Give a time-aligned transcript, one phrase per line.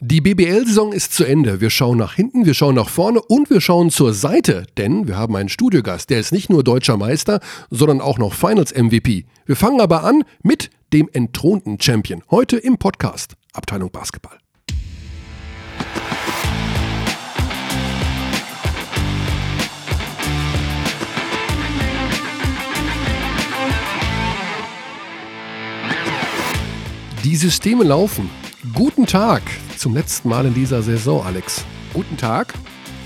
[0.00, 1.60] Die BBL-Saison ist zu Ende.
[1.60, 5.16] Wir schauen nach hinten, wir schauen nach vorne und wir schauen zur Seite, denn wir
[5.16, 9.24] haben einen Studiogast, der ist nicht nur deutscher Meister, sondern auch noch Finals-MVP.
[9.44, 12.22] Wir fangen aber an mit dem entthronten Champion.
[12.30, 14.38] Heute im Podcast Abteilung Basketball.
[27.24, 28.30] Die Systeme laufen.
[28.74, 29.42] Guten Tag
[29.76, 31.64] zum letzten Mal in dieser Saison, Alex.
[31.94, 32.54] Guten Tag.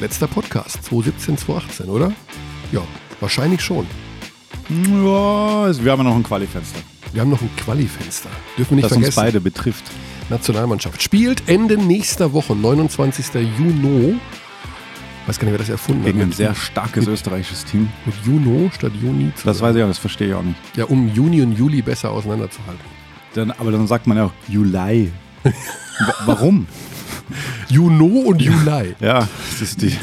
[0.01, 2.13] Letzter Podcast, 2017, 2018, oder?
[2.73, 2.81] Ja,
[3.21, 3.87] wahrscheinlich schon.
[4.71, 6.81] Ja, wir haben ja noch ein Qualifenster.
[7.13, 8.31] Wir haben noch ein Qualifenster.
[8.57, 9.09] Dürfen wir nicht das vergessen.
[9.09, 9.85] uns beide betrifft.
[10.31, 13.27] Nationalmannschaft spielt Ende nächster Woche, 29.
[13.59, 14.17] Juni.
[15.27, 16.29] Weiß gar nicht, wer das erfunden Gegen hat.
[16.29, 17.89] ein sehr starkes österreichisches Team.
[18.07, 19.33] Mit Juno statt Juni.
[19.37, 20.57] zu Das weiß ich auch, das verstehe ich auch nicht.
[20.77, 22.81] Ja, um Juni und Juli besser auseinanderzuhalten.
[23.35, 25.13] Dann, aber dann sagt man ja auch Juli.
[25.45, 26.67] Wa- Warum?
[27.69, 28.95] Juno und Juli.
[29.01, 29.97] Ja, das ist die,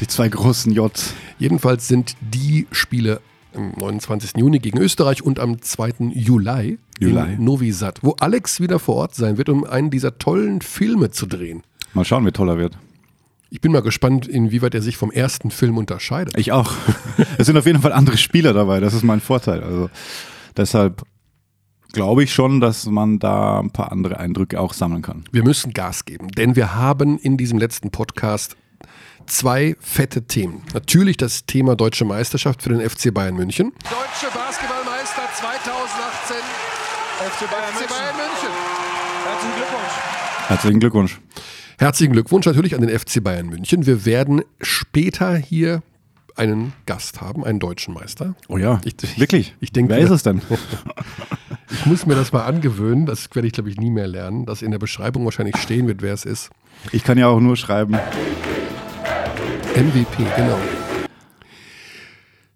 [0.00, 0.92] die zwei großen J.
[1.38, 3.20] Jedenfalls sind die Spiele
[3.54, 4.32] am 29.
[4.36, 6.10] Juni gegen Österreich und am 2.
[6.12, 7.34] Juli, Juli.
[7.34, 11.10] in Novi Sad, wo Alex wieder vor Ort sein wird, um einen dieser tollen Filme
[11.10, 11.62] zu drehen.
[11.94, 12.76] Mal schauen, wie toll er wird.
[13.50, 16.36] Ich bin mal gespannt, inwieweit er sich vom ersten Film unterscheidet.
[16.36, 16.72] Ich auch.
[17.38, 19.62] Es sind auf jeden Fall andere Spieler dabei, das ist mein Vorteil.
[19.62, 19.88] Also
[20.56, 21.02] deshalb
[21.94, 25.24] glaube ich schon, dass man da ein paar andere Eindrücke auch sammeln kann.
[25.32, 28.56] Wir müssen Gas geben, denn wir haben in diesem letzten Podcast
[29.26, 30.62] zwei fette Themen.
[30.74, 33.72] Natürlich das Thema Deutsche Meisterschaft für den FC Bayern München.
[33.84, 36.36] Deutsche Basketballmeister 2018
[37.16, 38.50] FC Bayern, FC Bayern München.
[39.26, 40.40] Herzlichen Glückwunsch.
[40.48, 41.20] Herzlichen Glückwunsch.
[41.78, 43.86] Herzlichen Glückwunsch natürlich an den FC Bayern München.
[43.86, 45.82] Wir werden später hier
[46.36, 48.34] einen Gast haben, einen deutschen Meister.
[48.48, 49.54] Oh ja, Ich- ich- wirklich.
[49.60, 50.40] ich denke- Wer ist es denn?
[51.70, 54.62] Ich muss mir das mal angewöhnen, das werde ich glaube ich nie mehr lernen, dass
[54.62, 56.50] in der Beschreibung wahrscheinlich stehen wird, wer es ist.
[56.92, 57.94] Ich kann ja auch nur schreiben.
[59.74, 60.58] MVP, genau.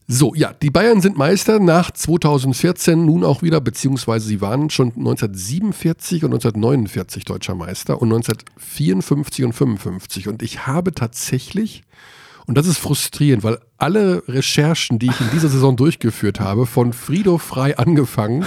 [0.06, 4.88] So, ja, die Bayern sind Meister nach 2014 nun auch wieder, beziehungsweise sie waren schon
[4.96, 10.28] 1947 und 1949 deutscher Meister und 1954 und 55.
[10.28, 11.82] Und ich habe tatsächlich,
[12.48, 16.94] und das ist frustrierend, weil alle Recherchen, die ich in dieser Saison durchgeführt habe, von
[16.94, 18.42] Frido Frei angefangen,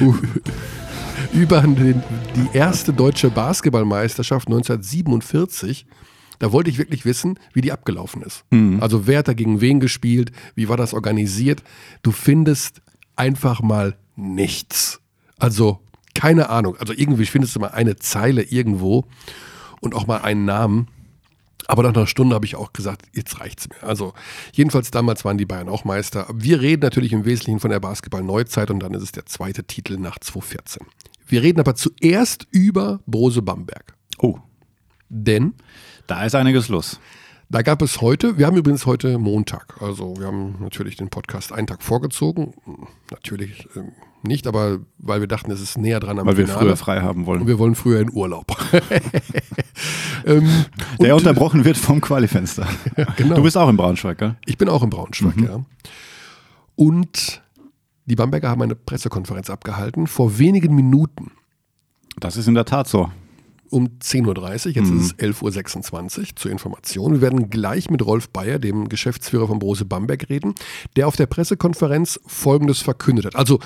[1.34, 2.02] über den,
[2.34, 5.84] die erste deutsche Basketballmeisterschaft 1947.
[6.38, 8.44] Da wollte ich wirklich wissen, wie die abgelaufen ist.
[8.80, 11.62] Also wer hat da gegen wen gespielt, wie war das organisiert.
[12.02, 12.80] Du findest
[13.14, 15.00] einfach mal nichts.
[15.38, 15.80] Also
[16.14, 16.76] keine Ahnung.
[16.78, 19.04] Also irgendwie findest du mal eine Zeile irgendwo
[19.80, 20.88] und auch mal einen Namen.
[21.68, 23.82] Aber nach einer Stunde habe ich auch gesagt, jetzt reicht's mir.
[23.82, 24.14] Also
[24.52, 26.26] jedenfalls damals waren die Bayern auch Meister.
[26.32, 29.96] Wir reden natürlich im Wesentlichen von der Basketball-Neuzeit und dann ist es der zweite Titel
[29.98, 30.86] nach 2014.
[31.26, 33.94] Wir reden aber zuerst über Brose Bamberg.
[34.18, 34.38] Oh,
[35.08, 35.54] Denn
[36.06, 37.00] da ist einiges los.
[37.48, 41.52] da gab es heute, wir haben übrigens heute Montag, also wir haben natürlich den Podcast
[41.52, 42.54] einen Tag vorgezogen.
[43.10, 43.68] Natürlich
[44.26, 46.66] nicht, aber weil wir dachten, es ist näher dran am Weil wir Finale.
[46.66, 47.46] früher frei haben und wollen.
[47.46, 48.46] wir wollen früher in Urlaub.
[50.26, 50.64] ähm,
[51.00, 52.66] Der und- unterbrochen wird vom Qualifenster.
[53.16, 53.34] genau.
[53.36, 54.36] Du bist auch in Braunschweig, gell?
[54.46, 55.64] Ich bin auch in Braunschweig, ja.
[56.74, 57.42] Und
[58.06, 61.32] die Bamberger haben eine Pressekonferenz abgehalten vor wenigen Minuten
[62.20, 63.10] Das ist in der Tat so.
[63.70, 64.72] um 10.30 Uhr.
[64.72, 67.12] Jetzt ist es 11.26 Uhr zur Information.
[67.14, 70.54] Wir werden gleich mit Rolf Bayer, dem Geschäftsführer von Brose Bamberg, reden,
[70.96, 73.36] der auf der Pressekonferenz Folgendes verkündet hat.
[73.36, 73.58] Also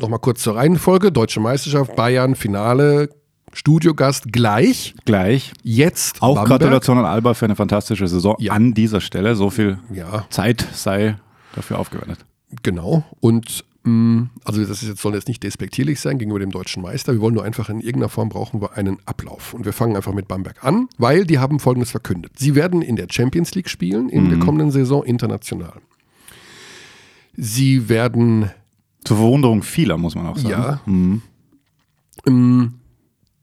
[0.00, 1.12] nochmal kurz zur Reihenfolge.
[1.12, 3.10] Deutsche Meisterschaft, Bayern, Finale,
[3.52, 4.94] Studiogast gleich.
[5.04, 5.52] Gleich.
[5.62, 6.60] Jetzt Auch Bamberg.
[6.60, 8.52] Gratulation an Alba für eine fantastische Saison Ja.
[8.54, 9.34] an dieser Stelle.
[9.36, 11.16] So viel Ja, Zeit sei
[11.54, 12.20] dafür aufgewendet.
[12.62, 13.04] Genau.
[13.20, 17.12] Und mh, also das ist jetzt, soll jetzt nicht despektierlich sein gegenüber dem deutschen Meister.
[17.12, 19.52] Wir wollen nur einfach in irgendeiner Form brauchen wir einen Ablauf.
[19.52, 22.32] Und wir fangen einfach mit Bamberg an, weil die haben Folgendes verkündet.
[22.38, 25.74] Sie werden in der Champions League spielen in der kommenden Saison international.
[27.36, 28.50] Sie werden
[29.04, 30.50] Zur Verwunderung vieler, muss man auch sagen.
[30.50, 30.80] Ja.
[30.86, 31.22] Mhm.
[32.26, 32.74] Ähm,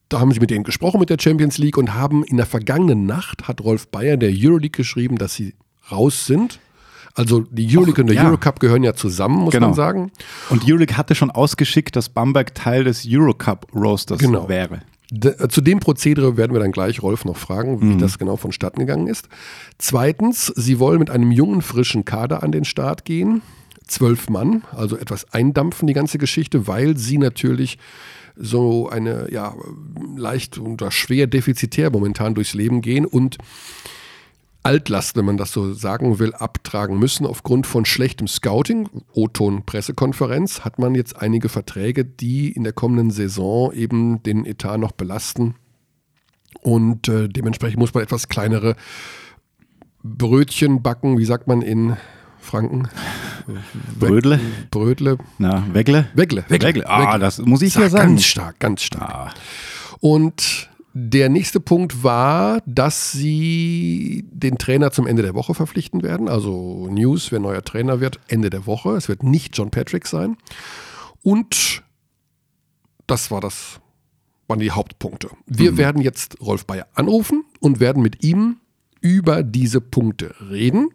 [0.07, 3.05] da haben sie mit denen gesprochen mit der Champions League und haben in der vergangenen
[3.05, 5.53] Nacht hat Rolf Bayer der Euroleague geschrieben, dass sie
[5.91, 6.59] raus sind.
[7.15, 8.27] Also die Euroleague und der ja.
[8.27, 9.67] Eurocup gehören ja zusammen, muss Genau.
[9.67, 10.11] man sagen.
[10.49, 14.47] Und Euroleague hatte schon ausgeschickt, dass Bamberg Teil des Eurocup-Roasters Genau.
[14.47, 14.81] wäre.
[15.11, 18.37] D- äh, Zu dem Prozedere werden wir dann gleich Rolf noch fragen, wie das genau
[18.37, 19.27] vonstatten gegangen ist.
[19.79, 23.41] Zweitens, sie wollen mit einem jungen, frischen Kader an den Start gehen.
[23.89, 27.77] Zwölf Mann, also etwas eindampfen, die ganze Geschichte, weil sie natürlich
[28.35, 29.55] so eine, ja,
[30.15, 33.37] leicht oder schwer defizitär momentan durchs Leben gehen und
[34.61, 37.25] Altlast, wenn man das so sagen will, abtragen müssen.
[37.25, 43.71] Aufgrund von schlechtem Scouting, O-Ton-Pressekonferenz, hat man jetzt einige Verträge, die in der kommenden Saison
[43.73, 45.55] eben den Etat noch belasten
[46.61, 48.75] Und äh, dementsprechend muss man etwas kleinere
[50.03, 51.95] Brötchen backen, wie sagt man in
[52.49, 52.87] Franken?
[53.99, 54.39] Brödle?
[54.71, 55.17] Brödle.
[55.37, 56.07] Na, Wegle?
[56.15, 56.43] Wegle.
[56.47, 56.67] Wegle.
[56.67, 56.89] Wegle.
[56.89, 57.19] Ah, Wegle.
[57.19, 58.15] das muss ich ja sagen.
[58.15, 59.35] Ganz stark, ganz stark.
[59.99, 66.27] Und der nächste Punkt war, dass sie den Trainer zum Ende der Woche verpflichten werden.
[66.27, 68.95] Also News, wer neuer Trainer wird, Ende der Woche.
[68.95, 70.35] Es wird nicht John Patrick sein.
[71.21, 71.83] Und
[73.05, 73.79] das war das,
[74.47, 75.29] waren die Hauptpunkte.
[75.45, 78.57] Wir werden jetzt Rolf Bayer anrufen und werden mit ihm
[79.01, 80.89] über diese Punkte reden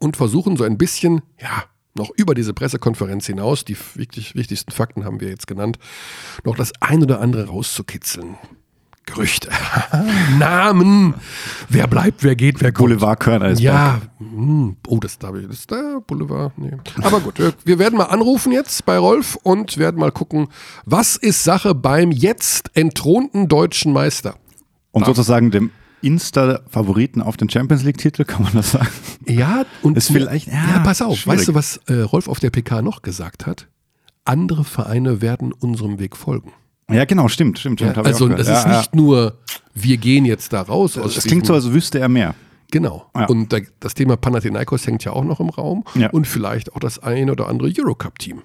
[0.00, 1.64] und versuchen so ein bisschen, ja,
[1.94, 5.78] noch über diese Pressekonferenz hinaus, die wichtig, wichtigsten Fakten haben wir jetzt genannt,
[6.44, 8.36] noch das ein oder andere rauszukitzeln.
[9.06, 9.48] Gerüchte,
[10.38, 11.14] Namen,
[11.68, 12.90] wer bleibt, wer geht, wer kommt.
[12.90, 13.62] Boulevard Körneisberg.
[13.64, 16.56] Ja, hm, oh, das da das ist der Boulevard.
[16.58, 16.72] Nee.
[17.02, 20.48] Aber gut, wir- wir werden mal anrufen jetzt bei Rolf und werden mal gucken,
[20.84, 24.36] was ist Sache beim jetzt entthronten deutschen Meister.
[24.92, 25.70] Und sozusagen dem
[26.02, 28.88] Insta-Favoriten auf den Champions League-Titel, kann man das sagen?
[29.26, 31.40] Ja, und Ist vielleicht- ja, ja, pass auf, schwierig.
[31.40, 33.68] weißt du, was äh, Rolf auf der PK noch gesagt hat?
[34.24, 36.52] Andere Vereine werden unserem Weg folgen.
[36.90, 37.80] Ja, genau, stimmt, stimmt.
[37.80, 39.38] stimmt ich also das ja, ist nicht nur,
[39.74, 40.96] wir gehen jetzt da raus.
[40.96, 41.02] Ja.
[41.02, 42.34] aus Das klingt so, als wüsste er mehr.
[42.72, 43.06] Genau.
[43.16, 43.26] Ja.
[43.26, 45.84] Und da, das Thema Panathinaikos hängt ja auch noch im Raum.
[45.94, 46.10] Ja.
[46.10, 48.42] Und vielleicht auch das ein oder andere Eurocup-Team.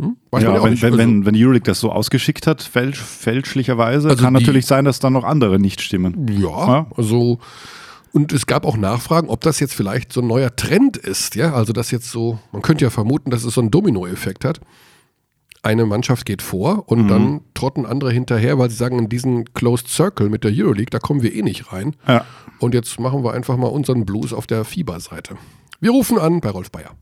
[0.00, 0.16] Hm?
[0.32, 4.22] Ja, wenn, wenn, Also- wenn, wenn die Euroleague das so ausgeschickt hat, fälsch, fälschlicherweise, Also
[4.24, 6.26] kann die- natürlich sein, dass dann noch andere nicht stimmen.
[6.28, 6.86] Ja, Ja.
[6.96, 7.38] also
[8.12, 11.52] und es gab auch Nachfragen, ob das jetzt vielleicht so ein neuer Trend ist, ja,
[11.54, 14.60] also das jetzt so, man könnte ja vermuten, dass es so einen Dominoeffekt hat.
[15.62, 19.88] Eine Mannschaft geht vor und dann trotten andere hinterher, weil sie sagen, in diesen Closed
[19.88, 21.94] Circle mit der Euroleague, da kommen wir eh nicht rein.
[22.08, 22.24] Ja.
[22.60, 25.36] Und jetzt machen wir einfach mal unseren Blues auf der Fieberseite.
[25.78, 26.92] Wir rufen an bei Rolf Bayer.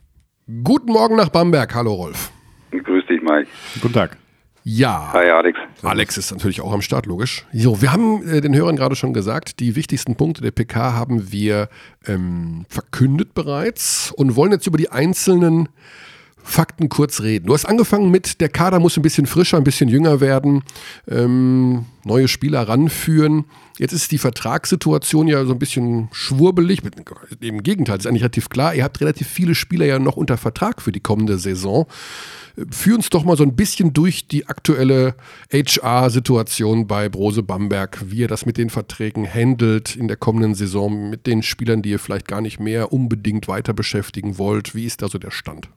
[0.65, 1.73] Guten Morgen nach Bamberg.
[1.75, 2.33] Hallo Rolf.
[2.71, 3.49] Grüß dich, Mike.
[3.81, 4.17] Guten Tag.
[4.65, 5.13] Ja.
[5.15, 5.59] Hi, Alex.
[5.83, 7.47] Alex ist natürlich auch am Start, logisch.
[7.55, 11.33] So, wir haben äh, den Hörern gerade schon gesagt, die wichtigsten Punkte der PK haben
[11.33, 11.71] wir
[12.07, 15.71] ähm, verkündet bereits und wollen jetzt über die einzelnen
[16.37, 17.47] Fakten kurz reden.
[17.47, 20.63] Du hast angefangen mit, der Kader muss ein bisschen frischer, ein bisschen jünger werden,
[21.09, 23.45] ähm, neue Spieler ranführen.
[23.79, 26.81] Jetzt ist die Vertragssituation ja so ein bisschen schwurbelig.
[27.41, 28.75] Im Gegenteil, ist eigentlich relativ klar.
[28.75, 31.87] Ihr habt relativ viele Spieler ja noch unter Vertrag für die kommende Saison.
[32.71, 35.15] Führ uns doch mal so ein bisschen durch die aktuelle
[35.53, 41.09] HR-Situation bei Brose Bamberg, wie ihr das mit den Verträgen handelt in der kommenden Saison,
[41.09, 44.75] mit den Spielern, die ihr vielleicht gar nicht mehr unbedingt weiter beschäftigen wollt.
[44.75, 45.69] Wie ist da so der Stand?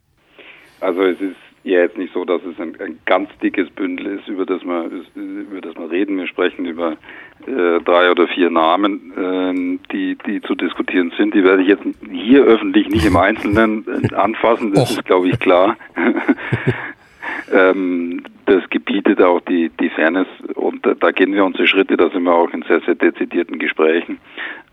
[0.80, 4.28] Also es ist ja jetzt nicht so, dass es ein, ein ganz dickes Bündel ist,
[4.28, 6.18] über das wir über das wir reden.
[6.18, 6.98] Wir sprechen über
[7.46, 11.34] drei oder vier Namen, ähm, die die zu diskutieren sind.
[11.34, 14.74] Die werde ich jetzt hier öffentlich nicht im Einzelnen äh, anfassen.
[14.74, 15.78] Das ist, glaube ich, klar.
[17.54, 22.24] ähm, das gebietet auch die, die Fairness und da, gehen wir unsere Schritte, da sind
[22.24, 24.20] wir auch in sehr, sehr dezidierten Gesprächen.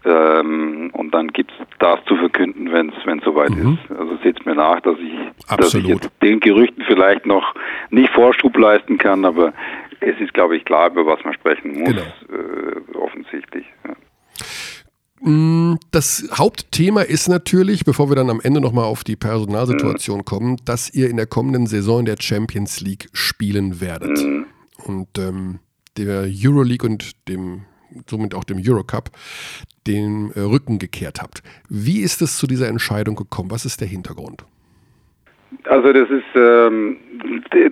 [0.04, 3.98] Ähm, und dann gibt's das zu verkünden, wenn es soweit ist.
[3.98, 7.54] Also seht mir nach, dass ich, dass ich jetzt den Gerüchten vielleicht noch
[7.90, 9.52] nicht Vorschub leisten kann, aber
[10.00, 12.02] es ist, glaube ich, klar, über was man sprechen muss, Genau.
[12.02, 13.66] äh, offensichtlich.
[13.84, 13.96] Ja.
[15.28, 20.56] Mm, Das Hauptthema ist natürlich, bevor wir dann am Ende nochmal auf die Personalsituation kommen,
[20.64, 24.18] dass ihr in der kommenden Saison in der Champions League spielen werdet.
[24.84, 25.58] Und ähm,
[25.96, 27.62] der Euroleague und dem
[28.06, 29.10] somit auch dem Eurocup
[29.86, 31.42] den äh, Rücken gekehrt habt.
[31.68, 33.50] Wie ist es zu dieser Entscheidung gekommen?
[33.50, 34.44] Was ist der Hintergrund?
[35.64, 36.98] Also das ist ähm,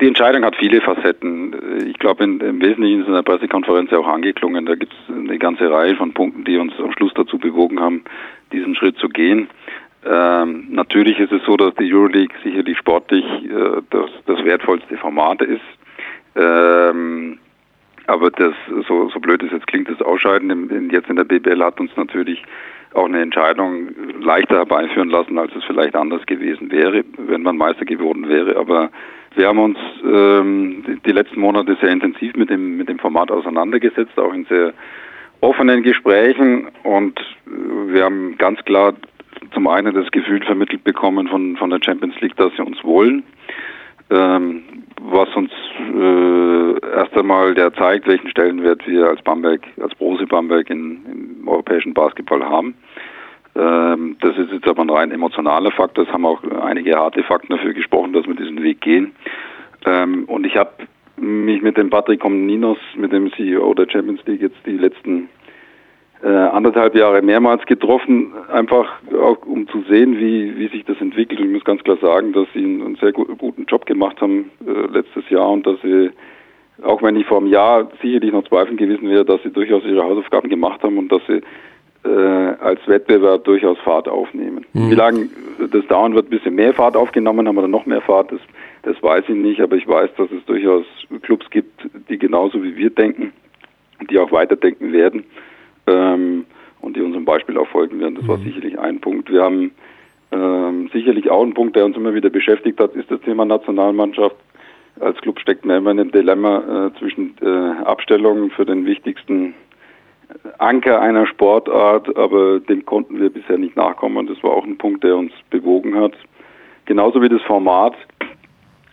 [0.01, 1.55] die, Entscheidung hat viele Facetten.
[1.87, 4.67] Ich glaube, im Wesentlichen ist in der Pressekonferenz ja auch angeklungen.
[4.67, 8.05] Da gibt es eine ganze Reihe von Punkten, die uns am Schluss dazu bewogen haben,
[8.53, 9.49] diesen Schritt zu gehen.
[10.05, 15.43] Ähm, natürlich ist es so, dass die Euroleague sicherlich sportlich äh, das, das wertvollste Format
[15.43, 15.61] ist.
[16.37, 17.39] Ähm,
[18.07, 18.55] aber das,
[18.87, 21.81] so, so blöd es jetzt klingt, das Ausscheiden im, in, jetzt in der BBL hat
[21.81, 22.43] uns natürlich
[22.95, 23.89] auch eine Entscheidung
[24.21, 28.57] leichter herbeiführen lassen, als es vielleicht anders gewesen wäre, wenn man Meister geworden wäre.
[28.57, 28.91] Aber
[29.37, 34.19] wir haben uns ähm, die, letzten Monate sehr intensiv mit dem, mit dem Format auseinandergesetzt,
[34.19, 34.73] auch in sehr
[35.41, 38.95] offenen Gesprächen und äh, wir haben ganz klar
[39.53, 43.23] zum einen das Gefühl vermittelt bekommen von, von der Champions League, dass sie uns wollen
[44.11, 44.63] ähm,
[45.01, 50.71] was uns äh, erst einmal der zeigt, welchen Stellenwert wir als Bamberg, als Brose Bamberg
[50.71, 51.05] in,
[51.41, 52.75] im europäischen Basketball haben.
[53.57, 55.97] Ähm, das ist jetzt aber ein rein emotionaler Fakt.
[55.97, 59.13] Das haben auch einige harte Fakten dafür gesprochen, dass wir diesen Weg gehen.
[59.85, 60.73] Ähm, und ich habe
[61.17, 65.29] mich mit dem Patrick Komninos, mit dem CEO der Champions League, jetzt die letzten
[66.23, 71.41] äh, anderthalb Jahre mehrmals getroffen, einfach auch um zu sehen, wie, wie sich das entwickelt.
[71.41, 74.93] Ich muss ganz klar sagen, dass sie einen, sehr gu guten Job gemacht haben äh,
[74.93, 76.11] letztes Jahr und dass sie
[76.83, 80.03] auch wenn ich vor einem Jahr sicherlich noch zweifeln gewesen wäre, dass sie durchaus ihre
[80.03, 81.41] Hausaufgaben gemacht haben und dass sie
[82.07, 84.65] als Wettbewerb durchaus Fahrt aufnehmen.
[84.73, 84.91] Mhm.
[84.91, 85.29] Wie lange
[85.71, 88.41] das dauern wird, bis sie mehr Fahrt aufgenommen haben oder noch mehr Fahrt, das,
[88.83, 90.85] das weiß ich nicht, aber ich weiß, dass es durchaus
[91.23, 93.33] Clubs gibt, die genauso wie wir denken,
[94.11, 95.25] die auch weiterdenken werden
[95.87, 96.45] ähm,
[96.81, 98.17] und die unserem Beispiel auch folgen werden.
[98.17, 98.29] Das mhm.
[98.29, 99.31] war sicherlich ein Punkt.
[99.31, 99.73] Wir haben
[100.33, 104.37] ähm, sicherlich auch ein Punkt, der uns immer wieder beschäftigt hat, ist das Thema Nationalmannschaft.
[104.99, 109.55] Als Club steckt man immer in einem Dilemma äh, zwischen äh, Abstellungen für den wichtigsten
[110.59, 114.27] Anker einer Sportart, aber dem konnten wir bisher nicht nachkommen.
[114.27, 116.13] Das war auch ein Punkt, der uns bewogen hat.
[116.87, 117.95] Genauso wie das Format,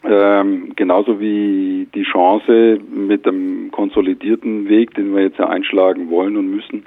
[0.03, 6.35] ähm, genauso wie die Chance mit dem konsolidierten Weg, den wir jetzt ja einschlagen wollen
[6.35, 6.85] und müssen,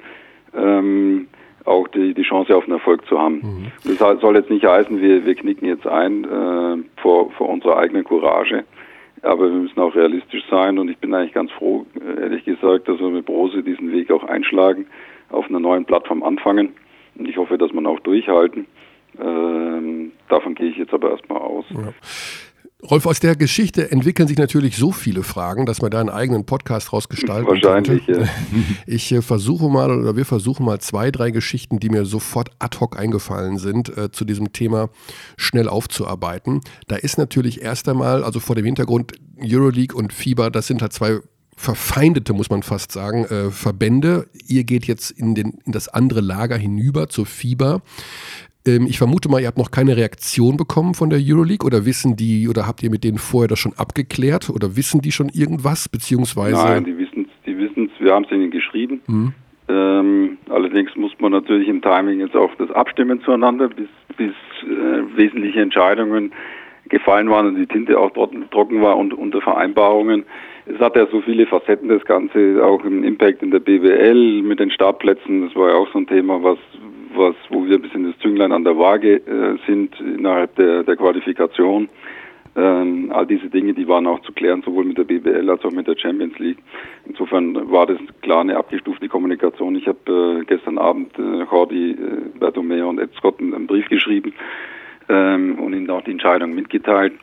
[0.55, 1.27] ähm,
[1.65, 3.35] auch die, die Chance auf einen Erfolg zu haben.
[3.83, 3.95] Mhm.
[3.97, 8.03] Das soll jetzt nicht heißen, wir, wir knicken jetzt ein äh, vor, vor unserer eigenen
[8.03, 8.63] Courage.
[9.21, 11.85] Aber wir müssen auch realistisch sein und ich bin eigentlich ganz froh,
[12.19, 14.85] ehrlich gesagt, dass wir mit Brose diesen Weg auch einschlagen,
[15.29, 16.73] auf einer neuen Plattform anfangen.
[17.15, 18.67] Und ich hoffe, dass man auch durchhalten.
[19.19, 21.65] Ähm, davon gehe ich jetzt aber erstmal aus.
[21.71, 21.93] Ja.
[22.83, 26.45] Rolf, aus der Geschichte entwickeln sich natürlich so viele Fragen, dass man da einen eigenen
[26.45, 28.21] Podcast rausgestalten Wahrscheinlich, könnte.
[28.21, 28.27] Ja.
[28.85, 32.77] Ich äh, versuche mal, oder wir versuchen mal zwei, drei Geschichten, die mir sofort ad
[32.79, 34.89] hoc eingefallen sind, äh, zu diesem Thema
[35.37, 36.61] schnell aufzuarbeiten.
[36.87, 40.93] Da ist natürlich erst einmal, also vor dem Hintergrund Euroleague und FIBA, das sind halt
[40.93, 41.19] zwei
[41.57, 44.27] verfeindete, muss man fast sagen, äh, Verbände.
[44.47, 47.81] Ihr geht jetzt in, den, in das andere Lager hinüber zur FIBA.
[48.67, 52.15] Ähm, ich vermute mal, ihr habt noch keine Reaktion bekommen von der Euroleague oder wissen
[52.15, 55.89] die oder habt ihr mit denen vorher das schon abgeklärt oder wissen die schon irgendwas
[55.89, 56.63] beziehungsweise?
[56.63, 57.91] Nein, die wissen es, die wissen's.
[57.99, 59.01] Wir haben es ihnen geschrieben.
[59.07, 59.33] Mhm.
[59.69, 64.31] Ähm, allerdings muss man natürlich im Timing jetzt auch das abstimmen zueinander, bis, bis
[64.63, 66.31] äh, wesentliche Entscheidungen
[66.89, 70.23] gefallen waren und die Tinte auch trocken war und unter Vereinbarungen.
[70.65, 74.59] Es hat ja so viele Facetten, das Ganze, auch im Impact in der BWL mit
[74.59, 76.57] den Startplätzen, das war ja auch so ein Thema, was,
[77.17, 80.95] was, wo wir ein bisschen das Zünglein an der Waage äh, sind innerhalb der, der
[80.95, 81.89] Qualifikation.
[82.55, 85.71] Ähm, all diese Dinge, die waren auch zu klären, sowohl mit der BBL als auch
[85.71, 86.57] mit der Champions League.
[87.05, 89.75] Insofern war das klar eine abgestufte Kommunikation.
[89.75, 94.33] Ich habe äh, gestern Abend äh, Jordi, äh, Bertomeo und Ed Scott einen Brief geschrieben
[95.07, 97.13] ähm, und ihnen auch die Entscheidung mitgeteilt.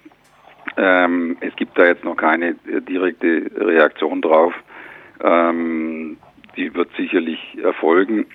[0.77, 4.55] Ähm, es gibt da jetzt noch keine äh, direkte Reaktion drauf.
[5.21, 6.17] Ähm,
[6.57, 8.27] die wird sicherlich erfolgen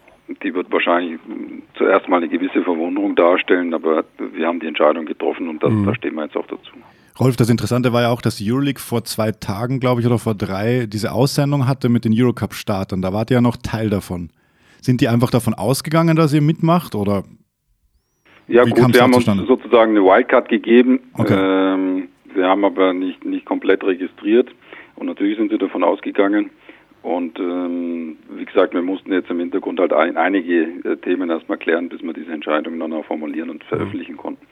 [0.43, 1.19] die wird wahrscheinlich
[1.75, 5.85] zuerst mal eine gewisse Verwunderung darstellen, aber wir haben die Entscheidung getroffen und das, mhm.
[5.85, 6.71] da stehen wir jetzt auch dazu.
[7.19, 10.19] Rolf, das Interessante war ja auch, dass die Euroleague vor zwei Tagen, glaube ich, oder
[10.19, 13.01] vor drei diese Aussendung hatte mit den Eurocup-Startern.
[13.01, 14.29] Da wart ihr ja noch Teil davon.
[14.81, 17.23] Sind die einfach davon ausgegangen, dass ihr mitmacht oder?
[18.47, 21.01] Ja Wie gut, wir haben uns sozusagen eine Wildcard gegeben.
[21.13, 21.35] Okay.
[21.37, 24.49] Ähm, wir haben aber nicht, nicht komplett registriert
[24.95, 26.51] und natürlich sind sie davon ausgegangen.
[27.01, 31.57] Und ähm, wie gesagt, wir mussten jetzt im Hintergrund halt ein, einige äh, Themen erstmal
[31.57, 34.45] klären, bis wir diese Entscheidung dann auch formulieren und veröffentlichen konnten.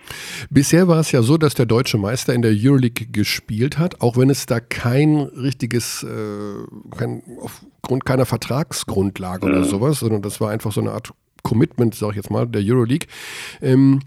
[0.49, 4.17] Bisher war es ja so, dass der deutsche Meister in der Euroleague gespielt hat, auch
[4.17, 9.51] wenn es da kein richtiges, äh, kein, aufgrund keiner Vertragsgrundlage ja.
[9.51, 11.11] oder sowas, sondern das war einfach so eine Art
[11.43, 13.07] Commitment, sag ich jetzt mal, der Euroleague.
[13.61, 13.99] Ähm,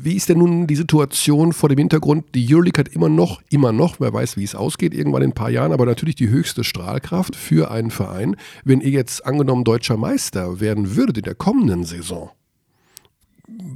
[0.00, 2.24] wie ist denn nun die Situation vor dem Hintergrund?
[2.34, 5.34] Die Euroleague hat immer noch, immer noch, wer weiß, wie es ausgeht, irgendwann in ein
[5.34, 8.36] paar Jahren, aber natürlich die höchste Strahlkraft für einen Verein.
[8.64, 12.30] Wenn ihr jetzt angenommen deutscher Meister werden würdet in der kommenden Saison,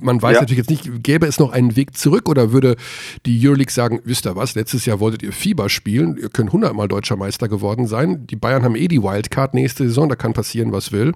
[0.00, 0.40] man weiß ja.
[0.40, 2.76] natürlich jetzt nicht, gäbe es noch einen Weg zurück oder würde
[3.24, 6.88] die Euroleague sagen, wisst ihr was, letztes Jahr wolltet ihr Fieber spielen, ihr könnt hundertmal
[6.88, 8.26] deutscher Meister geworden sein.
[8.26, 11.12] Die Bayern haben eh die Wildcard nächste Saison, da kann passieren, was will.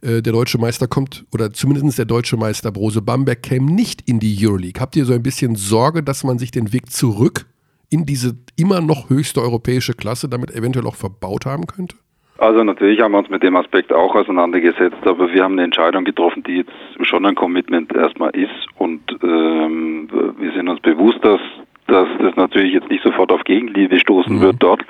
[0.00, 4.20] Äh, der deutsche Meister kommt, oder zumindest der deutsche Meister Brose Bamberg käme nicht in
[4.20, 4.80] die Euroleague.
[4.80, 7.46] Habt ihr so ein bisschen Sorge, dass man sich den Weg zurück
[7.90, 11.96] in diese immer noch höchste europäische Klasse damit eventuell auch verbaut haben könnte?
[12.40, 16.04] Also natürlich haben wir uns mit dem Aspekt auch auseinandergesetzt, aber wir haben eine Entscheidung
[16.04, 21.40] getroffen, die jetzt schon ein Commitment erstmal ist und ähm, wir sind uns bewusst, dass,
[21.86, 24.40] dass das natürlich jetzt nicht sofort auf Gegenliebe stoßen mhm.
[24.40, 24.80] wird dort.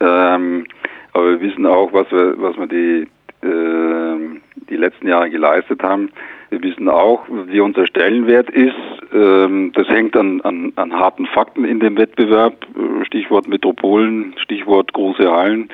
[0.00, 0.66] Ähm,
[1.14, 3.08] aber wir wissen auch, was wir, was wir die,
[3.46, 6.10] äh, die letzten Jahre geleistet haben.
[6.50, 8.76] Wir wissen auch, wie unser Stellenwert ist.
[9.14, 12.66] Ähm, das hängt an, an, an harten Fakten in dem Wettbewerb.
[13.06, 15.70] Stichwort Metropolen, Stichwort große Hallen.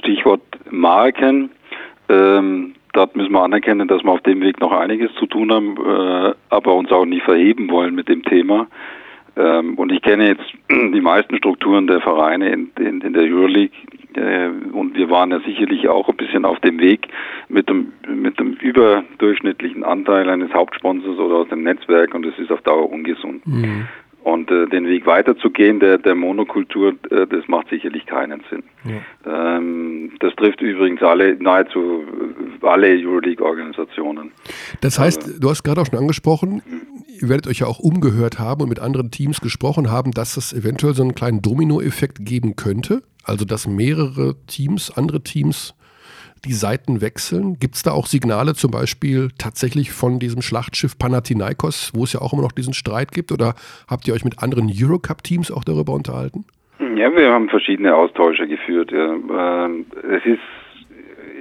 [0.00, 1.50] Stichwort Marken.
[2.08, 5.76] Ähm, dort müssen wir anerkennen, dass wir auf dem Weg noch einiges zu tun haben,
[5.76, 8.66] äh, aber uns auch nicht verheben wollen mit dem Thema.
[9.36, 13.70] Ähm, und ich kenne jetzt die meisten Strukturen der Vereine in, in, in der Euroleague
[14.14, 17.08] äh, und wir waren ja sicherlich auch ein bisschen auf dem Weg
[17.48, 22.50] mit dem, mit dem überdurchschnittlichen Anteil eines Hauptsponsors oder aus dem Netzwerk und das ist
[22.50, 23.46] auf Dauer ungesund.
[23.46, 23.86] Mhm.
[24.22, 28.62] Und äh, den Weg weiterzugehen, der, der Monokultur, äh, das macht sicherlich keinen Sinn.
[28.84, 29.56] Ja.
[29.56, 32.04] Ähm, das trifft übrigens alle, nahezu
[32.60, 34.32] alle Euroleague-Organisationen.
[34.82, 36.62] Das heißt, also, du hast gerade auch schon angesprochen,
[37.20, 40.52] ihr werdet euch ja auch umgehört haben und mit anderen Teams gesprochen haben, dass es
[40.52, 43.02] eventuell so einen kleinen Domino-Effekt geben könnte.
[43.24, 45.74] Also, dass mehrere Teams, andere Teams
[46.44, 47.58] die Seiten wechseln?
[47.58, 52.20] Gibt es da auch Signale zum Beispiel tatsächlich von diesem Schlachtschiff Panathinaikos, wo es ja
[52.20, 53.32] auch immer noch diesen Streit gibt?
[53.32, 53.54] Oder
[53.88, 56.44] habt ihr euch mit anderen Eurocup-Teams auch darüber unterhalten?
[56.96, 58.90] Ja, wir haben verschiedene Austausche geführt.
[58.92, 59.66] Ja.
[59.66, 60.40] Ähm, es ist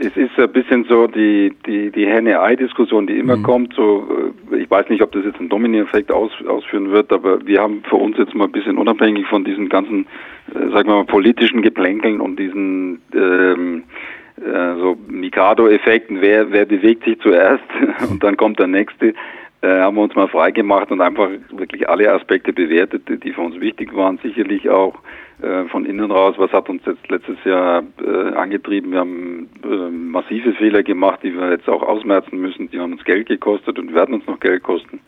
[0.02, 3.44] es ist ein bisschen so die, die, die Henne-Ei-Diskussion, die immer mhm.
[3.44, 3.74] kommt.
[3.74, 4.08] So,
[4.52, 7.84] äh, ich weiß nicht, ob das jetzt einen Domini-Effekt aus, ausführen wird, aber wir haben
[7.84, 10.08] für uns jetzt mal ein bisschen unabhängig von diesen ganzen,
[10.54, 17.04] äh, sagen wir mal, politischen Geplänkeln und diesen ähm, äh, so Mikado-Effekten, wer, wer bewegt
[17.04, 17.64] sich zuerst
[18.10, 19.14] und dann kommt der nächste,
[19.62, 23.60] äh, haben wir uns mal freigemacht und einfach wirklich alle Aspekte bewertet, die für uns
[23.60, 24.18] wichtig waren.
[24.24, 24.96] Sicherlich auch
[25.42, 28.92] äh, von innen raus, was hat uns jetzt letztes Jahr äh, angetrieben.
[28.92, 32.70] Wir haben äh, massive Fehler gemacht, die wir jetzt auch ausmerzen müssen.
[32.70, 35.02] Die haben uns Geld gekostet und werden uns noch Geld kosten.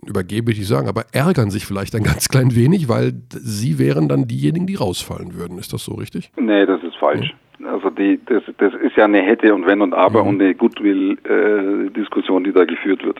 [0.05, 4.07] übergebe ich nicht sagen, aber ärgern sich vielleicht ein ganz klein wenig, weil sie wären
[4.07, 5.57] dann diejenigen, die rausfallen würden.
[5.57, 6.31] Ist das so richtig?
[6.37, 7.29] Nee, das ist falsch.
[7.29, 7.35] Ja.
[7.71, 10.29] Also die, das, das ist ja eine Hätte und Wenn und Aber mhm.
[10.29, 13.19] und eine Goodwill-Diskussion, äh, die da geführt wird.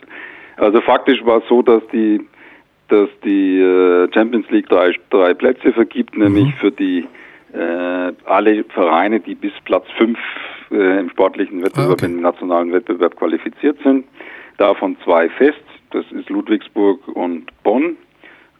[0.56, 2.20] Also faktisch war es so, dass die
[2.88, 6.58] dass die äh, Champions League drei, drei Plätze vergibt, nämlich mhm.
[6.60, 7.06] für die
[7.52, 10.18] äh, alle Vereine, die bis Platz fünf
[10.70, 12.06] äh, im sportlichen Wettbewerb, ah, okay.
[12.06, 14.04] im nationalen Wettbewerb qualifiziert sind.
[14.58, 17.96] Davon zwei fest, das ist Ludwigsburg und Bonn.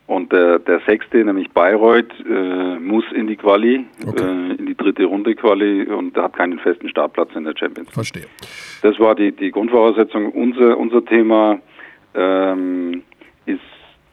[0.06, 4.22] Und der, der sechste, nämlich Bayreuth, äh, muss in die Quali, okay.
[4.22, 7.94] äh, in die dritte Runde Quali und hat keinen festen Startplatz in der Champions League.
[7.94, 8.26] Verstehe.
[8.82, 10.30] Das war die, die Grundvoraussetzung.
[10.30, 11.58] Unser, unser Thema
[12.14, 13.02] ähm,
[13.46, 13.60] ist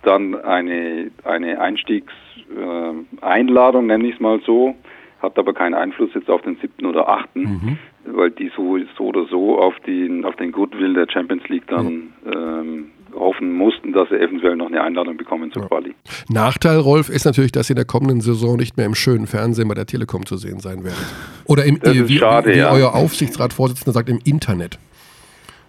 [0.04, 4.76] dann eine, eine Einstiegseinladung, äh, nenne ich es mal so,
[5.22, 7.78] hat aber keinen Einfluss jetzt auf den siebten oder achten, mhm.
[8.06, 11.86] weil die so, so oder so auf, die, auf den Goodwill der Champions League dann
[11.86, 12.14] mhm.
[12.34, 15.68] ähm, hoffen mussten, dass sie eventuell noch eine Einladung bekommen zur ja.
[15.68, 15.94] Quali.
[16.30, 19.68] Nachteil, Rolf, ist natürlich, dass sie in der kommenden Saison nicht mehr im schönen Fernsehen
[19.68, 20.98] bei der Telekom zu sehen sein werden.
[21.46, 22.72] Oder im, wie, schade, wie ja.
[22.72, 24.80] euer Aufsichtsratsvorsitzender sagt, im Internet.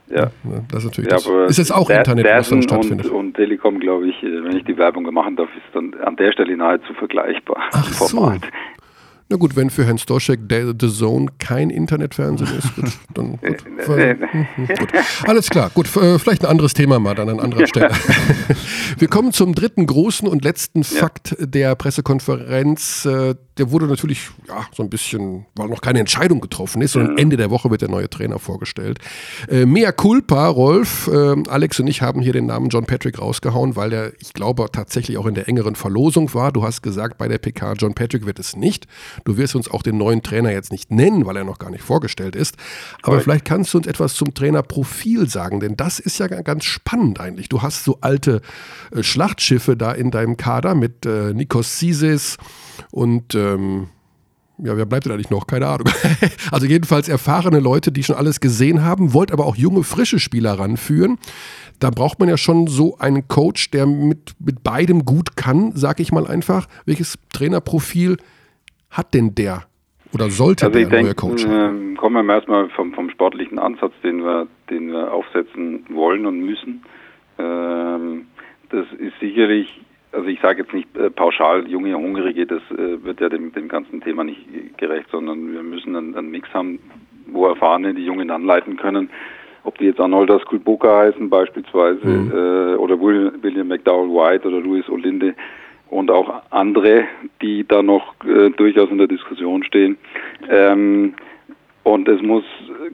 [0.09, 0.31] Ja.
[0.69, 1.11] Das ist natürlich.
[1.11, 3.07] Ja, das ist jetzt auch Internet, was dann stattfindet.
[3.07, 6.17] Und, und Telekom, glaube ich, äh, wenn ich die Werbung machen darf, ist dann an
[6.17, 7.63] der Stelle nahezu vergleichbar.
[7.73, 8.33] Ach so.
[9.29, 13.65] Na gut, wenn für Herrn Stoschek The Zone kein Internetfernsehen ist, gut, dann gut.
[13.87, 14.93] Mhm, gut.
[15.27, 17.91] Alles klar, gut, äh, vielleicht ein anderes Thema mal dann an anderer Stelle.
[18.99, 24.67] Wir kommen zum dritten großen und letzten Fakt der Pressekonferenz äh, der wurde natürlich ja,
[24.73, 27.89] so ein bisschen, weil noch keine Entscheidung getroffen ist, sondern Ende der Woche wird der
[27.89, 28.99] neue Trainer vorgestellt.
[29.49, 33.77] Äh, Mea culpa, Rolf, äh, Alex und ich haben hier den Namen John Patrick rausgehauen,
[33.77, 36.51] weil der, ich glaube, tatsächlich auch in der engeren Verlosung war.
[36.51, 38.87] Du hast gesagt, bei der PK John Patrick wird es nicht.
[39.25, 41.83] Du wirst uns auch den neuen Trainer jetzt nicht nennen, weil er noch gar nicht
[41.83, 42.57] vorgestellt ist.
[43.03, 43.25] Aber right.
[43.25, 47.49] vielleicht kannst du uns etwas zum Trainerprofil sagen, denn das ist ja ganz spannend eigentlich.
[47.49, 48.41] Du hast so alte
[48.91, 52.37] äh, Schlachtschiffe da in deinem Kader mit äh, Nikos Sisis,
[52.91, 53.89] und ähm,
[54.59, 55.47] ja, wer bleibt denn eigentlich noch?
[55.47, 55.89] Keine Ahnung.
[56.51, 60.59] also jedenfalls erfahrene Leute, die schon alles gesehen haben, wollt aber auch junge, frische Spieler
[60.59, 61.19] ranführen.
[61.81, 65.99] Da braucht man ja schon so einen Coach, der mit, mit beidem gut kann, sag
[65.99, 66.69] ich mal einfach.
[66.87, 68.17] Welches Trainerprofil
[68.97, 69.65] hat denn der
[70.13, 71.95] oder sollte also der denk, neue Coach haben?
[71.95, 76.41] Äh, kommen wir erstmal vom, vom sportlichen Ansatz, den wir, den wir aufsetzen wollen und
[76.41, 76.85] müssen.
[77.39, 78.27] Ähm,
[78.71, 79.69] das ist sicherlich
[80.15, 83.69] also ich sage jetzt nicht äh, pauschal junge Hungrige, das äh, wird ja dem, dem
[83.69, 84.47] ganzen Thema nicht
[84.79, 86.79] gerecht, sondern wir müssen einen, einen Mix haben,
[87.27, 89.11] wo Erfahrene die Jungen anleiten können.
[89.65, 92.31] Ob die jetzt Arnoldas Kulboka heißen beispielsweise mhm.
[92.31, 95.35] äh, oder William McDowell White oder Luis Olinde
[95.95, 97.05] und auch andere,
[97.41, 99.97] die da noch äh, durchaus in der Diskussion stehen.
[100.51, 101.15] Ähm,
[101.85, 102.45] und es muss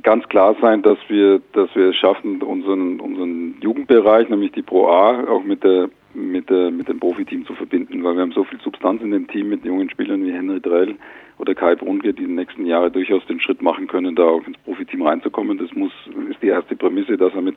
[0.03, 4.89] ganz klar sein, dass wir, dass wir es schaffen, unseren, unseren Jugendbereich, nämlich die Pro
[4.89, 8.43] A, auch mit der mit, der, mit dem Profiteam zu verbinden, weil wir haben so
[8.43, 10.97] viel Substanz in dem Team mit jungen Spielern wie Henry Drell
[11.39, 14.45] oder Kai Brunke, die in den nächsten Jahren durchaus den Schritt machen können, da auch
[14.45, 15.57] ins Profiteam reinzukommen.
[15.57, 15.93] Das muss
[16.29, 17.57] ist die erste Prämisse, dass er mit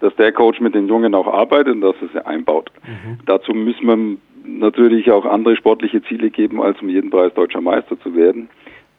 [0.00, 2.70] dass der Coach mit den Jungen auch arbeitet und dass er sie einbaut.
[2.86, 3.18] Mhm.
[3.26, 7.98] Dazu müssen wir natürlich auch andere sportliche Ziele geben, als um jeden Preis deutscher Meister
[8.00, 8.48] zu werden.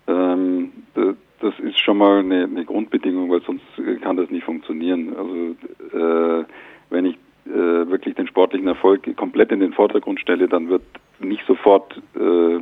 [0.08, 3.64] Ähm, das ist schon mal eine, eine, Grundbedingung, weil sonst
[4.02, 5.16] kann das nicht funktionieren.
[5.16, 6.46] Also äh,
[6.90, 10.84] wenn ich äh, wirklich den sportlichen Erfolg komplett in den Vordergrund stelle, dann wird
[11.20, 12.60] nicht sofort äh,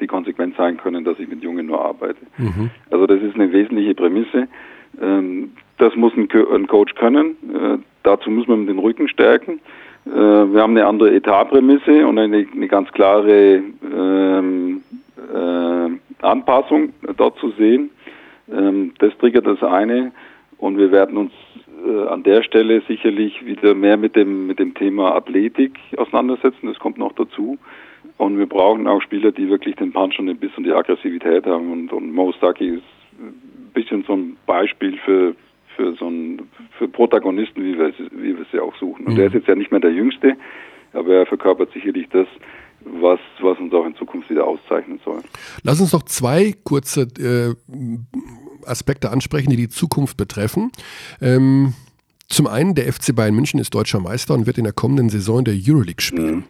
[0.00, 2.20] die Konsequenz sein können, dass ich mit Jungen nur arbeite.
[2.38, 2.70] Mhm.
[2.90, 4.46] Also das ist eine wesentliche Prämisse.
[5.00, 7.36] Ähm, das muss ein, Co ein Coach können.
[7.52, 9.60] Äh, dazu muss man den Rücken stärken.
[10.06, 14.82] Äh, wir haben eine andere Etatprämisse und eine, eine ganz klare ähm,
[15.16, 17.90] äh, Anpassung dort zu sehen.
[18.50, 20.12] Ähm, das triggert das eine
[20.58, 21.32] und wir werden uns
[21.86, 26.66] äh, an der Stelle sicherlich wieder mehr mit dem, mit dem Thema Athletik auseinandersetzen.
[26.66, 27.58] Das kommt noch dazu.
[28.18, 31.46] Und wir brauchen auch Spieler, die wirklich den Punch und den Biss und die Aggressivität
[31.46, 31.72] haben.
[31.72, 32.82] Und, und Mo Stucky ist
[33.18, 35.34] ein bisschen so ein Beispiel für,
[35.76, 36.42] für so ein,
[36.78, 39.06] für Protagonisten, wie wir, wie wir sie auch suchen.
[39.06, 39.20] Und mhm.
[39.20, 40.36] er ist jetzt ja nicht mehr der Jüngste,
[40.92, 42.26] aber er verkörpert sicherlich das,
[42.84, 45.20] was, was uns auch in Zukunft wieder auszeichnen soll.
[45.62, 47.54] Lass uns noch zwei kurze äh,
[48.66, 50.70] Aspekte ansprechen, die die Zukunft betreffen.
[51.20, 51.74] Ähm,
[52.28, 55.40] zum einen, der FC Bayern München ist deutscher Meister und wird in der kommenden Saison
[55.40, 56.36] in der Euroleague spielen.
[56.36, 56.44] Mhm.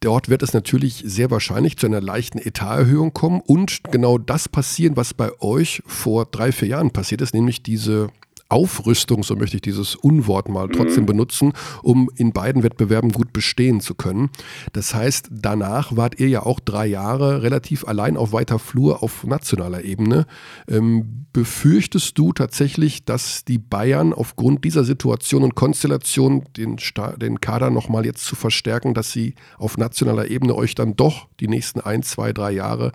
[0.00, 4.96] Dort wird es natürlich sehr wahrscheinlich zu einer leichten Etaterhöhung kommen und genau das passieren,
[4.96, 8.08] was bei euch vor drei, vier Jahren passiert ist, nämlich diese
[8.50, 10.72] Aufrüstung, so möchte ich dieses Unwort mal mhm.
[10.72, 14.30] trotzdem benutzen, um in beiden Wettbewerben gut bestehen zu können.
[14.72, 19.24] Das heißt, danach wart ihr ja auch drei Jahre relativ allein auf weiter Flur auf
[19.24, 20.26] nationaler Ebene.
[20.68, 26.76] Ähm, befürchtest du tatsächlich, dass die Bayern aufgrund dieser Situation und Konstellation den,
[27.20, 31.48] den Kader nochmal jetzt zu verstärken, dass sie auf nationaler Ebene euch dann doch die
[31.48, 32.92] nächsten ein, zwei, drei Jahre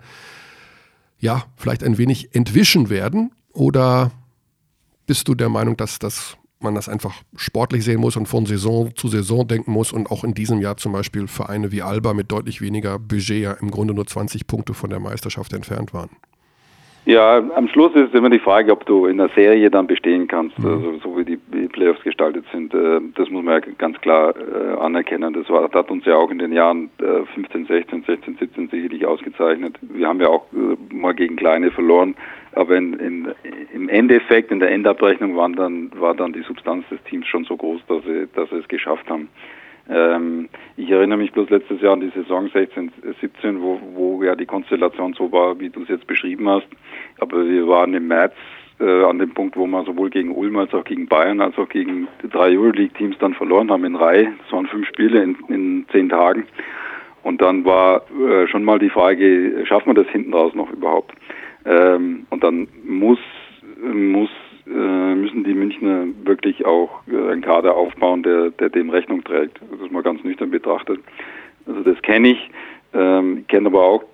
[1.18, 3.32] ja, vielleicht ein wenig entwischen werden?
[3.52, 4.12] Oder
[5.06, 8.94] bist du der Meinung, dass das man das einfach sportlich sehen muss und von Saison
[8.96, 12.32] zu Saison denken muss und auch in diesem Jahr zum Beispiel Vereine wie Alba mit
[12.32, 16.10] deutlich weniger Budget ja im Grunde nur 20 Punkte von der Meisterschaft entfernt waren?
[17.06, 20.58] Ja, am Schluss ist immer die Frage, ob du in der Serie dann bestehen kannst,
[20.58, 20.66] mhm.
[20.66, 21.36] also so wie die
[21.68, 22.74] Playoffs gestaltet sind.
[22.74, 25.32] Äh, das muss man ja ganz klar äh, anerkennen.
[25.32, 26.90] Das, war, das hat uns ja auch in den Jahren
[27.32, 29.76] 15, 16, 16, 17 sicherlich ausgezeichnet.
[29.82, 32.16] Wir haben ja auch äh, mal gegen Kleine verloren,
[32.54, 33.28] aber in, in,
[33.72, 37.56] im Endeffekt, in der Endabrechnung waren dann, war dann die Substanz des Teams schon so
[37.56, 39.28] groß, dass sie, dass sie es geschafft haben.
[39.88, 44.34] Ähm, ich erinnere mich bloß letztes Jahr an die Saison 16, 17, wo, wo ja
[44.34, 46.66] die Konstellation so war, wie du es jetzt beschrieben hast.
[47.18, 48.34] Aber wir waren im März
[48.80, 51.68] äh, an dem Punkt, wo wir sowohl gegen Ulm als auch gegen Bayern als auch
[51.68, 54.32] gegen drei Euroleague-Teams dann verloren haben in Reihe.
[54.42, 56.46] Das waren fünf Spiele in, in zehn Tagen.
[57.22, 61.12] Und dann war äh, schon mal die Frage, schaffen wir das hinten raus noch überhaupt?
[61.64, 63.18] Ähm, und dann muss,
[63.82, 64.30] muss
[64.66, 69.60] müssen die Münchner wirklich auch äh, einen Kader aufbauen, der, der dem Rechnung trägt.
[69.70, 71.00] Das ist mal ganz nüchtern betrachtet.
[71.66, 72.50] Also das kenne ich.
[72.92, 74.04] Ähm, ich kenne aber auch,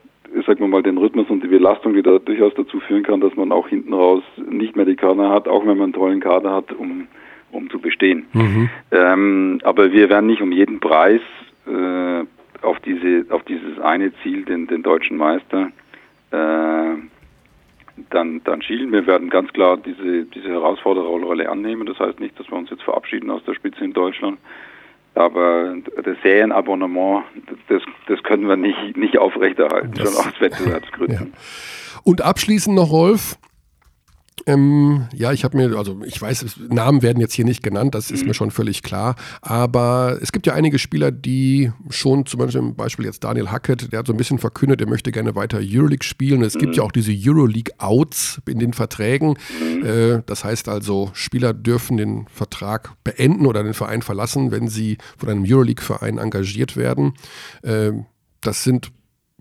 [0.46, 3.34] sagen wir mal, den Rhythmus und die Belastung, die da durchaus dazu führen kann, dass
[3.36, 6.52] man auch hinten raus nicht mehr die Kader hat, auch wenn man einen tollen Kader
[6.54, 7.06] hat, um,
[7.50, 8.24] um zu bestehen.
[8.32, 8.70] Mhm.
[8.90, 11.20] Ähm, aber wir werden nicht um jeden Preis
[11.66, 12.24] äh,
[12.62, 15.70] auf diese auf dieses eine Ziel, den, den deutschen Meister,
[16.30, 16.94] äh,
[18.10, 18.92] dann, dann schielen.
[18.92, 21.86] Wir werden ganz klar diese, diese Herausfordererrolle annehmen.
[21.86, 24.38] Das heißt nicht, dass wir uns jetzt verabschieden aus der Spitze in Deutschland.
[25.14, 27.24] Aber das Serienabonnement,
[27.68, 31.32] das, das können wir nicht, nicht aufrechterhalten, das, schon aus Wettbewerbsgründen.
[31.32, 32.00] Ja.
[32.04, 33.36] Und abschließend noch, Rolf,
[34.46, 38.10] Ähm, ja, ich habe mir, also ich weiß, Namen werden jetzt hier nicht genannt, das
[38.10, 38.28] ist mhm.
[38.28, 39.16] mir schon völlig klar.
[39.40, 44.06] Aber es gibt ja einige Spieler, die schon, zum Beispiel jetzt Daniel Hackett, der hat
[44.06, 46.42] so ein bisschen verkündet, er möchte gerne weiter Euroleague spielen.
[46.42, 46.60] Es mhm.
[46.60, 49.36] gibt ja auch diese Euroleague-Outs in den Verträgen.
[49.60, 49.84] Mhm.
[49.84, 54.98] Äh, das heißt also, Spieler dürfen den Vertrag beenden oder den Verein verlassen, wenn sie
[55.16, 57.14] von einem Euroleague-Verein engagiert werden.
[57.62, 57.92] Äh,
[58.40, 58.90] das sind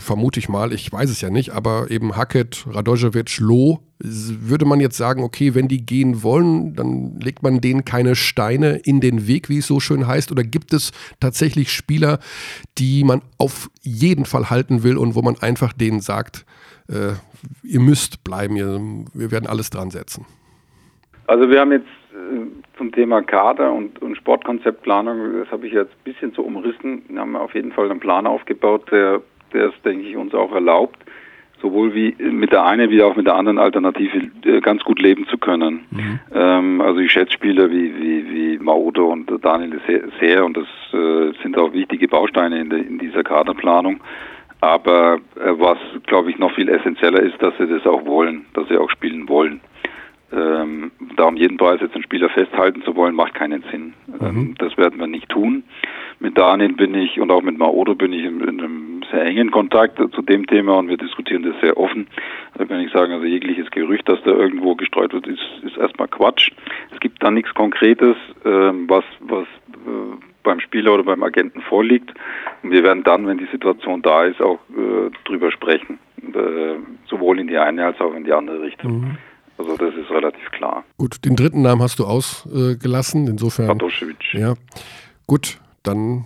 [0.01, 4.79] vermute ich mal, ich weiß es ja nicht, aber eben Hackett, Radojevic, Loh, würde man
[4.79, 9.27] jetzt sagen, okay, wenn die gehen wollen, dann legt man denen keine Steine in den
[9.27, 12.19] Weg, wie es so schön heißt, oder gibt es tatsächlich Spieler,
[12.77, 16.45] die man auf jeden Fall halten will und wo man einfach denen sagt,
[16.89, 17.13] äh,
[17.63, 18.79] ihr müsst bleiben, ihr,
[19.13, 20.25] wir werden alles dran setzen?
[21.27, 25.91] Also wir haben jetzt äh, zum Thema Kader und, und Sportkonzeptplanung, das habe ich jetzt
[25.91, 29.81] ein bisschen so umrissen, wir haben auf jeden Fall einen Plan aufgebaut, der der es,
[29.83, 30.97] denke ich, uns auch erlaubt,
[31.61, 35.27] sowohl wie mit der einen wie auch mit der anderen Alternative äh, ganz gut leben
[35.27, 35.85] zu können.
[35.91, 36.19] Mhm.
[36.33, 40.67] Ähm, also ich schätze Spieler wie, wie, wie Maodo und Daniel sehr, sehr und das
[40.93, 44.01] äh, sind auch wichtige Bausteine in, der, in dieser Kaderplanung.
[44.61, 48.67] Aber äh, was, glaube ich, noch viel essentieller ist, dass sie das auch wollen, dass
[48.67, 49.59] sie auch spielen wollen.
[50.33, 53.93] Ähm, da um jeden Preis jetzt einen Spieler festhalten zu wollen, macht keinen Sinn.
[54.21, 54.55] Ähm, mhm.
[54.59, 55.63] das werden wir nicht tun.
[56.19, 59.51] Mit Daniel bin ich und auch mit Maodo bin ich in, in einem sehr engen
[59.51, 62.07] Kontakt zu dem Thema und wir diskutieren das sehr offen.
[62.57, 66.07] Da kann ich sagen, also jegliches Gerücht, das da irgendwo gestreut wird, ist, ist erstmal
[66.07, 66.51] Quatsch.
[66.93, 72.13] Es gibt da nichts Konkretes, ähm, was, was äh, beim Spieler oder beim Agenten vorliegt.
[72.63, 75.99] Und wir werden dann, wenn die Situation da ist, auch äh, drüber sprechen.
[76.21, 76.75] Äh,
[77.09, 79.01] sowohl in die eine als auch in die andere Richtung.
[79.01, 79.17] Mhm.
[79.57, 80.83] Also das ist relativ klar.
[80.97, 83.67] Gut, den dritten Namen hast du ausgelassen, insofern.
[83.67, 84.33] Patoschewitsch.
[84.33, 84.55] Ja,
[85.27, 86.25] gut, dann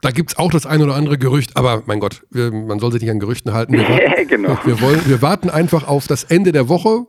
[0.00, 2.92] da gibt es auch das ein oder andere Gerücht, aber mein Gott, wir, man soll
[2.92, 3.72] sich nicht an Gerüchten halten.
[3.72, 4.58] Wir warten, genau.
[4.64, 7.06] wir, wollen, wir warten einfach auf das Ende der Woche,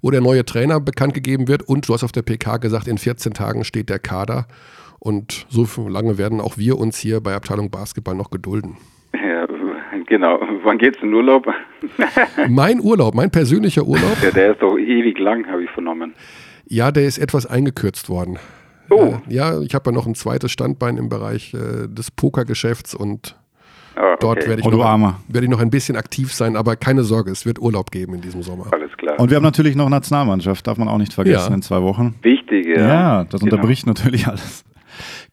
[0.00, 1.62] wo der neue Trainer bekannt gegeben wird.
[1.62, 4.46] Und du hast auf der PK gesagt, in 14 Tagen steht der Kader.
[5.00, 8.76] Und so lange werden auch wir uns hier bei Abteilung Basketball noch gedulden.
[9.14, 9.46] Ja,
[10.06, 10.40] genau.
[10.62, 11.48] Wann geht's in Urlaub?
[12.48, 14.16] mein Urlaub, mein persönlicher Urlaub.
[14.22, 16.14] Ja, der ist doch ewig lang, habe ich vernommen.
[16.66, 18.38] Ja, der ist etwas eingekürzt worden.
[18.90, 19.18] Oh.
[19.28, 23.36] Äh, ja, ich habe ja noch ein zweites Standbein im Bereich äh, des Pokergeschäfts und
[23.96, 24.16] oh, okay.
[24.20, 27.30] dort werde ich, oh, noch, werd ich noch ein bisschen aktiv sein, aber keine Sorge,
[27.30, 28.66] es wird Urlaub geben in diesem Sommer.
[28.72, 29.18] Alles klar.
[29.18, 31.54] Und wir haben natürlich noch Nationalmannschaft, darf man auch nicht vergessen, ja.
[31.54, 32.16] in zwei Wochen.
[32.22, 32.88] Wichtig, ja.
[32.88, 33.54] Ja, das genau.
[33.54, 34.64] unterbricht natürlich alles.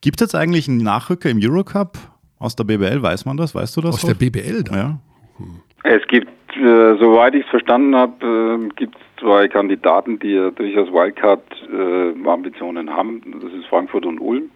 [0.01, 1.97] Gibt es jetzt eigentlich einen Nachrücker im Eurocup?
[2.39, 3.55] Aus der BBL, weiß man das?
[3.55, 3.95] Weißt du das?
[3.95, 4.63] Aus der BBL?
[4.63, 4.75] Da?
[4.75, 4.99] Ja.
[5.37, 5.61] Hm.
[5.83, 10.51] Es gibt, äh, soweit ich es verstanden habe, äh, gibt es zwei Kandidaten, die ja
[10.51, 13.21] durchaus Wildcard-Ambitionen äh, haben.
[13.41, 14.49] Das ist Frankfurt und Ulm.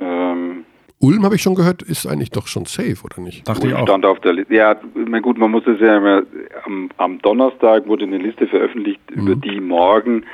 [0.00, 0.64] Ähm,
[1.00, 3.48] Ulm habe ich schon gehört, ist eigentlich doch schon safe, oder nicht?
[3.48, 3.82] Dachte Ulm ich auch.
[3.82, 4.54] stand auf der Liste.
[4.54, 6.22] Ja, na gut, man muss es ja immer,
[6.64, 9.22] am, am, Donnerstag wurde eine Liste veröffentlicht, mhm.
[9.22, 10.24] über die morgen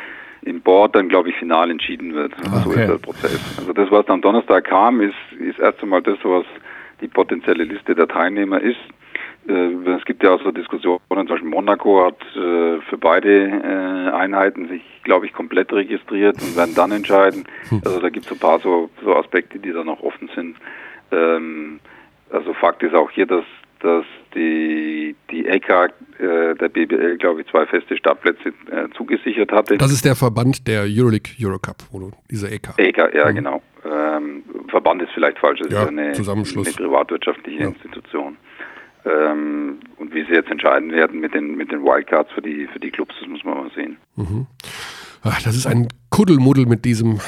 [0.42, 2.33] im Board dann, glaube ich, final entschieden wird.
[2.44, 3.59] Ah, so ist der Prozess.
[3.59, 6.44] Also das, was am Donnerstag kam, ist, ist erst einmal das, was
[7.00, 8.78] die potenzielle Liste der Teilnehmer ist.
[9.48, 14.11] Äh, es gibt ja auch so Diskussionen, zum Beispiel Monaco hat äh, für beide äh,
[14.14, 17.44] Einheiten sich, glaube ich, komplett registriert und werden dann entscheiden.
[17.70, 17.80] Hm.
[17.84, 20.56] Also da gibt es ein paar so, so Aspekte, die da noch offen sind.
[21.11, 21.80] Ähm,
[22.30, 23.44] also Fakt ist auch hier, dass,
[23.80, 29.78] dass die, die ECA äh, der BBL, glaube ich, zwei feste Startplätze äh, zugesichert hatte.
[29.78, 32.74] Das ist der Verband der Euroleague Eurocup, oder diese ECA.
[32.76, 33.34] ECA, ja, mhm.
[33.34, 33.62] genau.
[33.84, 37.68] Ähm, Verband ist vielleicht falsch, das ja, ist eine, eine privatwirtschaftliche ja.
[37.68, 38.37] Institution.
[39.04, 42.80] Ähm, und wie sie jetzt entscheiden werden mit den, mit den Wildcards für die, für
[42.80, 43.96] die Clubs, das muss man mal sehen.
[44.16, 44.46] Mhm.
[45.22, 47.20] Ach, das ist ein Kuddelmuddel mit diesem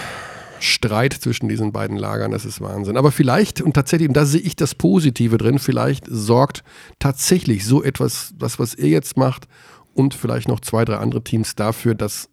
[0.61, 2.97] Streit zwischen diesen beiden Lagern, das ist Wahnsinn.
[2.97, 6.63] Aber vielleicht, und tatsächlich, und da sehe ich das Positive drin, vielleicht sorgt
[6.99, 9.49] tatsächlich so etwas, das, was ihr jetzt macht,
[9.95, 12.31] und vielleicht noch zwei, drei andere Teams dafür, dass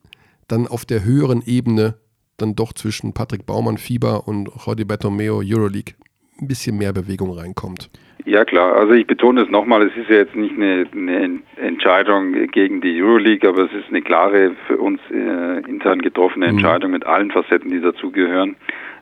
[0.48, 1.96] dann auf der höheren Ebene
[2.38, 5.96] dann doch zwischen Patrick Baumann, Fieber und Jordi Bertomeo Euroleague
[6.40, 7.90] ein bisschen mehr Bewegung reinkommt.
[8.28, 12.34] Ja klar, also ich betone es nochmal, es ist ja jetzt nicht eine, eine, Entscheidung
[12.52, 16.58] gegen die Euroleague, aber es ist eine klare für uns äh, intern getroffene mhm.
[16.58, 18.58] Entscheidung mit allen Facetten, die dazugehören.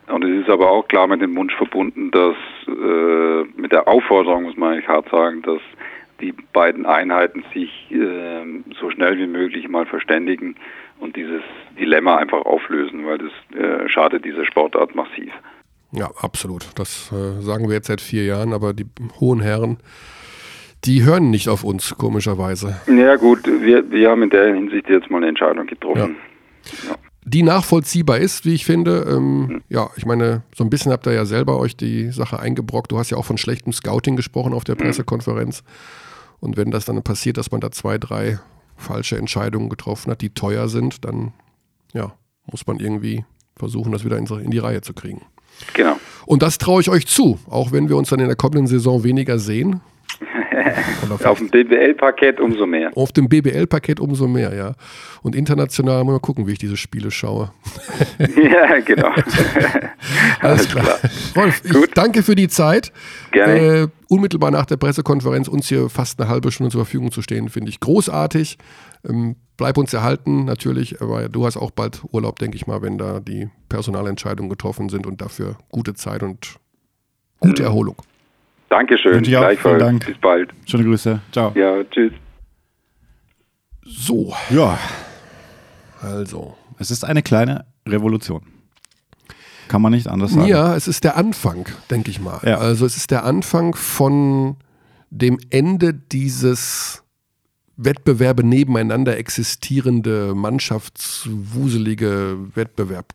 [0.09, 2.35] Und es ist aber auch klar mit dem Wunsch verbunden, dass
[2.67, 5.61] äh, mit der Aufforderung, muss man eigentlich hart sagen, dass
[6.21, 8.45] die beiden Einheiten sich äh,
[8.79, 10.55] so schnell wie möglich mal verständigen
[10.99, 11.41] und dieses
[11.79, 15.33] Dilemma einfach auflösen, weil das äh, schadet dieser Sportart massiv.
[15.95, 16.67] Ja, absolut.
[16.75, 18.85] Das äh, sagen wir jetzt seit vier Jahren, aber die
[19.19, 19.77] hohen Herren,
[20.83, 22.75] die hören nicht auf uns, komischerweise.
[22.87, 26.17] Ja gut, wir, wir haben in der Hinsicht jetzt mal eine Entscheidung getroffen.
[26.83, 26.89] Ja.
[26.89, 26.95] Ja.
[27.27, 29.05] Die nachvollziehbar ist, wie ich finde.
[29.09, 29.63] Ähm, hm.
[29.67, 32.91] Ja, ich meine, so ein bisschen habt ihr ja selber euch die Sache eingebrockt.
[32.91, 34.83] Du hast ja auch von schlechtem Scouting gesprochen auf der hm.
[34.83, 35.63] Pressekonferenz.
[36.39, 38.39] Und wenn das dann passiert, dass man da zwei, drei
[38.75, 41.33] falsche Entscheidungen getroffen hat, die teuer sind, dann
[41.93, 42.13] ja,
[42.45, 45.21] muss man irgendwie versuchen, das wieder in die Reihe zu kriegen.
[45.73, 45.97] Genau.
[46.25, 49.03] Und das traue ich euch zu, auch wenn wir uns dann in der kommenden Saison
[49.03, 49.81] weniger sehen.
[51.23, 52.91] Auf dem BBL-Parkett umso mehr.
[52.95, 54.73] Auf dem BBL-Paket umso mehr, ja.
[55.21, 57.51] Und international mal gucken, wie ich diese Spiele schaue.
[58.19, 59.09] ja, genau.
[60.41, 60.99] Alles klar.
[61.35, 62.91] Rolf, ich danke für die Zeit.
[63.31, 63.53] Gerne.
[63.53, 67.49] Äh, unmittelbar nach der Pressekonferenz uns hier fast eine halbe Stunde zur Verfügung zu stehen,
[67.49, 68.57] finde ich großartig.
[69.07, 72.97] Ähm, bleib uns erhalten, natürlich, aber du hast auch bald Urlaub, denke ich mal, wenn
[72.97, 76.55] da die Personalentscheidungen getroffen sind und dafür gute Zeit und
[77.41, 77.97] gute Erholung.
[78.69, 79.15] Dankeschön.
[79.15, 79.49] Wünsche ich auch.
[79.59, 80.05] Vielen Dank.
[80.05, 80.53] Bis bald.
[80.65, 81.19] Schöne Grüße.
[81.33, 81.51] Ciao.
[81.55, 82.13] Ja, tschüss.
[83.83, 84.79] So, Ja,
[86.01, 86.55] also.
[86.79, 88.43] es ist eine kleine Revolution.
[89.67, 90.47] Kann man nicht anders sagen.
[90.47, 92.39] Ja, es ist der Anfang, denke ich mal.
[92.43, 92.59] Ja.
[92.59, 94.55] Also es ist der Anfang von
[95.09, 97.03] dem Ende dieses
[97.75, 103.07] Wettbewerbe nebeneinander existierende, mannschaftswuselige Wettbewerb.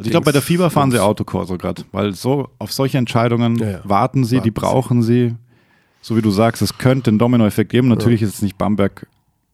[0.00, 3.56] Also ich glaube, bei der FIBA fahren sie Autokorso gerade, weil so auf solche Entscheidungen
[3.58, 3.80] Ja, ja.
[3.84, 4.50] warten sie, Warten die sie.
[4.52, 5.34] brauchen sie.
[6.00, 7.88] So wie du sagst, es könnte einen Dominoeffekt geben.
[7.88, 9.06] Natürlich ist es nicht Bamberg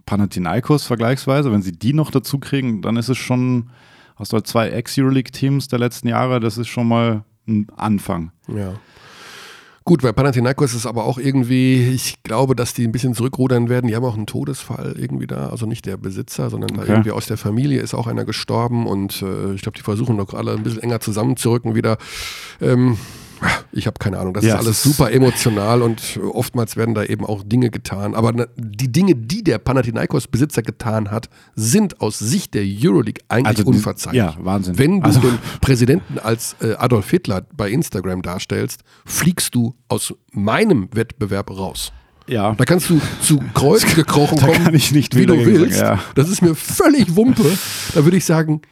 [0.07, 1.51] Panathinaikos vergleichsweise.
[1.51, 3.71] Wenn sie die noch dazu kriegen, dann ist es schon
[4.15, 8.31] aus der zwei Ex-Euroleague-Teams der letzten Jahre, das ist schon mal ein Anfang.
[8.49, 8.75] Ja.
[9.89, 13.69] Gut, bei Panathinaikos ist es aber auch irgendwie, ich glaube, dass die ein bisschen zurückrudern
[13.69, 13.87] werden.
[13.87, 16.91] Die haben auch einen Todesfall irgendwie da, also nicht der Besitzer, sondern da Okay.
[16.91, 20.35] irgendwie aus der Familie ist auch einer gestorben und äh, ich glaube, die versuchen doch
[20.35, 21.99] alle ein bisschen enger zusammenzurücken wieder.
[22.61, 22.99] Ähm,
[23.73, 27.25] ich habe keine Ahnung, das Ja, ist alles super emotional und oftmals werden da eben
[27.25, 28.15] auch Dinge getan.
[28.15, 33.71] Aber die Dinge, die der Panathinaikos-Besitzer getan hat, sind aus Sicht der Euroleague eigentlich Also
[33.71, 34.19] unverzeihlich.
[34.19, 34.79] ja, Wahnsinn.
[34.79, 40.15] Wenn du Also- den Präsidenten als äh, Adolf Hitler bei Instagram darstellst, fliegst du aus
[40.33, 41.93] meinem Wettbewerb raus.
[42.29, 45.79] Ja, Da kannst du zu Kreuz gekrochen kommen, kann ich nicht wie du willst.
[45.79, 46.05] sagen, ja.
[46.17, 47.45] Das ist mir völlig Wumpe.
[47.95, 48.63] Da würde ich sagen,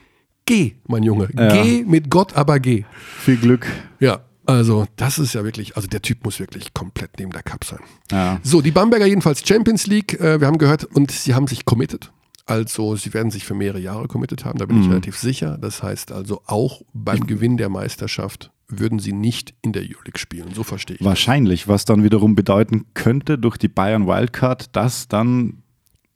[0.44, 1.28] geh, mein Junge.
[1.38, 1.62] Ja.
[1.62, 2.84] Geh mit Gott, aber geh.
[3.20, 3.66] viel Glück.
[4.00, 7.64] Ja, also das ist ja wirklich, also der Typ muss wirklich komplett neben der Cup
[7.64, 7.80] sein.
[8.10, 8.40] Ja.
[8.42, 12.10] So, die Bamberger jedenfalls Champions League, äh, wir haben gehört, und sie haben sich committed.
[12.46, 15.56] Also sie werden sich für mehrere Jahre committed haben, da bin ich relativ sicher.
[15.58, 20.48] Das heißt also auch beim Gewinn der Meisterschaft würden sie nicht in der Euroleague spielen.
[20.54, 21.04] So verstehe ich.
[21.04, 25.62] Wahrscheinlich, was dann wiederum bedeuten könnte durch die Bayern Wildcard, dass dann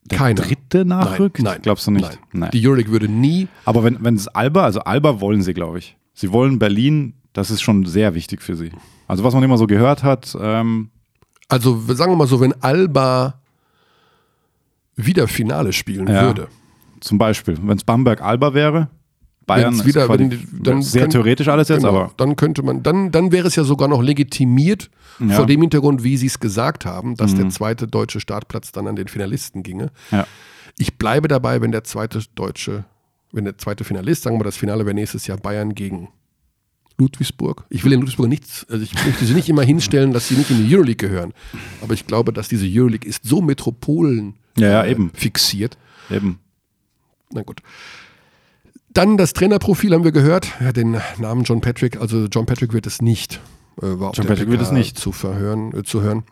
[0.04, 0.42] der Keiner.
[0.42, 1.38] dritte nachrückt?
[1.38, 1.62] Nein, nein.
[1.62, 2.18] Glaubst du nicht?
[2.32, 2.50] Nein.
[2.52, 5.96] Die Euroleague würde nie, Aber wenn, wenn es Alba, also Alba wollen sie, glaube ich.
[6.14, 8.72] Sie wollen Berlin, das ist schon sehr wichtig für sie.
[9.06, 10.90] Also was man immer so gehört hat, ähm,
[11.48, 13.40] also sagen wir mal so, wenn Alba
[14.96, 16.22] wieder Finale spielen Ja.
[16.22, 16.48] würde,
[17.00, 18.88] zum Beispiel, wenn es Bamberg-Alba wäre,
[19.46, 22.36] Bayern Wenn's ist wieder, quasi- wenn, dann sehr könnt- theoretisch alles jetzt, genau, aber dann
[22.36, 25.26] könnte man, dann, dann wäre es ja sogar noch legitimiert Ja.
[25.26, 25.30] Mhm.
[25.30, 28.96] vor dem Hintergrund, wie sie es gesagt haben, dass der zweite deutsche Startplatz dann an
[28.96, 29.90] den Finalisten ginge.
[30.10, 30.26] ja.
[30.80, 32.84] Ich bleibe dabei, wenn der zweite deutsche,
[33.32, 36.08] wenn der zweite Finalist, sagen wir, das Finale wäre nächstes Jahr Bayern gegen
[36.98, 37.64] Ludwigsburg.
[37.70, 40.50] Ich will in Ludwigsburg nichts, also ich möchte sie nicht immer hinstellen, dass sie nicht
[40.50, 41.32] in die Euroleague gehören.
[41.80, 45.10] Aber ich glaube, dass diese Euroleague ist so Metropolen Ja, ja, äh, eben.
[45.14, 45.78] fixiert.
[46.10, 46.38] eben.
[47.32, 47.60] Na gut.
[48.90, 50.48] Dann das Trainerprofil haben wir gehört.
[50.60, 53.40] Ja, den Namen John Patrick, also John Patrick wird es nicht.
[53.80, 54.98] Äh, war John Patrick wird es PK nicht.
[54.98, 56.24] Zu, verhören, äh, zu hören.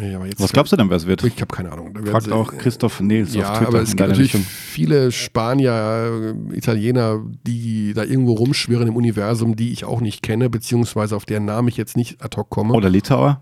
[0.00, 1.22] Ja, Was glaubst du denn, wer es wird?
[1.22, 1.96] Ich habe keine Ahnung.
[2.06, 4.42] Fragt auch Christoph Nils ja, auf Twitter aber es gibt natürlich Richtung.
[4.42, 11.14] viele Spanier, Italiener, die da irgendwo rumschwirren im Universum, die ich auch nicht kenne, beziehungsweise
[11.14, 12.74] auf deren Namen ich jetzt nicht ad hoc komme.
[12.74, 13.40] Oder Litauer,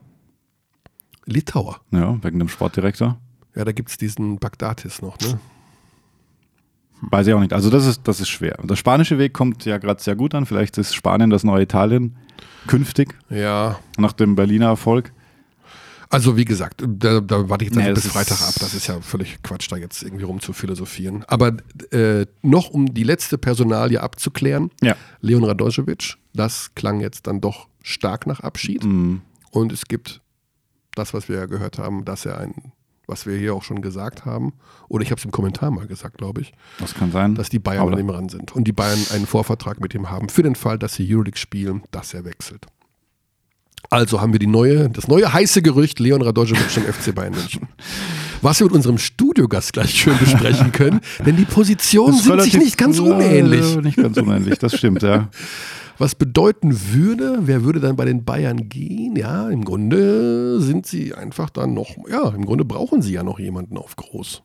[1.25, 1.81] Litauer.
[1.91, 3.19] ja, wegen dem Sportdirektor.
[3.55, 5.39] Ja, da gibt es diesen Bagdatis noch, ne?
[7.11, 7.53] Weiß ich auch nicht.
[7.53, 8.57] Also das ist, das ist schwer.
[8.63, 10.47] Der spanische Weg kommt ja gerade sehr gut an.
[10.47, 12.17] Vielleicht ist Spanien das neue Italien
[12.69, 15.13] künftig, Ja, nach dem Berliner Erfolg.
[16.13, 18.55] Also wie gesagt, da, da warte ich jetzt Nee, das bis Freitag ab.
[18.61, 21.25] Das ist ja völlig Quatsch, da jetzt irgendwie rum zu philosophieren.
[21.27, 21.57] Aber
[21.91, 24.95] äh, noch um die letzte Personalie abzuklären, Ja.
[25.23, 28.85] Leon Radojevic, das klang jetzt dann doch stark nach Abschied.
[28.85, 29.23] Mhm.
[29.51, 30.21] Und es gibt
[30.95, 32.73] das, was wir ja gehört haben, dass er ein,
[33.07, 34.53] was wir hier auch schon gesagt haben,
[34.89, 37.35] oder ich habe es im Kommentar mal gesagt, glaube ich, Das kann sein.
[37.37, 38.53] dass die Bayern an ihm ran sind.
[38.55, 41.85] Und die Bayern einen Vorvertrag mit ihm haben, für den Fall, dass sie Euroleague spielen,
[41.91, 42.67] dass er wechselt.
[43.93, 47.69] Also haben wir die neue, das neue heiße Gerücht Leon Radojevic im FC Bayern München.
[48.41, 52.79] Was wir mit unserem Studiogast gleich schön besprechen können, denn die Positionen sind sich nicht
[52.79, 53.77] ganz Ja, unähnlich.
[53.83, 55.29] Nicht ganz unähnlich, das stimmt, ja.
[55.99, 59.15] Was bedeuten würde, wer würde dann bei den Bayern gehen?
[59.15, 63.39] Ja, im Grunde sind sie einfach dann noch, ja, im Grunde brauchen sie ja noch
[63.39, 64.43] jemanden auf groß.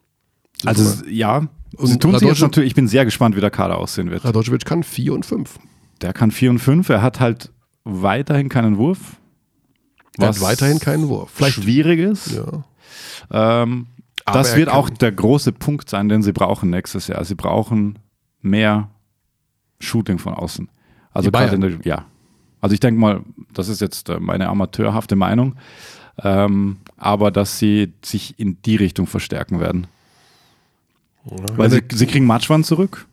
[0.66, 3.50] Also es- ja, Und sie tun sich jetzt natürlich, ich bin sehr gespannt, wie der
[3.50, 4.26] Kader aussehen wird.
[4.26, 5.58] Radojevic kann 4 und 5.
[6.02, 7.52] Der kann 4 und 5, er hat halt
[7.86, 9.00] weiterhin keinen Wurf.
[10.18, 11.32] Er hat weiterhin keinen Wurf.
[11.34, 12.32] Vielleicht schwierig ist.
[12.32, 12.64] Ja.
[13.64, 13.88] Ähm,
[14.26, 17.24] das wird auch der große Punkt sein, den sie brauchen nächstes Jahr.
[17.24, 18.00] Sie brauchen
[18.42, 18.90] mehr
[19.80, 20.70] Shooting von außen.
[21.12, 22.06] Also gerade in der, ja.
[22.60, 23.22] Also ich denke mal,
[23.54, 25.56] das ist jetzt äh, meine amateurhafte Meinung,
[26.24, 29.88] ähm, aber dass sie sich in die Richtung verstärken werden.
[31.24, 33.08] Weil sie, sie kriegen Matschwan zurück.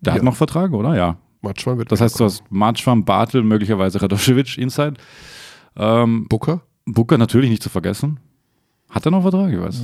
[0.00, 0.24] Der hat Ja.
[0.24, 0.94] noch Vertrag, oder?
[0.96, 1.16] Ja.
[1.40, 4.94] Matschmann wird Das heißt, du hast Matschwan, Bartel, möglicherweise Radoschewitsch inside.
[5.76, 6.62] Ähm, Booker.
[6.86, 8.18] Booker natürlich nicht zu vergessen.
[8.90, 9.50] Hat er noch Vertrag?
[9.52, 9.80] Ich weiß.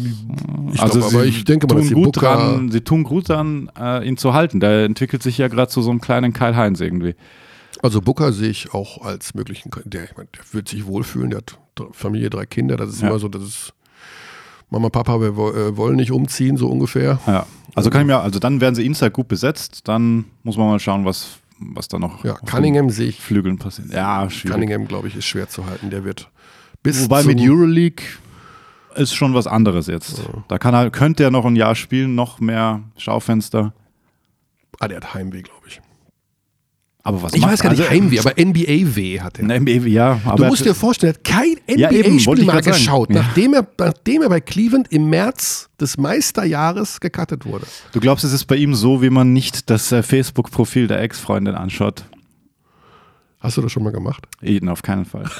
[0.75, 3.29] Ich glaub, aber ich denke mal, tun dass die gut Booker- dran, sie tun gut
[3.31, 4.61] dran, äh, ihn zu halten.
[4.61, 7.15] Der entwickelt sich ja gerade zu so einem kleinen Kyle Heinz irgendwie.
[7.83, 11.39] Also Booker sehe ich auch als möglichen, der, ich meine, der wird sich wohlfühlen, der
[11.39, 11.59] hat
[11.93, 13.09] Familie, drei Kinder, das ist Ja.
[13.09, 13.73] immer so, das ist
[14.69, 17.19] Mama, Papa, wir äh, wollen nicht umziehen, so ungefähr.
[17.27, 17.47] Ja.
[17.75, 20.81] Also kann ich mir, also dann werden sie inside gut besetzt, dann muss man mal
[20.81, 23.93] schauen, was, was da noch Ja, Cunningham sehe ich, Flügeln passiert.
[23.93, 24.53] Ja, schwierig.
[24.53, 26.31] Cunningham, glaube ich, ist schwer zu halten, der wird
[26.83, 28.05] bis Wobei mit Euroleague
[28.95, 30.23] ist schon was anderes jetzt.
[30.49, 33.73] Da kann er, könnte er noch ein Jahr spielen, noch mehr Schaufenster.
[34.81, 35.81] ah, der hat Heimweh, glaube ich.
[37.05, 39.45] Aber was Ich macht weiß gar nicht also, Heimweh, aber NBA-Weh hat er.
[39.61, 43.09] NBA, ja, aber Du musst dir vorstellen, er hat kein Ja, NBA-Spiel ich mal geschaut,
[43.11, 43.23] Ja.
[43.23, 47.67] nachdem, er, nachdem er bei Cleveland im März des Meisterjahres gecuttet wurde.
[47.93, 51.55] Du glaubst, es ist bei ihm so, wie man nicht das äh, Facebook-Profil der Ex-Freundin
[51.55, 52.05] anschaut?
[53.41, 54.27] Hast du das schon mal gemacht?
[54.43, 55.31] Eden auf keinen Fall.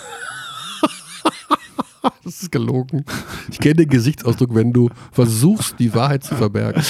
[2.25, 3.05] Das ist gelogen.
[3.51, 6.83] Ich kenne den Gesichtsausdruck, wenn du versuchst, die Wahrheit zu verbergen.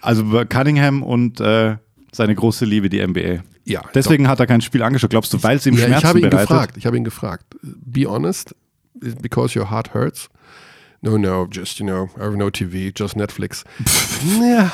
[0.00, 1.76] Also bei Cunningham und äh,
[2.14, 3.42] seine große Liebe, die NBA.
[3.64, 5.10] Ja, Deswegen hat er kein Spiel angeschaut.
[5.10, 6.48] Glaubst du, weil es ihm ja, Schmerzen ich habe ihn bereitet?
[6.48, 6.76] gefragt.
[6.76, 7.44] Ich habe ihn gefragt.
[7.62, 8.54] Be honest,
[9.22, 10.28] because your heart hurts.
[11.02, 13.64] No, no, just, you know, I have no TV, just Netflix.
[14.40, 14.70] ja.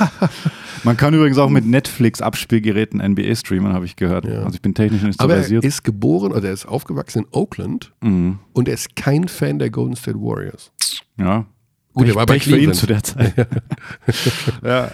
[0.85, 4.27] Man kann übrigens auch mit Netflix-Abspielgeräten NBA streamen, habe ich gehört.
[4.27, 4.43] Ja.
[4.45, 5.65] Also ich bin technisch nicht so Aber er versiert.
[5.65, 8.39] ist geboren, oder er ist aufgewachsen in Oakland Mhm.
[8.53, 10.71] und er ist kein Fan der Golden State Warriors.
[11.19, 11.47] Ja.
[11.95, 12.77] Gut, Pech, er war bei Pech für ihn Cleveland.
[12.77, 13.35] zu der Zeit.
[14.63, 14.91] ja.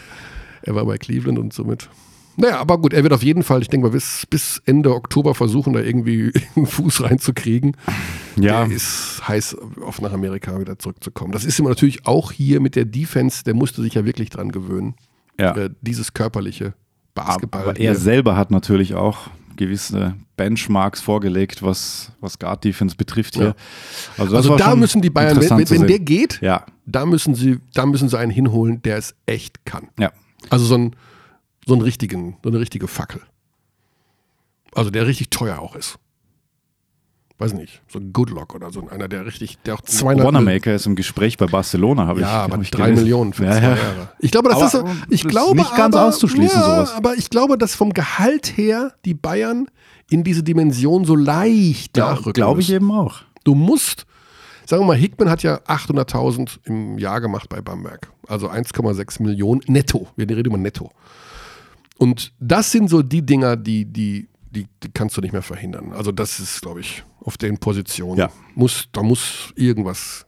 [0.63, 1.91] Er war bei Cleveland und somit.
[2.37, 5.35] Naja, aber gut, er wird auf jeden Fall, ich denke mal, bis, bis Ende Oktober
[5.35, 7.77] versuchen, da irgendwie einen Fuß reinzukriegen.
[8.37, 8.65] ja.
[8.67, 11.33] Der ist heiß, auf nach Amerika wieder zurückzukommen.
[11.33, 14.53] Das ist immer natürlich auch hier mit der Defense, der musste sich ja wirklich dran
[14.53, 14.95] gewöhnen.
[15.39, 15.57] ja.
[15.57, 16.75] Äh, dieses körperliche
[17.15, 17.63] Basketball.
[17.63, 23.55] Aber er selber hat natürlich auch gewisse Benchmarks vorgelegt, was, was Guard-Defense betrifft hier.
[24.19, 24.25] Ja.
[24.25, 27.87] also war da müssen die Bayern, wenn, wenn, der geht, Ja, da müssen sie, da
[27.87, 29.89] müssen sie einen hinholen, der es echt kann.
[29.99, 30.13] ja.
[30.51, 30.97] Also so ein,
[31.67, 33.21] so einen richtigen, so eine richtige Fackel.
[34.73, 35.99] Also der richtig teuer auch ist.
[37.39, 40.87] Weiß nicht, so ein Goodlock oder so einer, der richtig, der auch 200 Wanamaker ist
[40.87, 43.03] im Gespräch bei Barcelona, habe ich Ja, aber ich drei gelesen.
[43.03, 43.77] Millionen für ja, zwei ja.
[43.77, 44.09] Jahre.
[44.21, 46.93] Ich glaube, das Aber ist, ich das glaube, nicht ganz aber, auszuschließen, ja, sowas.
[46.95, 49.67] Aber ich glaube, dass vom Gehalt her die Bayern
[50.09, 52.33] in diese Dimension so leicht Ja, nachrücken.
[52.33, 53.21] glaube ich eben auch.
[53.45, 54.07] Du musst,
[54.65, 58.11] sagen wir mal, Hickman hat ja 800.000 im Jahr gemacht bei Bamberg.
[58.29, 60.09] Also 1,6 Millionen netto.
[60.17, 60.91] Wir reden immer netto.
[61.99, 65.93] Und das sind so die Dinger, die, die, die, die kannst du nicht mehr verhindern.
[65.93, 68.19] Also das ist, glaube ich, auf den Positionen.
[68.19, 68.31] Ja.
[68.55, 70.27] Muss, da muss irgendwas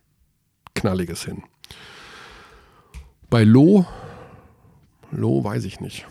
[0.74, 1.42] Knalliges hin.
[3.30, 3.86] Bei Loh,
[5.10, 6.06] Loh weiß ich nicht,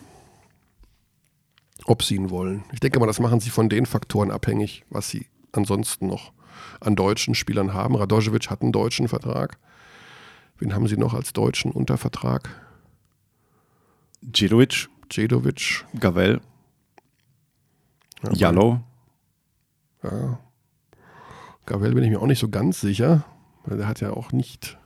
[1.84, 2.64] ob sie ihn wollen.
[2.72, 6.32] Ich denke mal, das machen sie von den Faktoren abhängig, was sie ansonsten noch
[6.80, 7.96] an deutschen Spielern haben.
[7.96, 9.58] Radojevic hat einen deutschen Vertrag.
[10.58, 12.48] Wen haben sie noch als Deutschen unter Vertrag?
[15.10, 15.84] Djedovic.
[15.98, 16.40] Gavel,
[18.24, 18.80] Ja, Jallo.
[20.02, 20.38] Ja.
[21.66, 23.24] Gavel bin ich mir auch nicht so ganz sicher,
[23.64, 24.76] weil der hat ja auch nicht.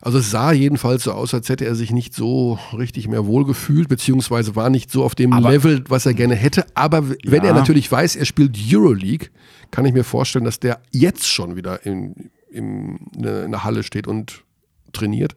[0.00, 3.88] Also es sah jedenfalls so aus, als hätte er sich nicht so richtig mehr wohlgefühlt,
[3.88, 6.64] beziehungsweise war nicht so auf dem Aber- Level, was er gerne hätte.
[6.74, 7.48] Aber w- wenn Ja.
[7.48, 9.28] er natürlich weiß, er spielt Euroleague,
[9.72, 14.06] kann ich mir vorstellen, dass der jetzt schon wieder in, in, in der Halle steht
[14.06, 14.44] und
[14.92, 15.34] trainiert.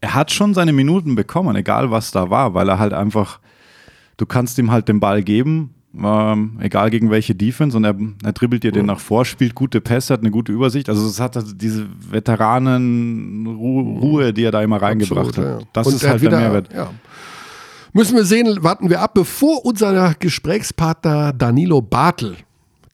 [0.00, 3.40] Er hat schon seine Minuten bekommen, egal was da war, weil er halt einfach,
[4.16, 8.32] du kannst ihm halt den Ball geben, ähm, egal gegen welche Defense, und er, er
[8.32, 10.88] dribbelt dir den nach vor, spielt gute Pässe, hat eine gute Übersicht.
[10.90, 15.60] Also es hat also diese Veteranen-Ruhe, die er da immer reingebracht Absolut, hat.
[15.60, 15.66] ja.
[15.72, 16.72] Das Und ist halt hat der wieder- Mehrwert.
[16.74, 16.90] Ja.
[17.92, 22.36] Müssen wir sehen, warten wir ab, bevor unser Gesprächspartner Danilo Bartel,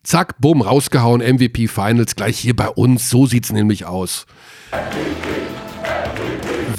[0.04, 3.10] zack, bumm, rausgehauen, MVP Finals, gleich hier bei uns.
[3.10, 4.26] So sieht es nämlich aus.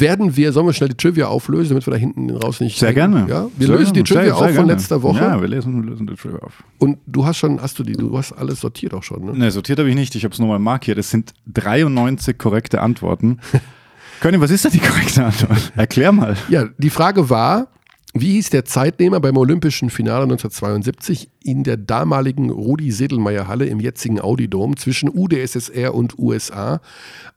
[0.03, 2.77] Werden wir, sollen wir schnell die Trivia auflösen, damit wir da hinten raus nicht.
[2.77, 3.13] Sehr hängen?
[3.25, 3.25] gerne.
[3.29, 3.47] Ja?
[3.57, 4.03] Wir Sehr lösen die.
[4.03, 4.73] Trivia Sehr- auf sehr von gerne.
[4.73, 5.19] letzter Woche.
[5.19, 6.63] Ja, wir lesen, lösen die Trivia auf.
[6.77, 9.31] Und du hast schon, hast du die, du hast alles sortiert auch schon, ne?
[9.33, 10.13] Ne, sortiert habe ich nicht.
[10.15, 10.97] Ich habe es nochmal markiert.
[10.97, 13.39] Es sind 93 korrekte Antworten.
[14.21, 15.71] Conny, was ist denn die korrekte Antwort?
[15.75, 16.35] Erklär mal.
[16.49, 17.67] Ja, die Frage war,
[18.15, 24.77] Wie hieß der Zeitnehmer beim Olympischen Finale 1972 in der damaligen Rudi-Sedelmeier-Halle im jetzigen Audi-Dom
[24.77, 26.79] zwischen UdSSR und USA,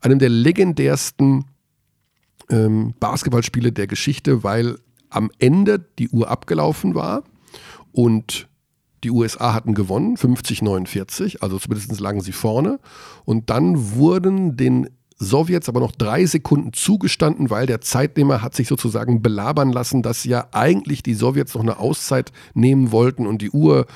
[0.02, 1.46] einem der legendärsten
[2.50, 4.78] ähm, Basketballspiele der Geschichte, weil
[5.10, 7.22] am Ende die Uhr abgelaufen war
[7.92, 8.48] und
[9.04, 12.80] die USA hatten gewonnen, 50-49, also zumindest lagen sie vorne.
[13.24, 14.88] Und dann wurden den
[15.18, 20.24] Sowjets aber noch drei Sekunden zugestanden, weil der Zeitnehmer hat sich sozusagen belabern lassen, dass
[20.24, 23.86] ja eigentlich die Sowjets noch eine Auszeit nehmen wollten und die Uhr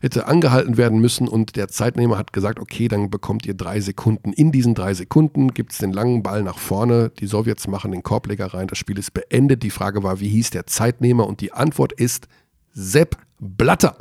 [0.00, 1.28] hätte angehalten werden müssen.
[1.28, 4.32] Und der Zeitnehmer hat gesagt, okay, dann bekommt ihr drei Sekunden.
[4.32, 7.12] In diesen drei Sekunden gibt es den langen Ball nach vorne.
[7.20, 8.66] Die Sowjets machen den Korbleger rein.
[8.66, 9.62] Das Spiel ist beendet.
[9.62, 11.28] Die Frage war, wie hieß der Zeitnehmer?
[11.28, 12.26] Und die Antwort ist
[12.72, 13.96] Sepp Blatter.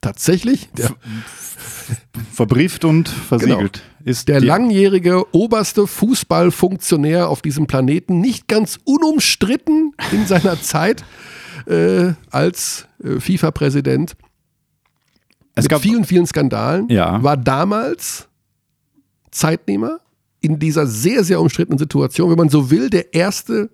[0.00, 0.94] Tatsächlich, der
[2.32, 3.72] verbrieft und versiegelt.
[3.72, 3.87] Genau.
[4.04, 11.04] Ist der langjährige oberste Fußballfunktionär auf diesem Planeten, nicht ganz unumstritten in seiner Zeit
[11.66, 14.16] äh, als äh, FIFA-Präsident.
[15.54, 17.22] Es mit gab vielen, vielen Skandalen, ja.
[17.22, 18.28] war damals
[19.30, 20.00] Zeitnehmer
[20.40, 23.70] in dieser sehr, sehr umstrittenen Situation, wenn man so will, der erste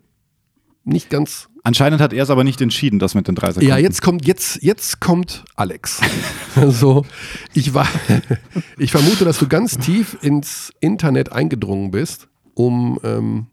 [0.85, 3.69] nicht ganz Anscheinend hat er es aber nicht entschieden, das mit den drei Sekunden.
[3.69, 6.03] Ja, jetzt kommt, jetzt, jetzt kommt Alex.
[6.57, 7.07] also,
[7.55, 7.89] ich war,
[8.79, 13.47] ich vermute, dass du ganz tief ins Internet eingedrungen bist, um ähm,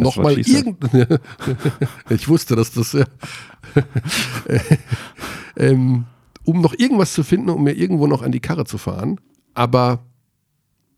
[0.00, 0.78] nochmal irgend.
[2.10, 2.94] ich wusste, dass das.
[2.94, 3.06] Äh,
[5.56, 6.06] ähm,
[6.44, 9.20] um noch irgendwas zu finden, um mir irgendwo noch an die Karre zu fahren.
[9.54, 10.04] Aber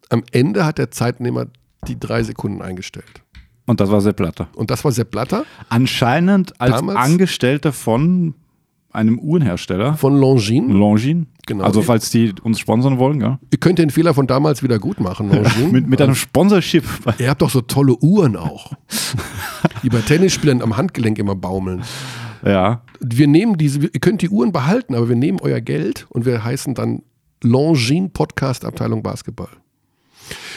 [0.08, 1.48] am Ende hat der Zeitnehmer
[1.86, 3.22] die drei Sekunden eingestellt.
[3.66, 4.48] Und das war Sepp Blatter.
[4.54, 5.44] Und das war Sepp Blatter.
[5.68, 8.34] Anscheinend als Damals Angestellter von
[8.92, 9.94] einem Uhrenhersteller.
[9.94, 10.72] Von Longines.
[10.72, 11.26] Longines.
[11.46, 11.64] Genau.
[11.64, 13.38] Also falls die uns sponsern wollen, ja.
[13.50, 15.72] Ihr könnt den Fehler von damals wieder gut machen, Longines.
[15.72, 16.84] mit, mit einem Sponsorship.
[17.18, 18.72] Ihr habt doch so tolle Uhren auch.
[19.82, 21.82] die bei Tennisspielern am Handgelenk immer baumeln.
[22.44, 22.82] Ja.
[23.00, 26.42] Wir nehmen diese, ihr könnt die Uhren behalten, aber wir nehmen euer Geld und wir
[26.42, 27.02] heißen dann
[27.42, 29.48] Longines Podcast Abteilung Basketball.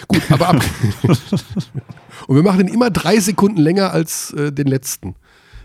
[0.08, 0.64] Gut, aber ab.
[2.28, 5.16] Und wir machen den immer drei Sekunden länger als äh, den letzten.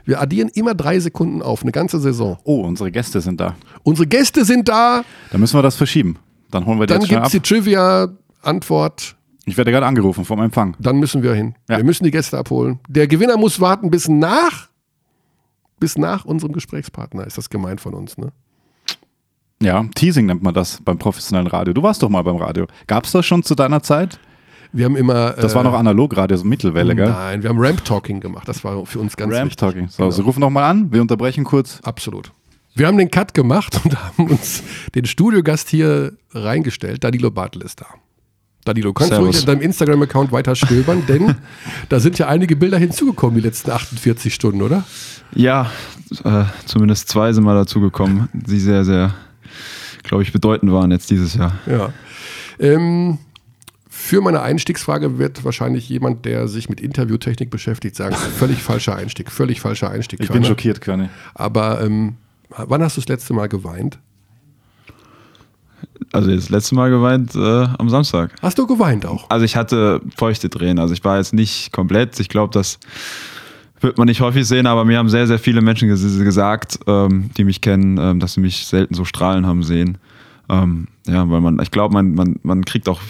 [0.05, 2.39] Wir addieren immer drei Sekunden auf, eine ganze Saison.
[2.45, 3.57] Oh, unsere Gäste sind da.
[3.83, 5.05] Unsere Gäste sind da.
[5.31, 6.19] Dann müssen wir das verschieben.
[6.51, 9.17] Dann holen wir Dann gibt es die Trivia-Antwort.
[9.47, 10.77] Ich werde gerade angerufen vom Empfang.
[10.79, 11.55] Dann müssen wir hin.
[11.69, 11.79] Ja.
[11.79, 12.81] Wir müssen die Gäste abholen.
[12.89, 14.69] Der Gewinner muss warten bis nach,
[15.81, 17.27] bis nach unserem Gesprächspartner.
[17.27, 18.33] Ist das gemeint von uns, ne?
[19.65, 21.73] Ja, Teasing nennt man das beim professionellen Radio.
[21.73, 22.67] Du warst doch mal beim Radio.
[22.87, 24.19] Gab es das schon zu deiner Zeit?
[24.73, 25.31] Wir haben immer.
[25.31, 27.09] Das war noch äh, analog Radio, so Mittelwelle, gell?
[27.09, 28.47] Nein, wir haben Ramp-Talking gemacht.
[28.47, 29.63] Das war für uns ganz Ramp wichtig.
[29.63, 29.89] Ramp-Talking.
[29.89, 30.11] So, genau.
[30.11, 30.93] Sie rufen nochmal an.
[30.93, 31.81] Wir unterbrechen kurz.
[31.83, 32.31] Absolut.
[32.75, 34.63] Wir haben den Cut gemacht und haben uns
[34.95, 37.03] den Studiogast hier reingestellt.
[37.03, 37.87] Danilo Bartel ist da.
[38.65, 41.37] Danilo, kannst du ruhig in deinem Instagram-Account weiter stöbern, denn
[41.91, 44.85] da sind ja einige Bilder hinzugekommen die letzten 48 Stunden, oder?
[45.35, 45.71] Ja,
[46.25, 49.15] äh, zumindest zwei sind mal dazugekommen, die sehr, sehr
[50.15, 51.59] glaube ich, bedeutend waren jetzt dieses Jahr.
[51.67, 51.93] Ja.
[52.61, 53.19] Ähm,
[53.89, 59.33] für meine Einstiegsfrage wird wahrscheinlich jemand, der sich mit Interviewtechnik beschäftigt, sagen, völlig falscher Einstieg,
[59.33, 60.21] völlig falscher Einstieg.
[60.21, 60.43] Ich Körner.
[60.43, 61.11] bin schockiert, Körne.
[61.35, 62.15] Aber ähm,
[62.49, 63.99] wann hast du das letzte Mal geweint?
[66.13, 67.39] Also das letzte Mal geweint äh,
[67.77, 68.37] am Samstag.
[68.41, 69.29] Hast du geweint auch?
[69.31, 70.79] Also ich hatte feuchte Tränen.
[70.79, 72.21] Also ich war jetzt nicht komplett.
[72.21, 72.79] Ich glaube, das
[73.85, 77.45] wird man nicht häufig sehen, aber mir haben sehr, sehr viele Menschen gesagt, ähm, die
[77.45, 79.99] mich kennen, ähm, dass sie mich selten so strahlen haben sehen.
[80.49, 83.01] Ähm, ja, weil man, ich glaube, man, man, man kriegt auch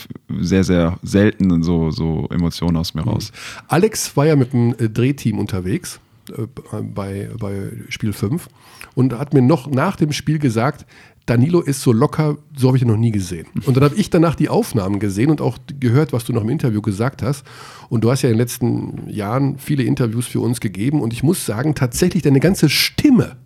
[0.41, 3.09] sehr, sehr selten so, so Emotionen aus mir mhm.
[3.09, 3.33] raus.
[3.68, 6.01] Alex war ja mit dem äh, Drehteam unterwegs
[6.37, 6.47] äh,
[6.83, 8.49] bei, bei Spiel 5
[8.95, 10.87] und hat mir noch nach dem Spiel gesagt,
[11.27, 13.47] Danilo ist so locker, so habe ich ihn noch nie gesehen.
[13.64, 16.51] Und dann habe ich danach die Aufnahmen gesehen und auch gehört, was du noch im
[16.51, 17.47] Interview gesagt hast.
[17.89, 21.01] Und du hast ja in den letzten Jahren viele Interviews für uns gegeben.
[21.01, 23.37] Und ich muss sagen, tatsächlich deine ganze Stimme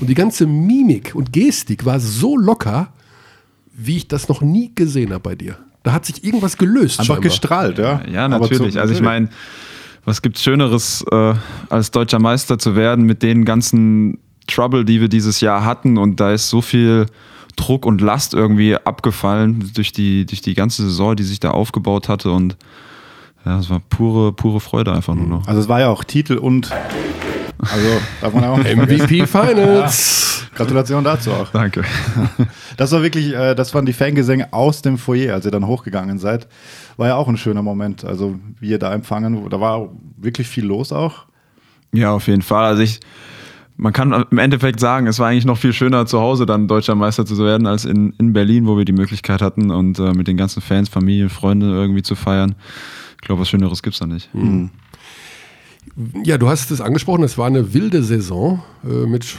[0.00, 2.92] und die ganze Mimik und Gestik war so locker,
[3.72, 5.58] wie ich das noch nie gesehen habe bei dir.
[5.82, 7.00] Da hat sich irgendwas gelöst.
[7.00, 7.30] Einfach scheinbar.
[7.30, 8.02] gestrahlt, ja.
[8.10, 8.78] Ja, natürlich.
[8.78, 9.28] also ich meine,
[10.04, 11.34] was gibt Schöneres, äh,
[11.68, 16.20] als deutscher Meister zu werden mit den ganzen Trouble, die wir dieses Jahr hatten und
[16.20, 17.06] da ist so viel
[17.56, 22.08] Druck und Last irgendwie abgefallen durch die, durch die ganze Saison, die sich da aufgebaut
[22.08, 22.56] hatte und
[23.44, 25.46] ja, es war pure, pure Freude einfach nur noch.
[25.46, 26.70] Also es war ja auch Titel und
[27.58, 30.48] also darf man auch MVP Finals.
[30.50, 30.56] Ja.
[30.56, 31.50] Gratulation dazu auch.
[31.50, 31.84] Danke.
[32.76, 36.20] Das war wirklich, äh, das waren die Fangesänge aus dem Foyer, als ihr dann hochgegangen
[36.20, 36.46] seid.
[36.96, 38.04] War ja auch ein schöner Moment.
[38.04, 41.24] Also wie ihr da empfangen, da war wirklich viel los auch.
[41.92, 42.66] Ja, auf jeden Fall.
[42.66, 43.00] Also ich,
[43.78, 46.96] man kann im Endeffekt sagen, es war eigentlich noch viel schöner zu Hause dann deutscher
[46.96, 50.26] Meister zu werden als in, in Berlin, wo wir die Möglichkeit hatten und äh, mit
[50.26, 52.56] den ganzen Fans, Familie, Freunde irgendwie zu feiern.
[53.20, 54.34] Ich glaube, was Schöneres gibt es da nicht.
[54.34, 54.70] Mhm.
[56.24, 59.36] Ja, du hast es angesprochen, es war eine wilde Saison äh, mit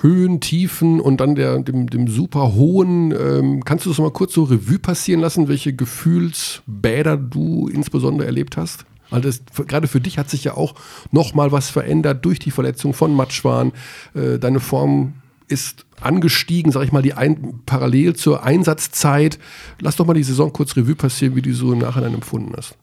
[0.00, 3.12] Höhen, Tiefen und dann der, dem, dem super hohen.
[3.12, 8.56] Ähm, kannst du das mal kurz so Revue passieren lassen, welche Gefühlsbäder du insbesondere erlebt
[8.56, 8.86] hast?
[9.12, 10.74] Weil das, gerade für dich hat sich ja auch
[11.10, 13.72] nochmal was verändert durch die Verletzung von Matschwan.
[14.14, 15.14] Äh, deine Form
[15.48, 19.38] ist angestiegen, sag ich mal, die ein, parallel zur Einsatzzeit.
[19.80, 22.76] Lass doch mal die Saison kurz Revue passieren, wie du so im Nachhinein empfunden hast.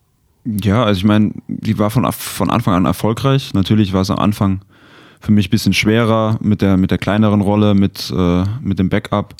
[0.44, 3.52] Ja, also ich meine, die war von, von Anfang an erfolgreich.
[3.52, 4.62] Natürlich war es am Anfang
[5.20, 8.88] für mich ein bisschen schwerer mit der, mit der kleineren Rolle, mit, äh, mit dem
[8.88, 9.34] Backup.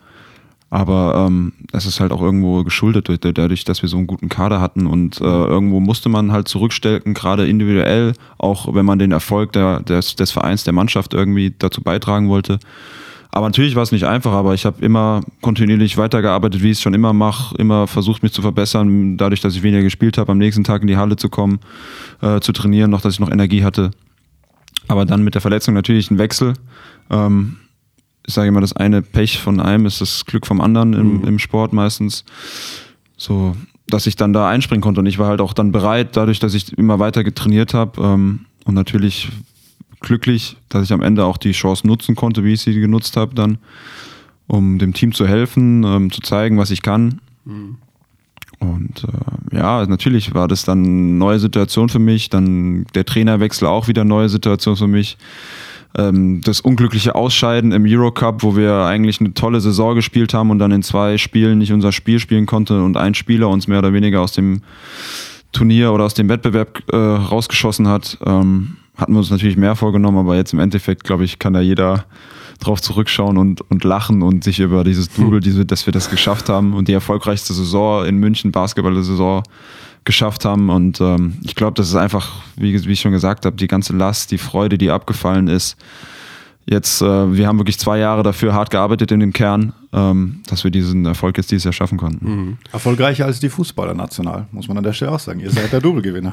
[0.71, 4.61] Aber ähm, es ist halt auch irgendwo geschuldet dadurch, dass wir so einen guten Kader
[4.61, 9.53] hatten und äh, irgendwo musste man halt zurückstellen, gerade individuell, auch wenn man den Erfolg
[9.53, 12.61] der, des, des Vereins, der Mannschaft irgendwie dazu beitragen wollte.
[13.33, 16.83] Aber natürlich war es nicht einfach, aber ich habe immer kontinuierlich weitergearbeitet, wie ich es
[16.83, 20.39] schon immer mache, immer versucht, mich zu verbessern, dadurch, dass ich weniger gespielt habe, am
[20.39, 21.61] nächsten Tag in die Halle zu kommen,
[22.23, 23.93] äh, zu trainieren, noch dass ich noch Energie hatte.
[24.89, 26.55] Aber dann mit der Verletzung natürlich ein Wechsel.
[27.11, 27.57] Ähm,
[28.31, 31.27] ich sage immer, das eine Pech von einem ist das Glück vom anderen im, mhm.
[31.27, 32.25] im Sport meistens.
[33.17, 33.57] So,
[33.89, 35.01] dass ich dann da einspringen konnte.
[35.01, 38.01] Und ich war halt auch dann bereit, dadurch, dass ich immer weiter getrainiert habe.
[38.01, 39.31] Ähm, und natürlich
[39.99, 43.35] glücklich, dass ich am Ende auch die Chance nutzen konnte, wie ich sie genutzt habe,
[43.35, 43.59] dann,
[44.47, 47.21] um dem Team zu helfen, ähm, zu zeigen, was ich kann.
[47.45, 47.79] Mhm.
[48.61, 52.31] Und äh, ja, natürlich war das dann eine neue Situation für mich.
[52.31, 55.19] Dann der Trainerwechsel auch wieder eine neue Situation für mich
[55.97, 60.59] ähm, das unglückliche Ausscheiden im Eurocup, wo wir eigentlich eine tolle Saison gespielt haben und
[60.59, 63.93] dann in zwei Spielen nicht unser Spiel spielen konnte und ein Spieler uns mehr oder
[63.93, 64.63] weniger aus dem
[65.53, 70.19] Turnier oder aus dem Wettbewerb äh, rausgeschossen hat, ähm, hatten wir uns natürlich mehr vorgenommen,
[70.19, 72.05] aber jetzt im Endeffekt, glaube ich, kann da jeder
[72.61, 76.49] drauf zurückschauen und, und lachen und sich über dieses Double, diese, dass wir das geschafft
[76.49, 76.75] haben.
[76.75, 79.43] Und die erfolgreichste Saison in München, Basketball-Saison
[80.05, 80.71] geschafft haben.
[80.71, 83.95] Und ähm, ich glaube, das ist einfach, wie, wie ich schon gesagt habe, die ganze
[83.95, 85.77] Last, die Freude, die abgefallen ist.
[86.67, 90.63] Jetzt, äh, wir haben wirklich zwei Jahre dafür hart gearbeitet in dem Kern, ähm, dass
[90.63, 92.31] wir diesen Erfolg jetzt dieses Jahr schaffen konnten.
[92.31, 92.59] Mhm.
[92.73, 95.41] Erfolgreicher als die Fußballer national, muss man an der Stelle auch sagen.
[95.41, 96.33] Ihr seid der Double-Gewinner.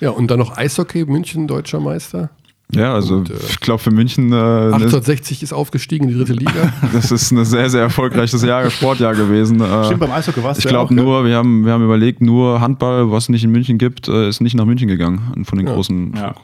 [0.00, 2.30] Ja, und dann noch Eishockey, München, deutscher Meister.
[2.74, 4.32] Ja, also und, äh, ich glaube für München.
[4.32, 6.72] Äh, 1860 ist aufgestiegen in die dritte Liga.
[6.92, 9.60] das ist ein sehr, sehr erfolgreiches Jahr, Sportjahr gewesen.
[9.60, 11.26] Äh, Stimmt, beim Eishockey war es Ich glaube nur, ja.
[11.26, 14.40] wir, haben, wir haben überlegt, nur Handball, was es nicht in München gibt, äh, ist
[14.40, 15.74] nicht nach München gegangen von den ja.
[15.74, 16.14] großen.
[16.16, 16.34] Ja.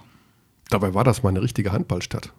[0.71, 2.33] Dabei war das mal eine richtige Handballstadt.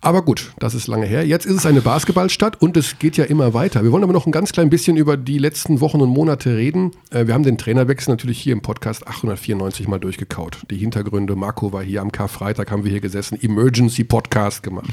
[0.00, 1.26] Aber gut, das ist lange her.
[1.26, 3.82] Jetzt ist es eine Basketballstadt und es geht ja immer weiter.
[3.82, 6.92] Wir wollen aber noch ein ganz klein bisschen über die letzten Wochen und Monate reden.
[7.10, 10.58] Äh, wir haben den Trainerwechsel natürlich hier im Podcast 894 mal durchgekaut.
[10.70, 14.90] Die Hintergründe, Marco war hier am Karfreitag, haben wir hier gesessen, Emergency Podcast gemacht.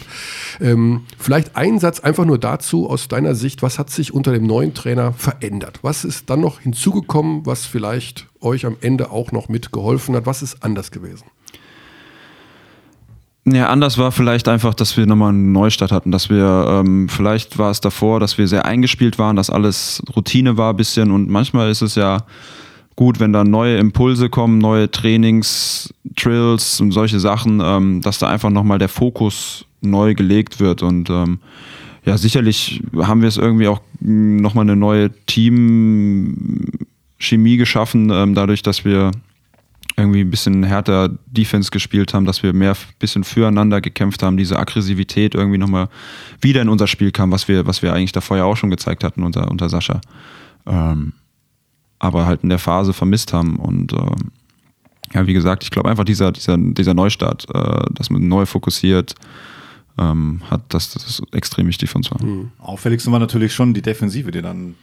[0.59, 4.45] Ähm, vielleicht ein Satz einfach nur dazu aus deiner Sicht, was hat sich unter dem
[4.47, 5.79] neuen Trainer verändert?
[5.81, 10.25] Was ist dann noch hinzugekommen, was vielleicht euch am Ende auch noch mitgeholfen hat?
[10.25, 11.25] Was ist anders gewesen?
[13.45, 17.57] Ja, anders war vielleicht einfach, dass wir nochmal einen Neustart hatten, dass wir, ähm, vielleicht
[17.57, 21.27] war es davor, dass wir sehr eingespielt waren, dass alles Routine war ein bisschen und
[21.27, 22.19] manchmal ist es ja
[22.95, 28.27] gut, wenn da neue Impulse kommen, neue Trainings, Drills und solche Sachen, ähm, dass da
[28.27, 31.39] einfach nochmal der Fokus neu gelegt wird und ähm,
[32.05, 36.77] ja, sicherlich haben wir es irgendwie auch nochmal eine neue Team-Chemie
[37.57, 39.09] geschaffen, ähm, dadurch, dass wir
[40.01, 44.37] irgendwie ein bisschen härter Defense gespielt haben, dass wir mehr ein bisschen füreinander gekämpft haben,
[44.37, 45.89] diese Aggressivität irgendwie nochmal
[46.41, 49.03] wieder in unser Spiel kam, was wir, was wir eigentlich davor ja auch schon gezeigt
[49.03, 50.01] hatten unter, unter Sascha.
[50.65, 51.13] Ähm,
[51.99, 53.57] aber halt in der Phase vermisst haben.
[53.57, 54.31] Und ähm,
[55.13, 59.15] ja, wie gesagt, ich glaube einfach dieser, dieser, dieser Neustart, äh, dass man neu fokussiert,
[59.97, 62.23] ähm, hat, das, das ist extrem wichtig für uns war.
[62.23, 62.51] Mhm.
[62.59, 64.75] Auffälligste war natürlich schon die Defensive, die dann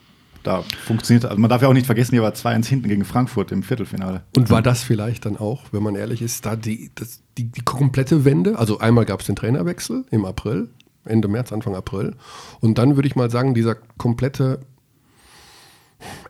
[0.43, 1.24] da funktioniert.
[1.24, 4.22] Also man darf ja auch nicht vergessen, hier war 2-1 hinten gegen Frankfurt im Viertelfinale.
[4.36, 7.62] Und war das vielleicht dann auch, wenn man ehrlich ist, da die, das, die, die
[7.62, 8.59] komplette Wende?
[8.59, 10.68] Also einmal gab es den Trainerwechsel im April,
[11.05, 12.16] Ende März, Anfang April.
[12.61, 14.61] Und dann würde ich mal sagen, dieser komplette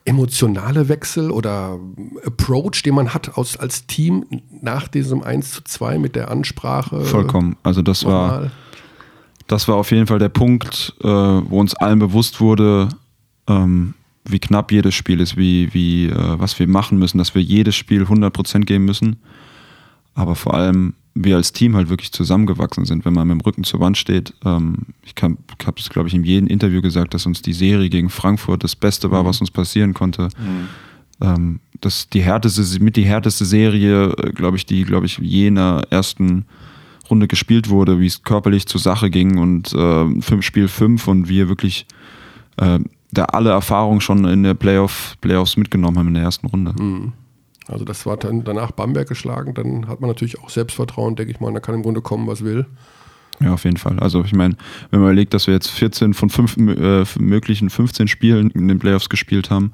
[0.05, 1.79] emotionale Wechsel oder
[2.25, 4.25] Approach, den man hat aus, als Team
[4.61, 7.01] nach diesem 1 zu 2 mit der Ansprache.
[7.01, 7.55] Vollkommen.
[7.61, 8.49] Also das war,
[9.47, 12.89] das war auf jeden Fall der Punkt, äh, wo uns allen bewusst wurde,
[13.47, 13.93] ähm,
[14.31, 17.75] wie knapp jedes Spiel ist, wie, wie, äh, was wir machen müssen, dass wir jedes
[17.75, 19.17] Spiel 100% geben müssen.
[20.13, 23.63] Aber vor allem wir als Team halt wirklich zusammengewachsen sind, wenn man mit dem Rücken
[23.63, 24.33] zur Wand steht.
[24.45, 25.37] Ähm, ich habe
[25.77, 29.11] es, glaube ich, in jedem Interview gesagt, dass uns die Serie gegen Frankfurt das Beste
[29.11, 29.27] war, mhm.
[29.27, 30.29] was uns passieren konnte.
[30.37, 30.67] Mhm.
[31.21, 35.83] Ähm, das die härteste, mit die härteste Serie, äh, glaube ich, die, glaube ich, jener
[35.89, 36.45] ersten
[37.09, 41.27] Runde gespielt wurde, wie es körperlich zur Sache ging und äh, fünf Spiel fünf und
[41.27, 41.85] wir wirklich
[42.57, 42.79] äh,
[43.11, 46.73] da alle Erfahrungen schon in der Playoff, Playoffs mitgenommen haben in der ersten Runde.
[46.81, 47.13] Mhm.
[47.67, 51.39] Also das war dann danach Bamberg geschlagen, dann hat man natürlich auch Selbstvertrauen, denke ich
[51.39, 52.65] mal, da kann im Grunde kommen, was will.
[53.41, 53.99] Ja, auf jeden Fall.
[53.99, 54.55] Also ich meine,
[54.89, 58.79] wenn man überlegt, dass wir jetzt 14 von fünf, äh, möglichen 15 Spielen in den
[58.79, 59.71] Playoffs gespielt haben,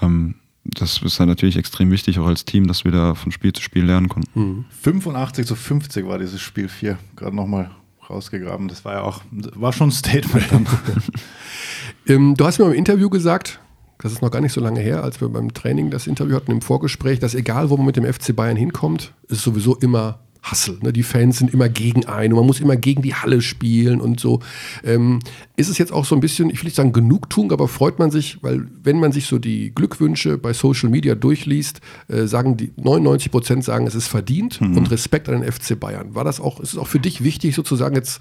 [0.00, 3.52] ähm, das ist dann natürlich extrem wichtig, auch als Team, dass wir da von Spiel
[3.52, 4.40] zu Spiel lernen konnten.
[4.40, 4.64] Mhm.
[4.70, 7.70] 85 zu 50 war dieses Spiel 4, gerade nochmal
[8.10, 8.68] rausgegraben.
[8.68, 10.46] Das war ja auch, war schon ein Statement.
[12.06, 13.60] ähm, du hast mir im Interview gesagt,
[13.98, 16.52] das ist noch gar nicht so lange her, als wir beim Training das Interview hatten
[16.52, 20.78] im Vorgespräch, dass egal, wo man mit dem FC Bayern hinkommt, ist sowieso immer Hassel.
[20.82, 20.92] Ne?
[20.92, 24.20] Die Fans sind immer gegen einen und man muss immer gegen die Halle spielen und
[24.20, 24.40] so.
[24.84, 25.20] Ähm,
[25.56, 28.10] ist es jetzt auch so ein bisschen, ich will nicht sagen Genugtuung, aber freut man
[28.10, 32.72] sich, weil wenn man sich so die Glückwünsche bei Social Media durchliest, äh, sagen die
[32.76, 34.76] 99 Prozent sagen, es ist verdient mhm.
[34.76, 36.14] und Respekt an den FC Bayern.
[36.14, 38.20] War das auch, ist es auch für dich wichtig, sozusagen jetzt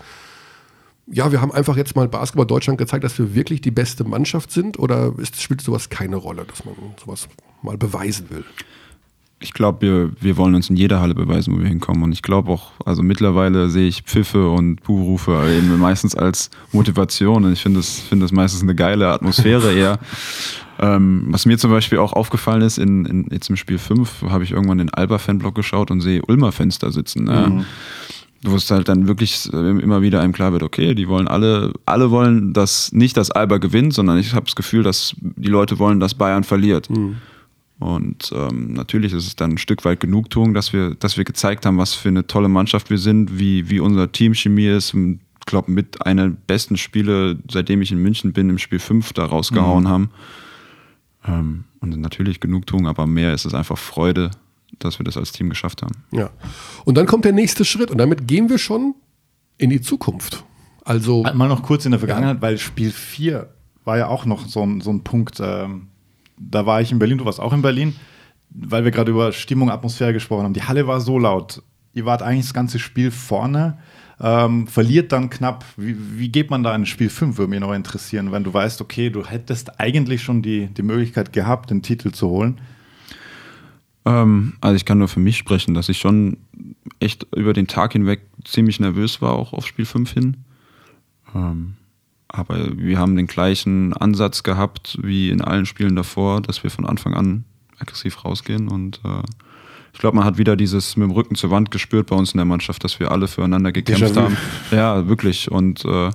[1.07, 4.51] ja, wir haben einfach jetzt mal Basketball Deutschland gezeigt, dass wir wirklich die beste Mannschaft
[4.51, 4.80] sind?
[4.80, 7.28] Oder ist, spielt sowas keine Rolle, dass man sowas
[7.61, 8.43] mal beweisen will?
[9.39, 12.03] Ich glaube, wir, wir wollen uns in jeder Halle beweisen, wo wir hinkommen.
[12.03, 17.43] Und ich glaube auch, also mittlerweile sehe ich Pfiffe und Buhrufe eben meistens als Motivation.
[17.43, 19.99] Und ich finde das, find das meistens eine geile Atmosphäre eher.
[20.77, 24.43] Ähm, was mir zum Beispiel auch aufgefallen ist, in, in jetzt im Spiel 5 habe
[24.43, 27.23] ich irgendwann den Alba-Fanblock geschaut und sehe Ulmer Fenster sitzen.
[27.23, 27.47] Ne?
[27.49, 27.65] Mhm.
[28.43, 32.11] Wo es halt dann wirklich immer wieder einem klar wird, okay, die wollen alle, alle
[32.11, 36.01] wollen, dass nicht, dass Alba gewinnt, sondern ich habe das Gefühl, dass die Leute wollen,
[36.01, 36.89] dass Bayern verliert.
[36.89, 37.15] Mhm.
[37.80, 41.65] Und ähm, natürlich ist es dann ein Stück weit Genugtuung, dass wir, dass wir gezeigt
[41.65, 44.93] haben, was für eine tolle Mannschaft wir sind, wie, wie unser Teamchemie ist.
[44.93, 49.13] Ich glaube, mit einer der besten Spiele, seitdem ich in München bin, im Spiel 5
[49.13, 49.89] da rausgehauen mhm.
[49.89, 50.09] haben.
[51.28, 54.32] Ähm, und natürlich Genugtuung, aber mehr ist es einfach Freude,
[54.80, 55.95] dass wir das als Team geschafft haben.
[56.11, 56.30] Ja.
[56.86, 58.95] Und dann kommt der nächste Schritt und damit gehen wir schon
[59.57, 60.43] in die Zukunft.
[60.86, 61.23] Also.
[61.23, 62.41] Mal noch kurz in der Vergangenheit, ja.
[62.41, 63.49] weil Spiel 4
[63.84, 65.39] war ja auch noch so ein, so ein Punkt.
[65.41, 65.89] Ähm
[66.38, 67.95] da war ich in Berlin, du warst auch in Berlin,
[68.49, 70.53] weil wir gerade über Stimmung, Atmosphäre gesprochen haben.
[70.53, 71.61] Die Halle war so laut.
[71.93, 73.77] Ihr wart eigentlich das ganze Spiel vorne,
[74.19, 75.65] ähm, verliert dann knapp.
[75.77, 78.81] Wie, wie, geht man da in Spiel 5, würde mich noch interessieren, wenn du weißt,
[78.81, 82.59] okay, du hättest eigentlich schon die, die Möglichkeit gehabt, den Titel zu holen?
[84.05, 86.38] Ähm, also ich kann nur für mich sprechen, dass ich schon
[86.99, 90.38] echt über den Tag hinweg ziemlich nervös war, auch auf Spiel 5 hin.
[91.33, 91.75] Ähm,
[92.38, 96.86] aber wir haben den gleichen Ansatz gehabt wie in allen Spielen davor, dass wir von
[96.86, 97.45] Anfang an
[97.79, 98.67] aggressiv rausgehen.
[98.67, 99.23] Und äh,
[99.93, 102.38] ich glaube, man hat wieder dieses mit dem Rücken zur Wand gespürt bei uns in
[102.38, 104.38] der Mannschaft, dass wir alle füreinander gekämpft haben.
[104.71, 105.49] Ja, wirklich.
[105.51, 106.11] Und äh,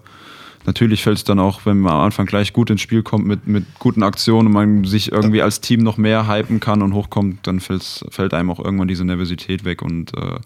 [0.67, 3.47] natürlich fällt es dann auch, wenn man am Anfang gleich gut ins Spiel kommt mit,
[3.47, 7.47] mit guten Aktionen und man sich irgendwie als Team noch mehr hypen kann und hochkommt,
[7.47, 10.39] dann fällt einem auch irgendwann diese Nervosität weg und äh,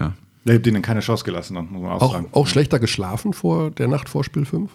[0.00, 0.12] ja.
[0.46, 2.26] Ihr habt ihnen keine Chance gelassen, muss man auch, auch sagen.
[2.32, 4.70] Auch schlechter geschlafen vor der Nacht vor Spiel 5?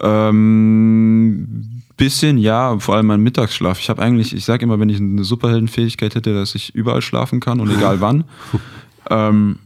[0.00, 3.78] Ähm, bisschen ja, vor allem mein Mittagsschlaf.
[3.78, 7.40] Ich habe eigentlich, ich sage immer, wenn ich eine Superheldenfähigkeit hätte, dass ich überall schlafen
[7.40, 8.24] kann und egal wann.
[9.10, 9.58] ähm,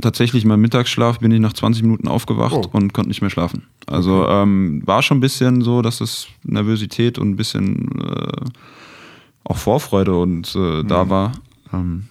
[0.00, 2.68] tatsächlich, mein Mittagsschlaf bin ich nach 20 Minuten aufgewacht oh.
[2.72, 3.68] und konnte nicht mehr schlafen.
[3.86, 8.44] Also ähm, war schon ein bisschen so, dass es Nervosität und ein bisschen äh,
[9.44, 10.88] auch Vorfreude und äh, mhm.
[10.88, 11.32] da war.
[11.72, 12.06] Ähm,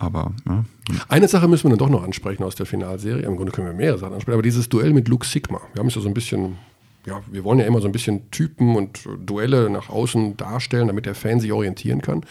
[0.00, 0.64] aber ja.
[1.08, 3.22] Eine Sache müssen wir dann doch noch ansprechen aus der Finalserie.
[3.22, 5.60] Im Grunde können wir mehrere Sachen ansprechen, aber dieses Duell mit Luke Sigma.
[5.74, 6.56] Wir haben es ja so ein bisschen,
[7.06, 11.04] ja, wir wollen ja immer so ein bisschen Typen und Duelle nach außen darstellen, damit
[11.04, 12.24] der Fan sich orientieren kann.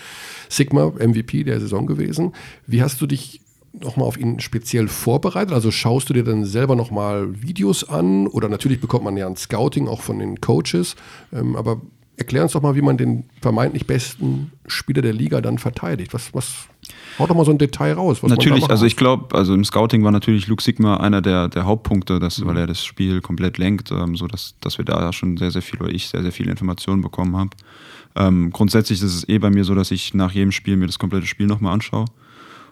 [0.49, 2.33] Sigma, MVP der Saison gewesen.
[2.65, 3.39] Wie hast du dich
[3.71, 5.53] nochmal auf ihn speziell vorbereitet?
[5.53, 9.37] Also schaust du dir dann selber nochmal Videos an oder natürlich bekommt man ja ein
[9.37, 10.95] Scouting auch von den Coaches,
[11.31, 11.79] ähm, aber
[12.19, 16.13] erklär uns doch mal, wie man den vermeintlich besten Spieler der Liga dann verteidigt.
[16.13, 16.67] Was, was,
[17.17, 18.21] hau doch mal so ein Detail raus.
[18.23, 22.19] natürlich, also ich glaube, also im Scouting war natürlich Luke Sigma einer der, der Hauptpunkte,
[22.19, 22.47] dass, mhm.
[22.47, 25.61] weil er das Spiel komplett lenkt, ähm, so dass, dass wir da schon sehr, sehr
[25.61, 27.49] viel, oder ich sehr, sehr viele Informationen bekommen habe.
[28.15, 30.99] Ähm, grundsätzlich ist es eh bei mir so, dass ich nach jedem Spiel mir das
[30.99, 32.05] komplette Spiel nochmal anschaue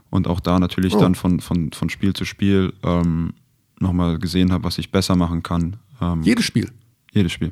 [0.09, 0.99] und auch da natürlich oh.
[0.99, 3.33] dann von, von, von Spiel zu Spiel ähm,
[3.79, 5.77] nochmal gesehen habe, was ich besser machen kann.
[6.01, 6.71] Ähm, jedes Spiel?
[7.13, 7.49] Jedes Spiel.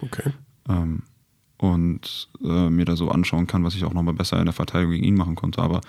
[0.00, 0.32] Okay.
[0.68, 1.02] Ähm,
[1.58, 4.92] und äh, mir da so anschauen kann, was ich auch nochmal besser in der Verteidigung
[4.92, 5.62] gegen ihn machen konnte.
[5.62, 5.80] Aber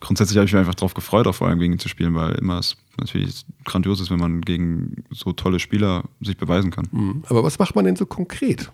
[0.00, 2.34] grundsätzlich habe ich mich einfach darauf gefreut, auch vor allem gegen ihn zu spielen, weil
[2.36, 6.88] immer es natürlich grandios ist, wenn man gegen so tolle Spieler sich beweisen kann.
[6.90, 7.24] Mhm.
[7.28, 8.70] Aber was macht man denn so konkret?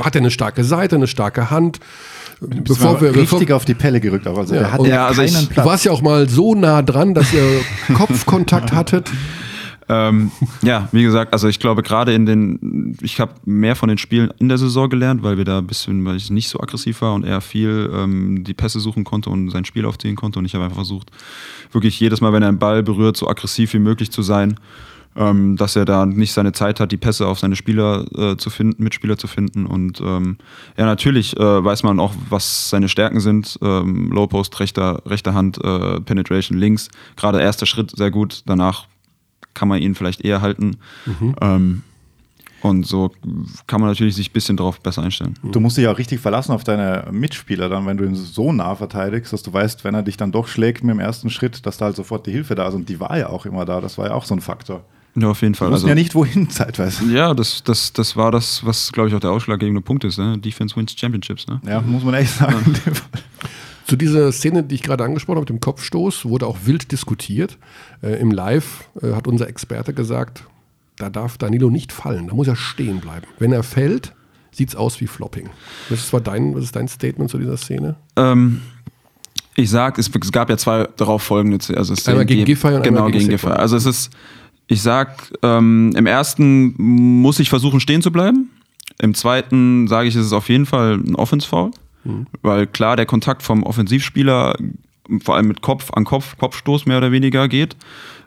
[0.00, 1.80] Hat er eine starke Seite, eine starke Hand?
[2.40, 5.32] Bevor wir richtig bevor, auf die Pelle gerückt, also ja, der hat ja, also ich,
[5.32, 5.64] Platz.
[5.64, 7.42] Du warst ja auch mal so nah dran, dass ihr
[7.94, 9.10] Kopfkontakt hattet.
[9.90, 10.30] Ähm,
[10.62, 14.30] ja, wie gesagt, also ich glaube gerade in den, ich habe mehr von den Spielen
[14.38, 17.14] in der Saison gelernt, weil wir da ein bisschen, weil ich nicht so aggressiv war
[17.14, 20.54] und er viel ähm, die Pässe suchen konnte und sein Spiel aufziehen konnte und ich
[20.54, 21.10] habe einfach versucht,
[21.72, 24.58] wirklich jedes Mal, wenn er einen Ball berührt, so aggressiv wie möglich zu sein.
[25.18, 28.50] ähm, dass er da nicht seine Zeit hat, die Pässe auf seine Spieler äh, zu
[28.50, 29.66] finden, Mitspieler zu finden.
[29.66, 30.38] Und ähm,
[30.76, 33.58] ja, natürlich äh, weiß man auch, was seine Stärken sind.
[33.60, 36.88] Ähm, Low Post, rechter, rechter Hand, äh, Penetration links.
[37.16, 38.42] Gerade erster Schritt sehr gut.
[38.46, 38.86] Danach
[39.58, 40.76] kann man ihn vielleicht eher halten.
[41.04, 41.34] Mhm.
[41.40, 41.82] Ähm,
[42.60, 43.12] und so
[43.66, 45.34] kann man natürlich sich ein bisschen darauf besser einstellen.
[45.42, 48.74] Du musst dich auch richtig verlassen auf deine Mitspieler dann, wenn du ihn so nah
[48.74, 51.78] verteidigst, dass du weißt, wenn er dich dann doch schlägt mit dem ersten Schritt, dass
[51.78, 52.74] da halt sofort die Hilfe da ist.
[52.74, 53.80] Und die war ja auch immer da.
[53.80, 54.84] Das war ja auch so ein Faktor.
[55.14, 55.68] Ja, auf jeden Fall.
[55.68, 57.04] Wir also, ja nicht wohin zeitweise.
[57.12, 60.18] Ja, das, das, das war das, was, glaube ich, auch der ausschlaggebende Punkt ist.
[60.18, 60.38] Ne?
[60.38, 61.46] Defense wins Championships.
[61.46, 61.60] Ne?
[61.64, 62.74] Ja, muss man echt sagen.
[62.86, 62.92] Ja.
[63.88, 67.56] Zu dieser Szene, die ich gerade angesprochen habe, mit dem Kopfstoß, wurde auch wild diskutiert.
[68.02, 70.44] Äh, Im Live äh, hat unser Experte gesagt,
[70.98, 73.26] da darf Danilo nicht fallen, da muss er stehen bleiben.
[73.38, 74.12] Wenn er fällt,
[74.50, 75.48] sieht es aus wie Flopping.
[75.88, 77.96] Was ist, dein, was ist dein Statement zu dieser Szene?
[78.16, 78.60] Ähm,
[79.54, 83.06] ich sag, es, es, gab ja zwei darauf folgende also Einmal gegen Giffey und genau,
[83.06, 83.48] gegen Giffey.
[83.48, 84.10] Also es ist,
[84.66, 88.50] ich sag, ähm, im ersten muss ich versuchen stehen zu bleiben.
[88.98, 91.70] Im zweiten sage ich, es ist auf jeden Fall ein Offense-Foul.
[92.04, 92.26] Mhm.
[92.42, 94.56] Weil klar, der Kontakt vom Offensivspieler,
[95.22, 97.76] vor allem mit Kopf an Kopf, Kopfstoß mehr oder weniger geht.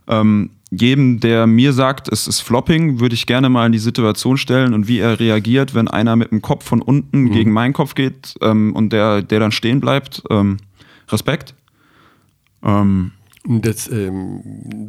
[0.08, 4.38] Ähm, jedem, der mir sagt, es ist Flopping, würde ich gerne mal in die Situation
[4.38, 7.32] stellen und wie er reagiert, wenn einer mit dem Kopf von unten mhm.
[7.32, 10.24] gegen meinen Kopf geht ähm, und der, der dann stehen bleibt.
[10.30, 10.58] Ähm,
[11.10, 11.56] Respekt.
[12.64, 13.12] Ähm,
[13.44, 14.42] das, ähm,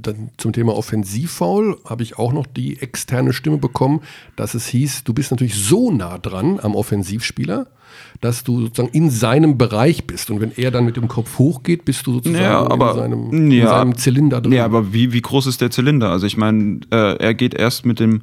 [0.03, 4.03] dann zum Thema Offensivfoul habe ich auch noch die externe Stimme bekommen,
[4.37, 7.67] dass es hieß, du bist natürlich so nah dran am Offensivspieler,
[8.23, 10.31] dass du sozusagen in seinem Bereich bist.
[10.31, 13.51] Und wenn er dann mit dem Kopf hochgeht, bist du sozusagen ja, aber, in, seinem,
[13.51, 14.53] ja, in, seinem, Zylinder drin.
[14.53, 16.11] Ja, aber wie, wie groß ist der Zylinder?
[16.11, 18.23] Also ich meine, äh, er geht erst mit dem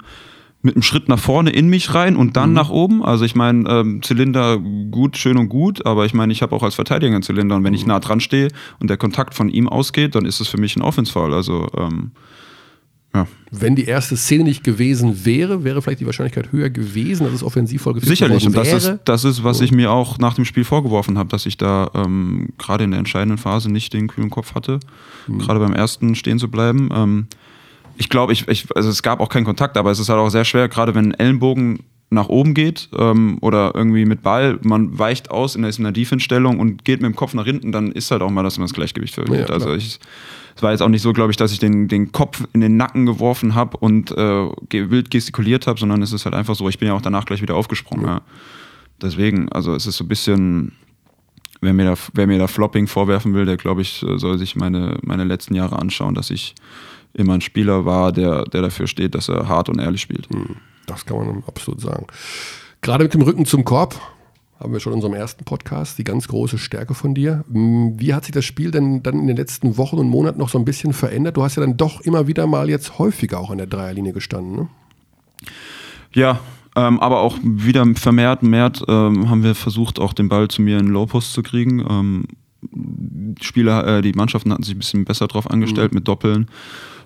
[0.61, 2.55] mit einem Schritt nach vorne in mich rein und dann mhm.
[2.55, 3.03] nach oben.
[3.03, 6.63] Also ich meine, ähm, Zylinder gut, schön und gut, aber ich meine, ich habe auch
[6.63, 7.77] als Verteidiger einen Zylinder und wenn mhm.
[7.77, 10.75] ich nah dran stehe und der Kontakt von ihm ausgeht, dann ist es für mich
[10.75, 11.33] ein Offensfall.
[11.33, 12.11] Also ähm,
[13.13, 13.27] ja.
[13.49, 17.43] Wenn die erste Szene nicht gewesen wäre, wäre vielleicht die Wahrscheinlichkeit höher gewesen, dass es
[17.43, 20.63] offensivvoll gewesen Sicherlich, und das ist, das ist, was ich mir auch nach dem Spiel
[20.63, 24.53] vorgeworfen habe, dass ich da ähm, gerade in der entscheidenden Phase nicht den kühlen Kopf
[24.53, 24.79] hatte,
[25.27, 25.39] mhm.
[25.39, 26.89] gerade beim ersten stehen zu bleiben.
[26.93, 27.27] Ähm,
[27.97, 30.29] ich glaube, ich, ich, also es gab auch keinen Kontakt, aber es ist halt auch
[30.29, 31.79] sehr schwer, gerade wenn ein Ellenbogen
[32.11, 35.91] nach oben geht ähm, oder irgendwie mit Ball, man weicht aus in der, in der
[35.91, 38.67] Defense-Stellung und geht mit dem Kopf nach hinten, dann ist halt auch mal, dass man
[38.67, 39.49] das Gleichgewicht verliert.
[39.49, 39.99] Ja, also ich,
[40.55, 42.77] es war jetzt auch nicht so, glaube ich, dass ich den, den Kopf in den
[42.77, 46.79] Nacken geworfen habe und äh, wild gestikuliert habe, sondern es ist halt einfach so, ich
[46.79, 48.05] bin ja auch danach gleich wieder aufgesprungen.
[48.05, 48.13] Ja.
[48.13, 48.21] Ja.
[49.01, 50.73] Deswegen, also es ist so ein bisschen,
[51.61, 54.97] wer mir da, wer mir da Flopping vorwerfen will, der glaube ich, soll sich meine,
[55.03, 56.55] meine letzten Jahre anschauen, dass ich
[57.13, 60.27] immer ein Spieler war, der, der dafür steht, dass er hart und ehrlich spielt.
[60.29, 60.57] Hm,
[60.89, 62.07] das kann man absolut sagen.
[62.81, 63.99] Gerade mit dem Rücken zum Korb
[64.59, 67.45] haben wir schon in unserem ersten Podcast, die ganz große Stärke von dir.
[67.51, 70.49] Hm, wie hat sich das Spiel denn dann in den letzten Wochen und Monaten noch
[70.49, 71.37] so ein bisschen verändert?
[71.37, 74.55] Du hast ja dann doch immer wieder mal jetzt häufiger auch an der Dreierlinie gestanden,
[74.55, 74.67] ne?
[76.11, 76.39] Ja,
[76.75, 80.77] ähm, aber auch wieder vermehrt, vermehrt ähm, haben wir versucht, auch den Ball zu mir
[80.79, 81.85] in Low Post zu kriegen.
[81.89, 82.25] Ähm,
[83.41, 85.97] Spieler, äh, die Mannschaften hatten sich ein bisschen besser drauf angestellt mhm.
[85.97, 86.47] mit Doppeln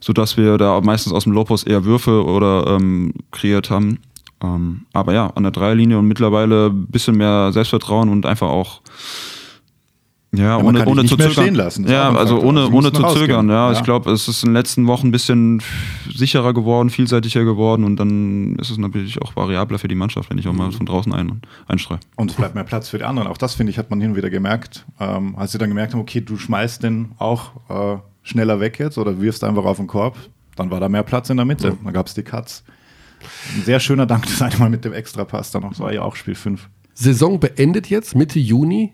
[0.04, 4.00] sodass wir da meistens aus dem Lopos eher Würfe oder ähm, kreiert haben.
[4.44, 8.82] Ähm, aber ja, an der Dreierlinie und mittlerweile ein bisschen mehr Selbstvertrauen und einfach auch
[10.34, 11.56] ja, ja ohne, ohne zu zögern.
[11.56, 13.48] Lassen, ja, also ohne, ohne zu zögern.
[13.48, 15.62] Ja, ja, ich glaube, es ist in den letzten Wochen ein bisschen
[16.14, 20.38] sicherer geworden, vielseitiger geworden und dann ist es natürlich auch variabler für die Mannschaft, wenn
[20.38, 22.00] ich auch mal von draußen ein, einstreue.
[22.18, 23.30] Und es bleibt mehr Platz für die anderen.
[23.30, 24.86] Auch das, finde ich, hat man hin und wieder gemerkt.
[25.00, 28.98] Ähm, als sie dann gemerkt haben, okay, du schmeißt den auch äh, schneller weg jetzt
[28.98, 30.18] oder wirfst einfach auf den Korb,
[30.56, 31.70] dann war da mehr Platz in der Mitte.
[31.70, 31.78] Ja.
[31.84, 32.64] Dann gab es die Cuts.
[33.56, 35.72] Ein sehr schöner Dank das eine Mal mit dem Extrapass dann noch.
[35.72, 36.70] Das war ja auch Spiel 5.
[36.94, 38.94] Saison beendet jetzt, Mitte Juni.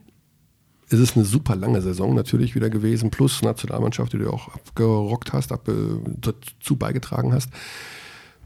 [0.92, 5.34] Es ist eine super lange Saison natürlich wieder gewesen, plus Nationalmannschaft, die du auch abgerockt
[5.34, 5.70] hast, ab,
[6.18, 7.50] dazu beigetragen hast.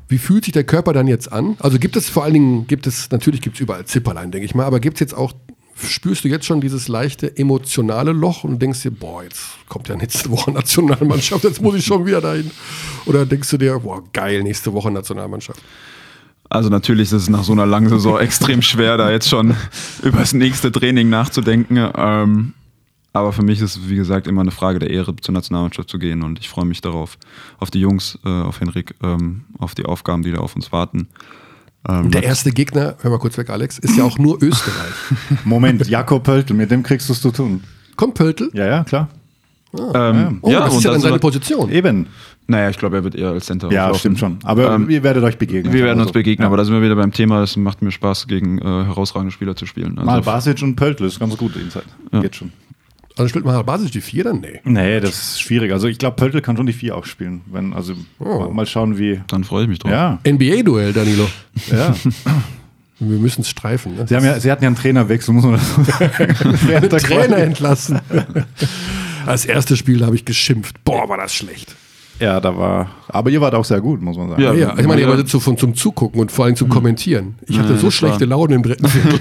[0.10, 1.56] Wie fühlt sich der Körper dann jetzt an?
[1.60, 4.56] Also gibt es vor allen Dingen, gibt es, natürlich gibt es überall Zipperlein, denke ich
[4.56, 5.32] mal, aber gibt es jetzt auch
[5.76, 9.96] spürst du jetzt schon dieses leichte emotionale Loch und denkst dir, boah, jetzt kommt ja
[9.96, 12.52] nächste Woche Nationalmannschaft, jetzt muss ich schon wieder dahin.
[13.06, 15.62] Oder denkst du dir, boah, geil, nächste Woche Nationalmannschaft.
[16.50, 19.56] Also natürlich ist es nach so einer langen Saison extrem schwer, da jetzt schon
[20.04, 21.92] über das nächste Training nachzudenken.
[21.96, 22.54] Ähm,
[23.12, 26.00] aber für mich ist es, wie gesagt, immer eine Frage der Ehre, zur Nationalmannschaft zu
[26.00, 26.24] gehen.
[26.24, 27.18] Und ich freue mich darauf,
[27.60, 31.08] auf die Jungs, äh, auf Henrik, ähm, auf die Aufgaben, die da auf uns warten.
[31.88, 34.94] Ähm, der erste Gegner, hör mal kurz weg, Alex, ist ja auch nur Österreich.
[35.44, 37.64] Moment, Jakob Pöltl, mit dem kriegst du es zu tun.
[37.96, 38.50] Kommt Pöltl?
[38.54, 39.10] Ja, ja, klar.
[39.76, 41.72] Ah, ähm, oh, ja, das ist ja dann seine Position.
[41.72, 42.08] Eben.
[42.46, 44.00] Naja, ich glaube, er wird eher als Center Ja, auflaufen.
[44.00, 44.38] stimmt schon.
[44.44, 45.74] Aber ähm, ihr werdet euch begegnen.
[45.74, 46.48] Wir werden uns begegnen, ja.
[46.48, 47.42] aber da sind wir wieder beim Thema.
[47.42, 49.98] Es macht mir Spaß, gegen äh, herausragende Spieler zu spielen.
[49.98, 51.86] Also Mal Basic und Pöltl ist ganz gut Inside.
[52.12, 52.22] Ja.
[52.22, 52.52] Geht schon.
[53.18, 54.40] Also spielt man Basisch die 4 dann?
[54.42, 54.60] Nee.
[54.64, 55.72] Nee, das ist schwierig.
[55.72, 57.42] Also ich glaube, Pöltl kann schon die 4 auch spielen.
[57.46, 58.50] Wenn, also Oh.
[58.50, 59.22] mal schauen, wie.
[59.28, 59.92] Dann freue ich mich drauf.
[59.92, 61.28] Ja, NBA-Duell, Danilo.
[61.72, 61.96] ja.
[63.00, 63.96] Wir müssen es streifen.
[63.96, 64.08] Ne?
[64.08, 65.60] Sie, haben ja, sie hatten ja einen Trainerwechsel, muss man
[66.90, 68.00] das Trainer entlassen.
[69.26, 70.84] Als erstes Spiel habe ich geschimpft.
[70.86, 71.76] Boah, war das schlecht.
[72.20, 72.88] Ja, da war.
[73.10, 74.42] Aber ihr wart auch sehr gut, muss man sagen.
[74.42, 74.78] Ja, ja.
[74.78, 77.36] Ich meine, ihr wart von, zum Zugucken und vor allem zum Kommentieren.
[77.48, 79.20] Ich hatte Ja, so das schlechte war- Laune im dritten Viertel.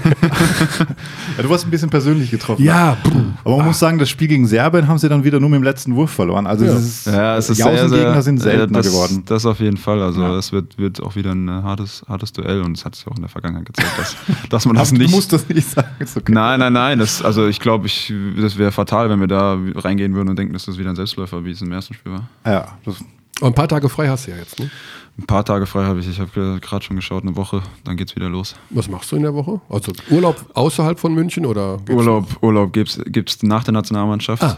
[1.37, 2.63] Ja, du warst ein bisschen persönlich getroffen.
[2.63, 3.09] ja, puh.
[3.43, 5.63] Aber man muss sagen, das Spiel gegen Serbien haben sie dann wieder nur mit dem
[5.63, 6.47] letzten Wurf verloren.
[6.47, 6.71] Also Ja.
[6.73, 9.23] es ist, Ja, es ist die sehr, sehr, Außengegner sind seltener äh, das, geworden.
[9.25, 10.01] Das auf jeden Fall.
[10.01, 10.37] Also Ja.
[10.37, 13.15] es wird, wird auch wieder ein äh, hartes, hartes Duell und es hat sich auch
[13.15, 14.15] in der Vergangenheit gezeigt, dass,
[14.49, 15.11] dass man das nicht.
[15.11, 15.87] Du musst das nicht sagen.
[15.99, 16.31] Ist okay.
[16.31, 16.99] Nein, nein, nein.
[16.99, 20.53] Das, also ich glaube, ich, das wäre fatal, wenn wir da reingehen würden und denken,
[20.53, 22.27] dass das wieder ein Selbstläufer, wie es im ersten Spiel war.
[22.45, 22.99] Ja, das,
[23.41, 24.59] Und ein paar Tage frei hast du ja jetzt.
[24.59, 24.69] Ne?
[25.17, 26.07] Ein paar Tage frei habe ich.
[26.07, 28.55] Ich habe gerade schon geschaut, eine Woche, dann geht's wieder los.
[28.71, 29.61] Was machst du in der Woche?
[29.69, 31.79] Also Urlaub außerhalb von München oder?
[31.89, 34.41] Urlaub, Urlaub gibt's, gibt's nach der Nationalmannschaft.
[34.43, 34.57] Ah.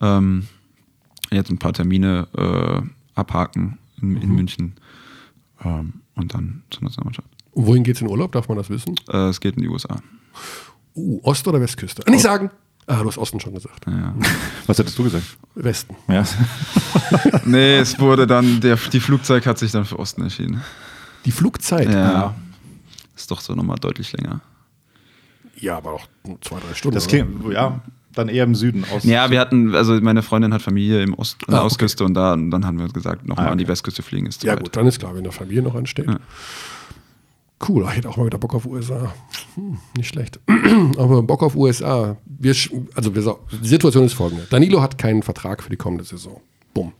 [0.00, 0.46] Ähm,
[1.30, 2.82] jetzt ein paar Termine äh,
[3.18, 4.16] abhaken in, Mhm.
[4.22, 4.74] in München
[5.64, 7.28] ähm, und dann zur Nationalmannschaft.
[7.52, 8.32] Und wohin geht's in Urlaub?
[8.32, 8.94] Darf man das wissen?
[9.08, 9.96] Äh, es geht in die USA.
[10.94, 12.02] Uh, Ost- oder Westküste?
[12.06, 12.50] Ah, Nicht sagen!
[12.90, 13.84] Ah, du hast Osten schon gesagt.
[13.86, 14.14] Ja.
[14.66, 15.24] was hättest du gesagt?
[15.54, 15.94] Westen.
[16.08, 16.24] Ja.
[17.44, 20.62] nee, es wurde dann, der, die Flugzeug hat sich dann für Osten entschieden.
[21.26, 21.90] Die Flugzeit.
[21.92, 22.34] Ja.
[23.14, 24.40] Ist doch so nochmal deutlich länger.
[25.56, 26.94] Ja, aber auch nur zwei, drei Stunden.
[26.94, 27.80] Das klingt, ja,
[28.14, 29.04] dann eher im Süden aus.
[29.04, 31.66] Ja, wir hatten, also meine Freundin hat Familie im Ost, an der Ah, okay.
[31.66, 33.72] Ostküste und da, und dann haben wir gesagt, nochmal Ah, an die okay.
[33.72, 34.62] Westküste fliegen ist zu Ja, weit.
[34.62, 36.06] gut, dann ist klar, wenn der Familie noch ansteht.
[36.06, 36.18] Ja.
[37.66, 39.12] Cool, ich hätte auch mal wieder Bock auf USA.
[39.54, 40.38] Hm, nicht schlecht.
[40.96, 42.16] Aber Bock auf USA.
[42.24, 42.54] Wir,
[42.94, 44.46] also die Situation ist folgende.
[44.48, 46.40] Danilo hat keinen Vertrag für die kommende Saison.
[46.72, 46.92] Bumm.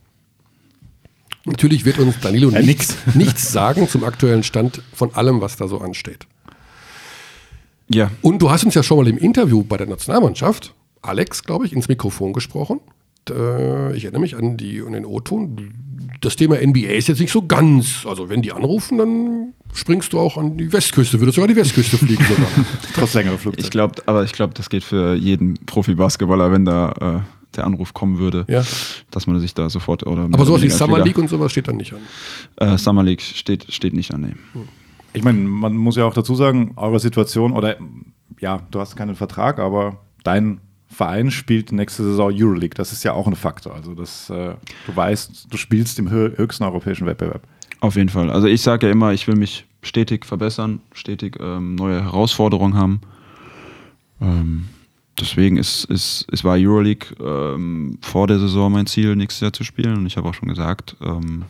[1.45, 5.67] Natürlich wird uns Danilo Er nichts, nichts sagen zum aktuellen Stand von allem, was da
[5.67, 6.27] so ansteht.
[7.91, 11.65] Ja, Und du hast uns ja schon mal im Interview bei der Nationalmannschaft, Alex, glaube
[11.65, 12.81] ich, ins Mikrofon gesprochen.
[13.29, 15.73] Äh, Ich erinnere mich an, die, an den O-Ton.
[16.21, 18.05] Das Thema NBA ist jetzt nicht so ganz.
[18.05, 21.59] Also, wenn die anrufen, dann springst du auch an die Westküste, würdest sogar an die
[21.61, 22.47] Westküste fliegen sogar.
[22.95, 23.63] Trotz längerer Flugzeit.
[23.63, 27.93] ich glaube, aber ich glaube, das geht für jeden Profi-Basketballer, wenn da äh, der Anruf
[27.93, 28.63] kommen würde, Ja.
[29.11, 31.77] dass man sich da sofort oder Aber sowas wie Summer League und sowas steht dann
[31.77, 31.99] nicht an.
[32.57, 34.33] Äh, Summer League steht, steht nicht an, nee.
[35.13, 37.77] Ich meine, man muss ja auch dazu sagen, eure Situation, oder
[38.39, 40.59] ja, du hast keinen Vertrag, aber dein
[40.89, 42.75] Verein spielt nächste Saison Euroleague.
[42.75, 43.75] Das ist ja auch ein Faktor.
[43.75, 47.43] Also, das, äh, du weißt, du spielst im hö höchsten europäischen Wettbewerb.
[47.81, 48.29] Auf jeden Fall.
[48.29, 53.01] Also ich sage ja immer, ich will mich stetig verbessern, stetig ähm, neue Herausforderungen haben.
[54.21, 54.67] Ähm,
[55.17, 59.63] deswegen ist, ist, ist war Euroleague ähm, vor der Saison mein Ziel, nächstes Jahr zu
[59.63, 59.97] spielen.
[59.97, 61.45] Und ich habe auch schon gesagt, ähm,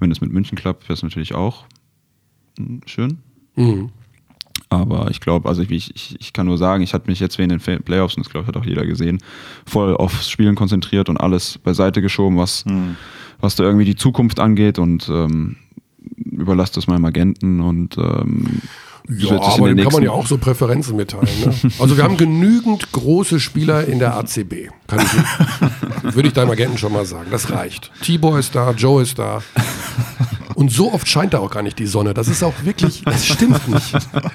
[0.00, 1.64] wenn es mit München klappt, wäre es natürlich auch
[2.58, 3.18] hm, schön.
[3.54, 3.90] Mhm.
[4.76, 7.66] Aber ich glaube, also ich, ich, ich kann nur sagen, ich hatte mich jetzt während
[7.66, 9.18] den Playoffs, und das glaube ich hat auch jeder gesehen,
[9.64, 12.64] voll aufs Spielen konzentriert und alles beiseite geschoben, was,
[13.40, 15.56] was da irgendwie die Zukunft angeht und ähm,
[16.16, 18.62] überlasst das meinem Agenten und ähm,
[19.08, 21.28] Ja, aber dem kann man ja auch so Präferenzen mitteilen.
[21.44, 21.54] Ne?
[21.78, 24.70] Also wir haben genügend große Spieler in der ACB.
[24.86, 27.28] Kann ich, würde ich deinem Agenten schon mal sagen.
[27.30, 27.90] Das reicht.
[28.02, 29.42] Tibor ist da, Joe ist da.
[30.56, 32.14] Und so oft scheint da auch gar nicht die Sonne.
[32.14, 33.92] Das ist auch wirklich, das stimmt nicht.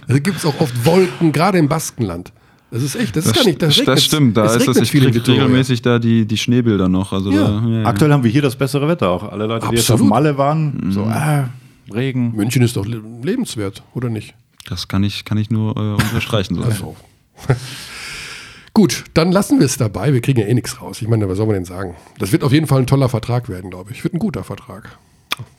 [0.08, 2.32] Da gibt es auch oft Wolken, gerade im Baskenland.
[2.70, 4.92] Das ist echt, das, ist gar nicht, das, das, stimmt, da es ist das, ich
[4.92, 7.12] kriege regelmäßig da die, die Schneebilder noch.
[7.12, 7.60] Also Ja.
[7.60, 9.24] da, ja, Aktuell haben wir hier das bessere Wetter auch.
[9.30, 10.10] Alle Leute, die jetzt auf Absolut.
[10.10, 11.46] Malle waren, so, äh,
[11.94, 12.34] Regen.
[12.36, 14.36] München ist doch le- lebenswert, oder nicht?
[14.70, 16.56] Das kann ich, kann ich nur äh, unterstreichen.
[16.56, 16.62] So.
[16.64, 16.96] Also.
[18.74, 20.14] Gut, dann lassen wir es dabei.
[20.14, 21.02] Wir kriegen ja eh nichts raus.
[21.02, 21.96] Ich meine, was soll man denn sagen?
[22.20, 24.04] Das wird auf jeden Fall ein toller Vertrag werden, glaube ich.
[24.04, 24.98] Wird ein guter Vertrag.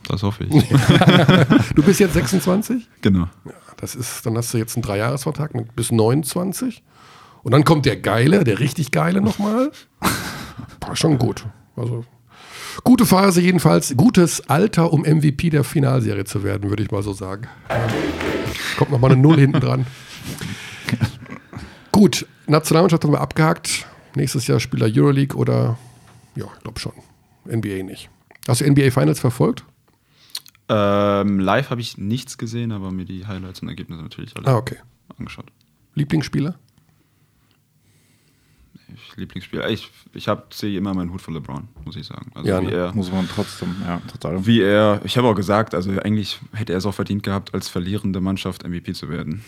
[0.08, 0.50] Das hoffe ich.
[1.74, 2.88] Du bist jetzt 26?
[3.00, 3.28] genau.
[3.44, 6.82] Ja, das ist, dann hast du jetzt einen Dreijahresvertrag mit bis 29.
[7.42, 9.72] Und dann kommt der Geile, der richtig Geile nochmal.
[10.80, 11.46] War schon gut.
[11.76, 12.04] Also,
[12.84, 13.96] gute Phase jedenfalls.
[13.96, 17.48] Gutes Alter, um MVP der Finalserie zu werden, würde ich mal so sagen.
[18.76, 19.86] Kommt nochmal eine Null hinten dran.
[21.92, 23.86] Gut, Nationalmannschaft haben wir abgehakt.
[24.14, 25.78] Nächstes Jahr Spieler Euroleague oder,
[26.36, 26.92] ja, ich glaube schon.
[27.46, 28.08] NBA nicht.
[28.46, 29.64] Hast du NBA Finals verfolgt?
[30.68, 34.56] Ähm, live habe ich nichts gesehen, aber mir die Highlights und Ergebnisse natürlich alle Ah,
[34.56, 34.76] okay.
[35.18, 35.46] angeschaut.
[35.94, 36.54] Lieblingsspieler?
[38.94, 39.70] Ich Lieblingsspieler.
[39.70, 42.30] Ich, ich ziehe immer meinen Hut für LeBron, muss ich sagen.
[42.34, 42.72] Also Ja, wie ne?
[42.72, 44.44] er, Muss man trotzdem, ja, total.
[44.46, 47.68] wie er, ich habe auch gesagt, also eigentlich hätte er es auch verdient gehabt, als
[47.68, 49.42] verlierende Mannschaft MVP zu werden.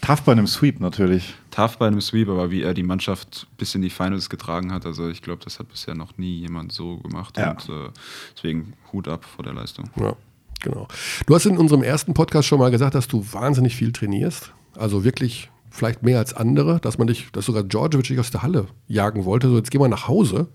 [0.00, 1.34] Tough bei einem Sweep natürlich.
[1.52, 4.84] Tough bei einem Sweep, aber wie er die Mannschaft bis in die Finals getragen hat,
[4.84, 7.52] also ich glaube, das hat bisher noch nie jemand so gemacht Ja.
[7.52, 7.90] und äh,
[8.36, 9.88] deswegen Hut ab vor der Leistung.
[9.94, 10.16] Ja,
[10.62, 10.88] genau.
[11.26, 14.52] Du hast in unserem ersten Podcast schon mal gesagt, dass du wahnsinnig viel trainierst.
[14.76, 18.42] Also wirklich vielleicht mehr als andere, dass man dich, dass sogar Djordjevic dich aus der
[18.42, 19.48] Halle jagen wollte.
[19.48, 20.48] So, jetzt geh mal nach Hause.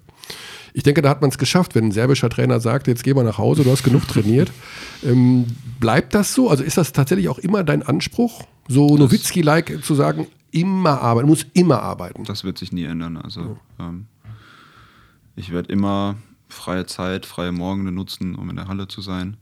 [0.73, 3.23] Ich denke, da hat man es geschafft, wenn ein serbischer Trainer sagt, jetzt geh mal
[3.23, 4.51] nach Hause, du hast genug trainiert.
[5.03, 5.45] Ähm,
[5.79, 6.49] bleibt das so?
[6.49, 11.45] Also ist das tatsächlich auch immer dein Anspruch, so Nowitzki-like zu sagen, immer arbeiten, muss
[11.53, 12.23] immer arbeiten?
[12.23, 13.15] Das wird sich nie ändern.
[13.15, 14.07] Also ähm,
[15.35, 16.15] ich werde immer
[16.49, 19.37] freie Zeit, freie Morgende nutzen, um in der Halle zu sein.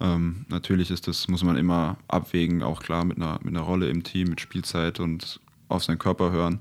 [0.00, 3.88] Ähm, natürlich ist das, muss man immer abwägen, auch klar mit einer, mit einer Rolle
[3.88, 6.60] im Team, mit Spielzeit und auf seinen Körper hören.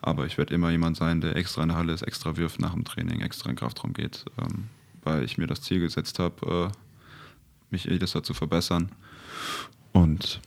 [0.00, 2.74] Aber ich werde immer jemand sein, der extra in der Halle ist, extra wirft nach
[2.74, 4.68] dem Training, extra in den Kraftraum geht, ähm,
[5.02, 6.76] weil ich mir das Ziel gesetzt habe, äh,
[7.70, 8.90] mich jedes Jahr zu verbessern.
[9.92, 10.40] Und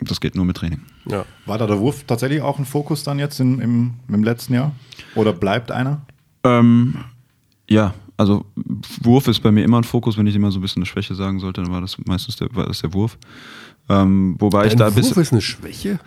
[0.00, 0.82] das geht nur mit Training.
[1.06, 1.24] Ja.
[1.46, 4.74] War da der Wurf tatsächlich auch ein Fokus dann jetzt im, im, im letzten Jahr?
[5.14, 6.02] Oder bleibt einer?
[6.44, 7.04] Ähm,
[7.68, 8.44] ja, also
[9.02, 10.18] Wurf ist bei mir immer ein Fokus.
[10.18, 12.54] Wenn ich immer so ein bisschen eine Schwäche sagen sollte, dann war das meistens der,
[12.54, 13.16] war das der Wurf.
[13.88, 15.98] Ähm, wobei Dein ich da Wurf ist eine Schwäche?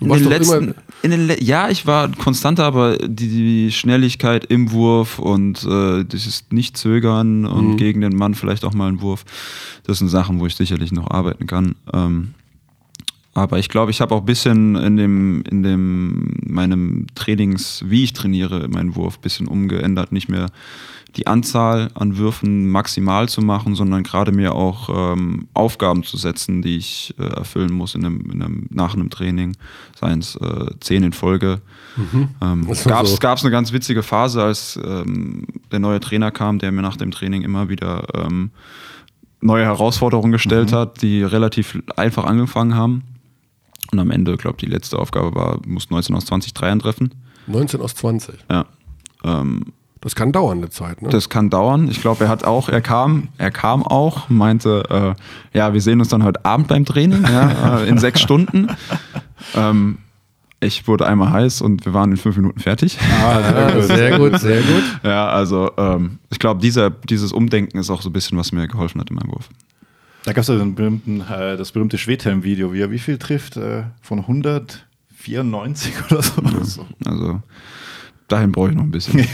[0.00, 4.72] In den letzten, in den Le ja, ich war konstanter, aber die, die Schnelligkeit im
[4.72, 7.76] Wurf und äh, dieses Nicht-Zögern und Mhm.
[7.76, 9.26] gegen den Mann vielleicht auch mal einen Wurf,
[9.84, 11.74] das sind Sachen, wo ich sicherlich noch arbeiten kann.
[11.92, 12.32] Ähm,
[13.40, 18.04] aber ich glaube, ich habe auch ein bisschen in dem, in dem, meinem Trainings, wie
[18.04, 20.12] ich trainiere, meinen Wurf ein bisschen umgeändert.
[20.12, 20.46] Nicht mehr
[21.16, 26.62] die Anzahl an Würfen maximal zu machen, sondern gerade mir auch ähm, Aufgaben zu setzen,
[26.62, 29.56] die ich äh, erfüllen muss in einem, in einem, nach einem Training,
[29.98, 31.60] seien es äh, zehn in Folge.
[32.40, 33.16] Ähm, Das es gab so.
[33.16, 37.10] es eine ganz witzige Phase, als ähm, der neue Trainer kam, der mir nach dem
[37.10, 38.50] Training immer wieder ähm,
[39.40, 43.02] neue Herausforderungen gestellt hat, die relativ einfach angefangen haben.
[43.92, 46.78] Und am Ende, glaube ich, die letzte Aufgabe war, du musst 19 aus 20 Dreiern
[46.78, 47.14] treffen.
[47.46, 48.36] 19 aus 20.
[48.50, 48.66] Ja.
[49.24, 49.66] Ähm,
[50.00, 51.02] Das kann dauern, eine Zeit.
[51.02, 51.08] Ne?
[51.08, 51.88] das kann dauern.
[51.90, 55.16] Ich glaube, er hat auch, er kam, er kam auch, meinte,
[55.54, 58.68] äh, ja, wir sehen uns dann heute Abend beim Training, ja, äh, in sechs Stunden.
[59.54, 59.98] Ähm,
[60.62, 62.98] ich wurde einmal heiß und wir waren in fünf Minuten fertig.
[63.24, 64.82] Ah, sehr gut, sehr gut.
[65.02, 68.68] Ja, also ähm, ich glaube, dieser, dieses Umdenken ist auch so ein bisschen, was mir
[68.68, 69.48] geholfen hat in meinem Wurf.
[70.24, 73.56] Da gab es ja den berühmten, äh, das berühmte Schwedhelm-Video, wie er wie viel trifft?
[73.56, 76.42] Äh, von 194 oder so.
[76.62, 76.86] so.
[77.04, 77.40] Also
[78.28, 79.26] dahin brauche ich noch ein bisschen.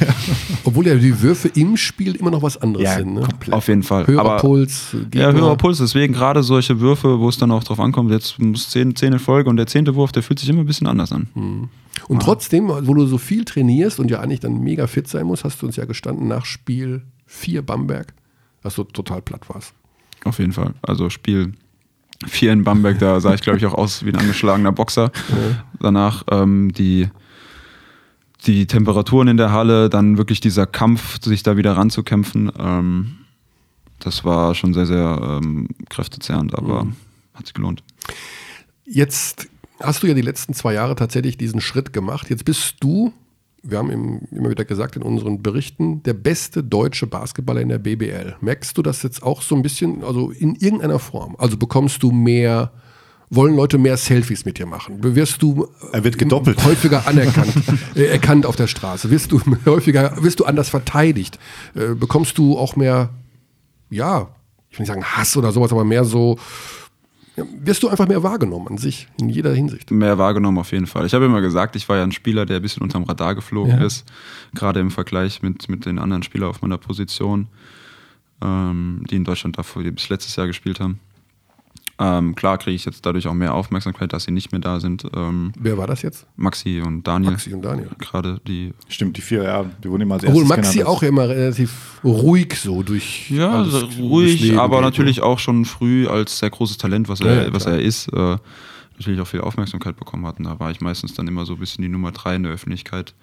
[0.64, 3.14] Obwohl ja die Würfe im Spiel immer noch was anderes Ja, sind.
[3.14, 3.20] Ne?
[3.22, 3.52] komplett.
[3.54, 4.06] Auf jeden Fall.
[4.06, 5.32] Höherer Aber, Puls, Ja, Gegner.
[5.32, 5.78] höherer Puls.
[5.78, 9.18] Deswegen gerade solche Würfe, wo es dann auch drauf ankommt, jetzt muss zehn, zehn in
[9.18, 11.68] Folge und der zehnte Wurf, der fühlt sich immer ein bisschen anders an.
[12.08, 15.44] Und trotzdem, wo du so viel trainierst und ja eigentlich dann mega fit sein musst,
[15.44, 18.14] hast du uns ja gestanden nach Spiel 4 Bamberg,
[18.62, 19.74] dass du total platt warst.
[20.26, 20.74] Auf jeden Fall.
[20.82, 21.52] Also Spiel
[22.26, 25.12] 4 in Bamberg, da sah ich, glaube ich, auch aus wie ein angeschlagener Boxer.
[25.80, 27.08] Danach ähm, die,
[28.46, 32.50] die Temperaturen in der Halle, dann wirklich dieser Kampf, sich da wieder ranzukämpfen.
[32.58, 33.18] Ähm,
[34.00, 36.86] das war schon sehr, sehr ähm, kräftezehrend, aber
[37.34, 37.82] hat sich gelohnt.
[38.84, 39.48] Jetzt
[39.80, 42.30] hast du ja die letzten zwei Jahre tatsächlich diesen Schritt gemacht.
[42.30, 43.12] Jetzt bist du,
[43.62, 47.78] wir haben im, immer wieder gesagt in unseren Berichten, der beste deutsche Basketballer in der
[47.78, 48.36] BBL.
[48.40, 51.34] Merkst du das jetzt auch so ein bisschen, also in irgendeiner Form?
[51.38, 52.70] Also bekommst du mehr,
[53.28, 55.02] wollen Leute mehr Selfies mit dir machen?
[55.02, 56.64] Wirst du Er wird gedoppelt.
[56.64, 57.54] häufiger anerkannt,
[57.96, 59.10] äh, erkannt auf der Straße?
[59.10, 61.38] Wirst du häufiger, wirst du anders verteidigt?
[61.74, 63.10] Äh, bekommst du auch mehr,
[63.90, 64.28] ja,
[64.70, 66.38] ich will nicht sagen Hass oder sowas, aber mehr so,
[67.36, 69.90] ja, wirst du einfach mehr wahrgenommen an sich, in jeder Hinsicht.
[69.90, 71.06] mehr wahrgenommen auf jeden Fall.
[71.06, 73.78] Ich habe immer gesagt, ich war ja ein Spieler, der ein bisschen unterm Radar geflogen
[73.78, 73.84] Ja.
[73.84, 74.04] ist,
[74.54, 77.48] gerade im Vergleich mit, mit den anderen Spielern auf meiner Position,
[78.42, 80.98] ähm, die in Deutschland davor die bis letztes Jahr gespielt haben.
[81.98, 85.04] Ähm, klar kriege ich jetzt dadurch auch mehr Aufmerksamkeit, dass sie nicht mehr da sind.
[85.16, 86.26] Ähm, Wer war das jetzt?
[86.36, 87.32] Maxi und Daniel.
[87.32, 87.88] Maxi und Daniel.
[87.98, 88.74] Gerade die.
[88.88, 90.90] Stimmt, die vier, ja, die wurden immer als Obwohl Maxi genannt.
[90.90, 93.30] auch immer relativ ruhig so durch.
[93.30, 97.34] Ja, also ruhig, aber geht, natürlich auch schon früh als sehr großes Talent, was er,
[97.34, 97.76] Ja, ja, was klar.
[97.76, 98.36] er ist, äh,
[98.98, 100.38] natürlich auch viel Aufmerksamkeit bekommen hat.
[100.38, 102.52] Und da war ich meistens dann immer so ein bisschen die Nummer drei in der
[102.52, 103.14] Öffentlichkeit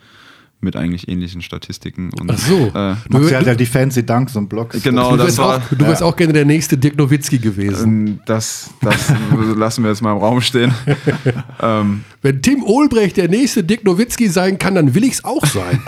[0.64, 2.09] mit eigentlich ähnlichen Statistiken.
[2.20, 2.72] Und, Ach so.
[2.74, 4.82] Äh, Du- ja die fancy Dunks und Blocks.
[4.82, 5.57] Genau, Du das wärst, war.
[5.57, 8.07] auch, du wärst auch gerne der nächste Dirk Nowitzki gewesen.
[8.07, 9.11] Ähm, Das, das
[9.55, 10.74] lassen wir jetzt mal im Raum stehen.
[11.61, 15.45] ähm, Wenn Tim Olbrecht der nächste Dirk Nowitzki sein kann, dann will ich es auch
[15.45, 15.80] sein.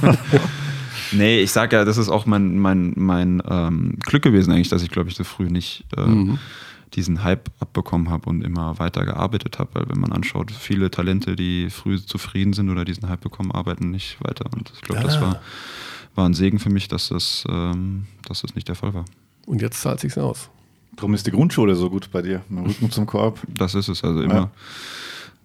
[1.12, 4.82] nee, ich sag ja, das ist auch mein, mein, mein ähm, Glück gewesen eigentlich, dass
[4.82, 6.00] ich, glaube ich, so früh nicht äh,
[6.94, 9.70] diesen Hype abbekommen habe und immer weiter gearbeitet habe.
[9.74, 13.90] Weil wenn man anschaut, viele Talente, die früh zufrieden sind oder diesen Hype bekommen, arbeiten
[13.90, 14.46] nicht weiter.
[14.54, 15.40] Und ich glaube, das war,
[16.14, 19.04] war ein Segen für mich, dass das, ähm, dass das nicht der Fall war.
[19.46, 20.50] Und jetzt zahlt sich's aus.
[20.96, 22.42] Darum ist die Grundschule so gut bei dir.
[22.48, 23.38] Mit Rücken zum Korb.
[23.46, 24.34] Das ist es, also immer.
[24.34, 24.50] Ja.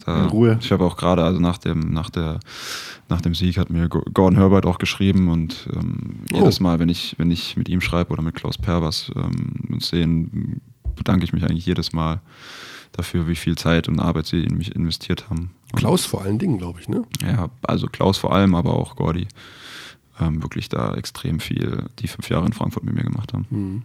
[0.05, 0.57] Da, In Ruhe.
[0.59, 2.39] Ich habe auch gerade, also nach dem, nach der,
[3.07, 6.37] nach dem Sieg hat mir Go- Gordon Herbert auch geschrieben und ähm, Oh.
[6.39, 9.87] jedes Mal, wenn ich, wenn ich mit ihm schreibe oder mit Klaus Pervers ähm, uns
[9.89, 10.59] sehen,
[11.03, 12.21] bedanke ich mich eigentlich jedes Mal,
[12.93, 15.51] dafür, wie viel Zeit und Arbeit sie in mich investiert haben.
[15.75, 17.03] Klaus vor allen Dingen, glaube ich, ne?
[17.23, 19.27] Ja, also Klaus vor allem, aber auch Gordi.
[20.19, 23.47] Ähm, wirklich da extrem viel die fünf Jahre in Frankfurt mit mir gemacht haben.
[23.49, 23.81] Mhm.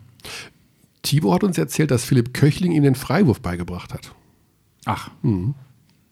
[1.02, 4.12] Tibor hat uns erzählt, dass Philipp Köchling ihm den Freiwurf beigebracht hat.
[4.84, 5.10] Ach.
[5.22, 5.54] Mhm.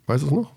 [0.07, 0.53] Weißt du es noch?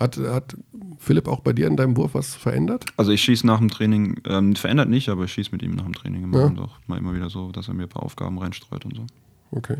[0.00, 0.56] Hat, hat
[0.98, 2.86] Philipp auch bei dir in deinem Wurf was verändert?
[2.96, 5.84] Also ich schieße nach dem Training, ähm, verändert nicht, aber ich schieße mit ihm nach
[5.84, 6.46] dem Training immer Ja.
[6.46, 9.06] und auch mal immer wieder so, dass er mir ein paar Aufgaben reinstreut und so.
[9.50, 9.76] Okay.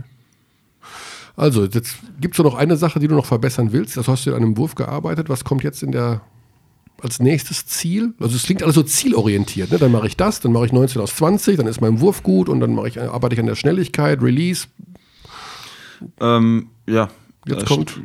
[1.36, 3.96] Also, jetzt gibt es noch eine Sache, die du noch verbessern willst.
[3.96, 5.28] Das hast du an einem Wurf gearbeitet.
[5.28, 6.20] Was kommt jetzt in der
[7.00, 8.12] als nächstes Ziel?
[8.18, 9.70] Also es klingt alles so zielorientiert.
[9.70, 9.78] Ne?
[9.78, 12.48] Dann mache ich das, dann mache ich 19 aus 20, dann ist mein Wurf gut
[12.48, 14.66] und dann ich, arbeite ich an der Schnelligkeit, Release.
[16.20, 17.08] Ähm, ja.
[17.46, 18.00] Jetzt da kommt-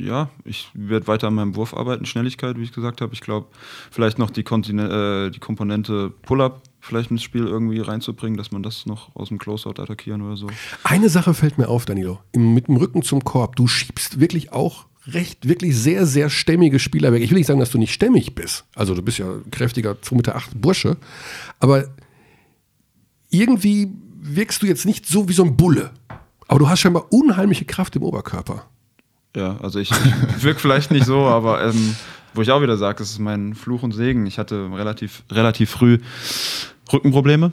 [0.00, 3.12] Ja, ich werde weiter an meinem Wurf arbeiten, Schnelligkeit, wie ich gesagt habe.
[3.12, 3.48] Ich glaube,
[3.90, 8.62] vielleicht noch die, Kontine äh, die Komponente Pull-Up vielleicht ins Spiel irgendwie reinzubringen, dass man
[8.62, 10.48] das noch aus dem Closeout attackieren oder so.
[10.82, 12.18] Eine Sache fällt mir auf, Danilo.
[12.32, 13.56] Im, mit dem Rücken zum Korb.
[13.56, 17.22] Du schiebst wirklich auch recht, wirklich sehr, sehr stämmige Spieler weg.
[17.22, 18.64] Ich will nicht sagen, dass du nicht stämmig bist.
[18.74, 20.96] Also du bist ja kräftiger 2,8 Meter Bursche.
[21.60, 21.84] Aber
[23.30, 23.88] irgendwie
[24.20, 25.92] wirkst du jetzt nicht so wie so ein Bulle.
[26.48, 28.66] Aber du hast scheinbar unheimliche Kraft im Oberkörper.
[29.36, 29.90] Ja, also ich,
[30.36, 31.96] ich wirke vielleicht nicht so, aber ähm,
[32.34, 34.26] wo ich auch wieder sage, das ist mein Fluch und Segen.
[34.26, 35.98] Ich hatte relativ, relativ früh
[36.92, 37.52] Rückenprobleme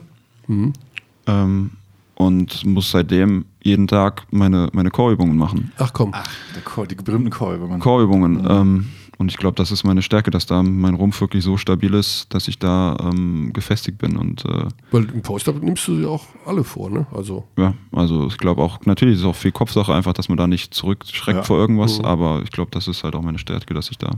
[1.26, 1.70] ähm,
[2.14, 5.72] und muss seitdem jeden Tag meine, meine Chorübungen machen.
[5.78, 6.12] Ach komm.
[6.54, 7.80] Der Chor, die berühmten Chorübungen.
[7.80, 8.46] Chorübungen.
[8.48, 8.86] Ähm,
[9.18, 12.32] und ich glaube, das ist meine Stärke, dass da mein Rumpf wirklich so stabil ist,
[12.32, 14.16] dass ich da ähm, gefestigt bin.
[14.16, 17.06] Und äh, Weil im Post-Up nimmst du sie auch alle vor, ne?
[17.12, 17.44] Also.
[17.58, 20.46] ja, also ich glaube auch, natürlich ist es auch viel Kopfsache einfach, dass man da
[20.46, 21.42] nicht zurückschreckt Ja.
[21.42, 22.06] vor irgendwas, Mhm.
[22.06, 24.08] aber ich glaube, das ist halt auch meine Stärke, dass ich da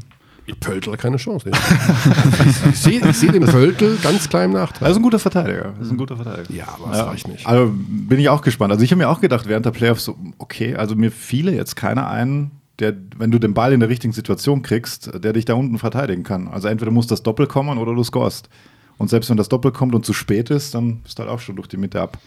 [0.60, 1.50] Pöltl keine Chance.
[2.44, 4.80] ich ich sehe ich seh den Pöltl ganz klein im Nachtrag.
[4.80, 5.72] Das ist ein guter Verteidiger.
[5.78, 6.52] Das ist ein guter Verteidiger.
[6.52, 7.46] Ja, aber das reicht nicht.
[7.46, 8.72] Also bin ich auch gespannt.
[8.72, 11.76] Also ich habe mir auch gedacht während der Playoffs so, okay, also mir fiele jetzt
[11.76, 15.54] keiner ein, der, wenn du den Ball in der richtigen Situation kriegst, der dich da
[15.54, 16.48] unten verteidigen kann.
[16.48, 18.48] Also entweder muss das Doppel kommen oder du scorest.
[18.98, 21.40] Und selbst wenn das Doppel kommt und zu spät ist, dann bist du halt auch
[21.40, 22.18] schon durch die Mitte ab.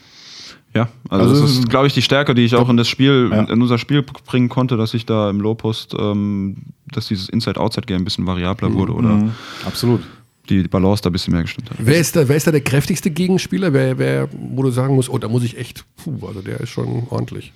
[0.74, 2.86] Ja, also, Also das es ist, glaube ich, die Stärke, die ich auch in das
[2.88, 3.44] Spiel, Ja.
[3.44, 6.56] in unser Spiel bringen konnte, dass ich da im Low-Post, ähm,
[6.92, 9.32] dass dieses Inside-Outside-Game ein bisschen variabler wurde oder Mhm.
[9.64, 10.02] Absolut.
[10.50, 11.78] die Balance da ein bisschen mehr gestimmt hat.
[11.80, 13.72] Wer ist, da, wer ist da der kräftigste Gegenspieler?
[13.72, 16.68] Wer, wer, wo du sagen musst, oh, da muss ich echt, puh, also der ist
[16.70, 17.52] schon ordentlich.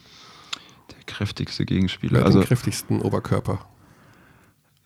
[0.90, 2.18] Der kräftigste Wer Gegenspieler.
[2.20, 3.60] hat Also, den kräftigsten Oberkörper?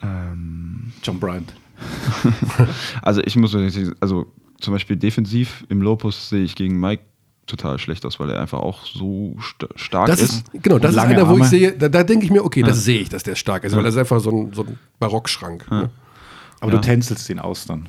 [0.02, 1.52] ähm, John Bryant.
[3.02, 3.54] also ich muss
[4.00, 4.26] also
[4.60, 7.02] zum Beispiel defensiv im Low-Post sehe ich gegen Mike
[7.46, 10.32] total schlecht aus, weil er einfach auch so st stark Das ist.
[10.32, 11.48] ist, genau, das ist einer, wo ich Arme.
[11.50, 13.82] sehe, da, da denke ich mir, okay, das sehe ich, dass der stark ist, weil
[13.82, 15.70] das ist einfach so ein, so ein Barockschrank.
[15.70, 15.90] Ne?
[16.60, 16.78] Aber Ja.
[16.78, 17.88] du tänzelst ihn aus dann.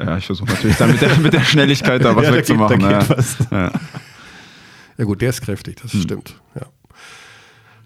[0.00, 2.78] Ja, ich versuche natürlich dann mit der, mit der Schnelligkeit da was Ja, da wegzumachen.
[2.78, 2.98] geht- da ja.
[3.00, 3.36] geht was.
[3.50, 3.72] Ja.
[4.96, 6.34] Ja gut, der ist kräftig, das stimmt.
[6.54, 6.62] Ja.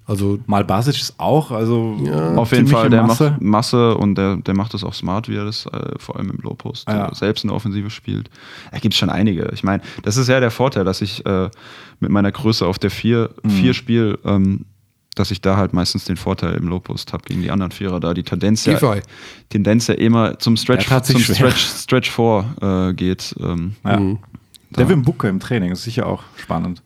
[0.09, 2.35] Also Mal Basic ist auch, also Ja.
[2.35, 3.30] Auf jeden Fall, der Masse.
[3.32, 6.30] macht Masse und der, der macht das auch smart, wie er das äh, vor allem
[6.30, 7.09] im Low-Post Ja.
[7.10, 8.30] äh, selbst in der Offensive spielt.
[8.72, 9.51] Da gibt es schon einige.
[9.52, 11.51] Ich meine, das ist ja der Vorteil, dass ich äh,
[12.01, 13.51] mit meiner Größe auf der 4 Mhm.
[13.51, 14.64] vier Spiel, ähm,
[15.14, 18.14] dass ich da halt meistens den Vorteil im Low-Post habe gegen die anderen Vierer, da
[18.14, 18.78] die Tendenz ja.
[19.51, 21.35] Tendenz ja immer zum Stretch, zum schwer.
[21.35, 23.35] Stretch, Stretch 4 äh, geht.
[23.40, 23.98] Ähm, Ja.
[24.01, 24.18] Mhm.
[24.70, 26.82] Devin Booker im Training ist sicher auch spannend.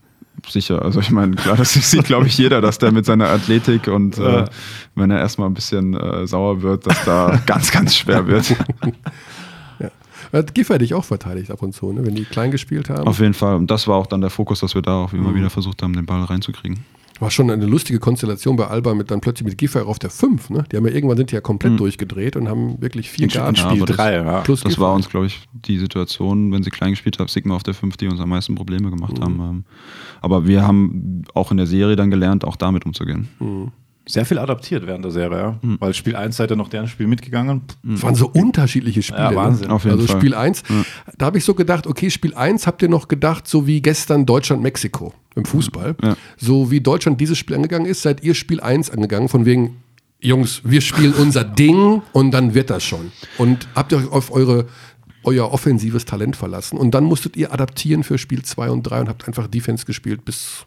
[0.49, 3.87] Sicher, also ich meine, klar, das sieht, glaube ich, jeder, dass der mit seiner Athletik
[3.89, 4.45] und äh, Ja.
[4.95, 8.55] wenn er erstmal ein bisschen äh, sauer wird, dass da ganz, ganz schwer wird.
[10.33, 12.05] hat Giffey dich auch verteidigt ab und zu, ne?
[12.07, 13.07] wenn die klein gespielt haben.
[13.07, 13.57] Auf jeden Fall.
[13.57, 15.19] Und das war auch dann der Fokus, dass wir da auch Mhm.
[15.21, 16.85] immer wieder versucht haben, den Ball reinzukriegen.
[17.23, 20.51] War schon eine lustige Konstellation bei Alba mit dann plötzlich mit Giffey auf der 5.
[20.51, 20.65] Ne?
[20.73, 23.87] Die haben ja irgendwann sind die ja komplett durchgedreht und haben wirklich vier Spiel aber
[23.87, 24.41] das- 3, ja.
[24.41, 24.81] plus Das Giffey.
[24.83, 27.97] war uns, glaube ich, die Situation, wenn sie klein gespielt haben, Sigma auf der 5,
[27.97, 29.39] die uns am meisten Probleme gemacht haben.
[29.41, 29.65] Ähm,
[30.21, 33.29] Aber wir haben auch in der Serie dann gelernt, auch damit umzugehen.
[34.05, 35.59] Sehr viel adaptiert während der Serie, ja.
[35.61, 35.77] Hm.
[35.79, 37.63] Weil Spiel 1 seid ihr noch deren Spiel mitgegangen.
[37.95, 39.21] Es waren so unterschiedliche Spiele.
[39.21, 39.69] Ja, Wahnsinn.
[39.69, 39.75] Ne?
[39.75, 40.21] Auf jeden also Fall.
[40.21, 40.65] Spiel 1,
[41.19, 44.27] da habe ich so gedacht, okay, Spiel 1 habt ihr noch gedacht, so wie gestern
[44.27, 45.97] Deutschland-Mexiko im Fußball.
[46.03, 46.17] Ja.
[46.37, 49.83] So wie Deutschland dieses Spiel angegangen ist, seid ihr Spiel 1 angegangen, von wegen,
[50.21, 53.13] Jungs, wir spielen unser Ding und dann wird das schon.
[53.39, 54.67] Und habt ihr euch auf eure,
[55.25, 56.79] euer offensives Talent verlassen.
[56.79, 60.25] Und dann musstet ihr adaptieren für Spiel 2 und 3 und habt einfach Defense gespielt,
[60.25, 60.67] bis,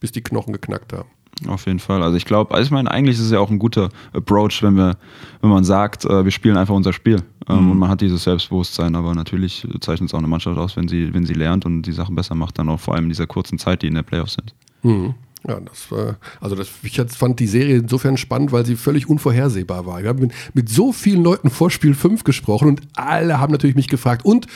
[0.00, 1.08] bis die Knochen geknackt haben.
[1.48, 2.02] Auf jeden Fall.
[2.02, 4.76] Also ich glaube, also ich meine, eigentlich ist es ja auch ein guter Approach, wenn
[4.76, 4.96] wir,
[5.40, 7.22] wenn man sagt, äh, wir spielen einfach unser Spiel.
[7.48, 10.88] Ähm, Und man hat dieses Selbstbewusstsein, aber natürlich zeichnet es auch eine Mannschaft aus, wenn
[10.88, 13.26] sie, wenn sie lernt und die Sachen besser macht, dann auch vor allem in dieser
[13.26, 14.54] kurzen Zeit, die in der Playoffs sind.
[14.82, 15.14] Mhm.
[15.46, 19.84] Ja, das war, also das, ich fand die Serie insofern spannend, weil sie völlig unvorhersehbar
[19.84, 20.02] war.
[20.02, 23.76] Wir haben mit, mit so vielen Leuten vor Spiel 5 gesprochen und alle haben natürlich
[23.76, 24.46] mich gefragt, und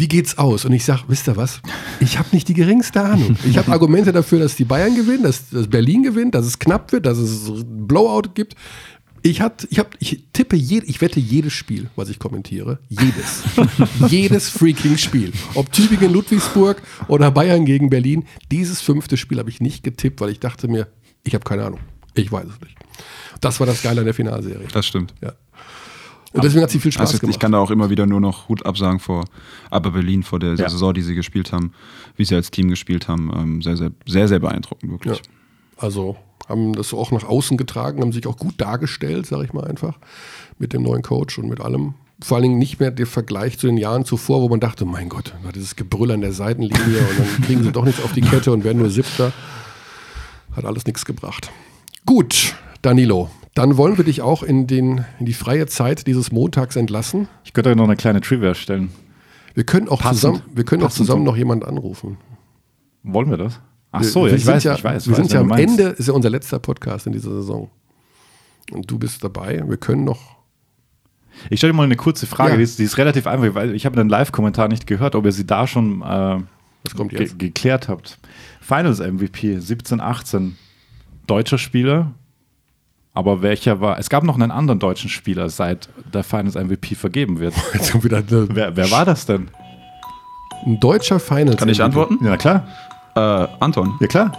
[0.00, 0.64] wie geht's aus?
[0.64, 1.60] Und ich sage, wisst ihr was?
[2.00, 3.36] Ich habe nicht die geringste Ahnung.
[3.48, 6.90] Ich habe Argumente dafür, dass die Bayern gewinnen, dass, dass Berlin gewinnt, dass es knapp
[6.92, 8.54] wird, dass es Blowout gibt.
[9.22, 12.78] Ich, hat, ich, hab, ich tippe, je, ich wette jedes Spiel, was ich kommentiere.
[12.88, 13.42] Jedes.
[14.08, 15.32] jedes freaking Spiel.
[15.54, 18.24] Ob Tübingen, Ludwigsburg oder Bayern gegen Berlin.
[18.50, 20.88] Dieses fünfte Spiel habe ich nicht getippt, weil ich dachte mir,
[21.24, 21.80] ich habe keine Ahnung.
[22.14, 22.76] Ich weiß es nicht.
[23.42, 24.66] Das war das Geile an der Finalserie.
[24.72, 25.14] Das stimmt.
[25.20, 25.34] Ja.
[26.32, 27.34] Und deswegen hat sie viel Spaß Also gemacht.
[27.34, 29.24] ich kann da auch immer wieder nur noch Hut absagen vor
[29.70, 30.68] Aber Berlin, vor der Ja.
[30.68, 31.72] Saison, die sie gespielt haben,
[32.16, 33.32] wie sie als Team gespielt haben.
[33.34, 35.18] Ähm, sehr, sehr, sehr, sehr beeindruckend, wirklich.
[35.18, 35.22] Ja.
[35.76, 36.16] Also
[36.48, 39.98] haben das auch nach außen getragen, haben sich auch gut dargestellt, sage ich mal einfach,
[40.58, 41.94] mit dem neuen Coach und mit allem.
[42.22, 45.08] Vor allen Dingen nicht mehr der Vergleich zu den Jahren zuvor, wo man dachte, mein
[45.08, 48.20] Gott, war dieses Gebrüll an der Seitenlinie und dann kriegen sie doch nichts auf die
[48.20, 49.32] Kette und werden nur Siebter.
[50.54, 51.50] Hat alles nichts gebracht.
[52.04, 56.76] Gut, Danilo, dann wollen wir dich auch in, den, in die freie Zeit dieses Montags
[56.76, 57.28] entlassen.
[57.44, 58.90] Ich könnte euch noch eine kleine Trivia stellen.
[59.54, 60.20] Wir können auch Passend.
[60.20, 62.16] zusammen, wir können auch zusammen noch jemanden anrufen.
[63.02, 63.60] Wollen wir das?
[63.92, 65.06] Ach Wir- so, ja, wir ich sind weiß, ja, ich weiß.
[65.08, 65.50] Wir weiß, sind ja am.
[65.50, 67.70] Ende, ist ja unser letzter Podcast in dieser Saison.
[68.70, 69.64] Und du bist dabei.
[69.66, 70.36] Wir können noch.
[71.48, 72.56] Ich stelle dir mal eine kurze Frage, Ja.
[72.58, 75.32] die, ist, die ist relativ einfach, weil ich habe den Live-Kommentar nicht gehört, ob ihr
[75.32, 76.38] sie da schon äh,
[77.08, 78.18] ge geklärt habt.
[78.60, 80.56] Finals MVP 17, 18,
[81.26, 82.12] deutscher Spieler,
[83.14, 83.98] aber welcher war?
[83.98, 87.54] Es gab noch einen anderen deutschen Spieler, seit der Finals MVP vergeben wird.
[87.74, 89.48] Jetzt wieder wer, wer war das denn?
[90.66, 91.56] ein deutscher Finals.
[91.56, 92.18] Kann ich antworten?
[92.24, 92.66] Ja, klar.
[93.14, 93.20] Äh,
[93.60, 93.94] Anton.
[94.00, 94.32] Ja, klar.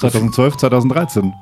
[0.00, 1.32] 2012, 2013.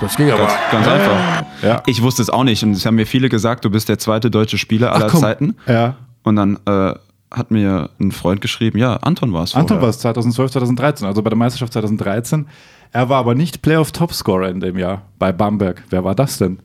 [0.00, 0.48] Das ging aber.
[0.70, 1.44] Ganz einfach.
[1.62, 1.82] Ja.
[1.86, 4.30] Ich wusste es auch nicht und es haben mir viele gesagt, du bist der zweite
[4.30, 5.20] deutsche Spieler aller komm.
[5.20, 5.56] Zeiten.
[5.66, 5.96] Ja.
[6.22, 6.94] Und dann äh,
[7.30, 9.54] hat mir ein Freund geschrieben, ja, Anton war es.
[9.54, 12.46] Anton war es 2012, 2013, also bei der Meisterschaft 2013.
[12.92, 15.82] Er war aber nicht Playoff-Topscorer in dem Jahr bei Bamberg.
[15.90, 16.60] Wer war das denn?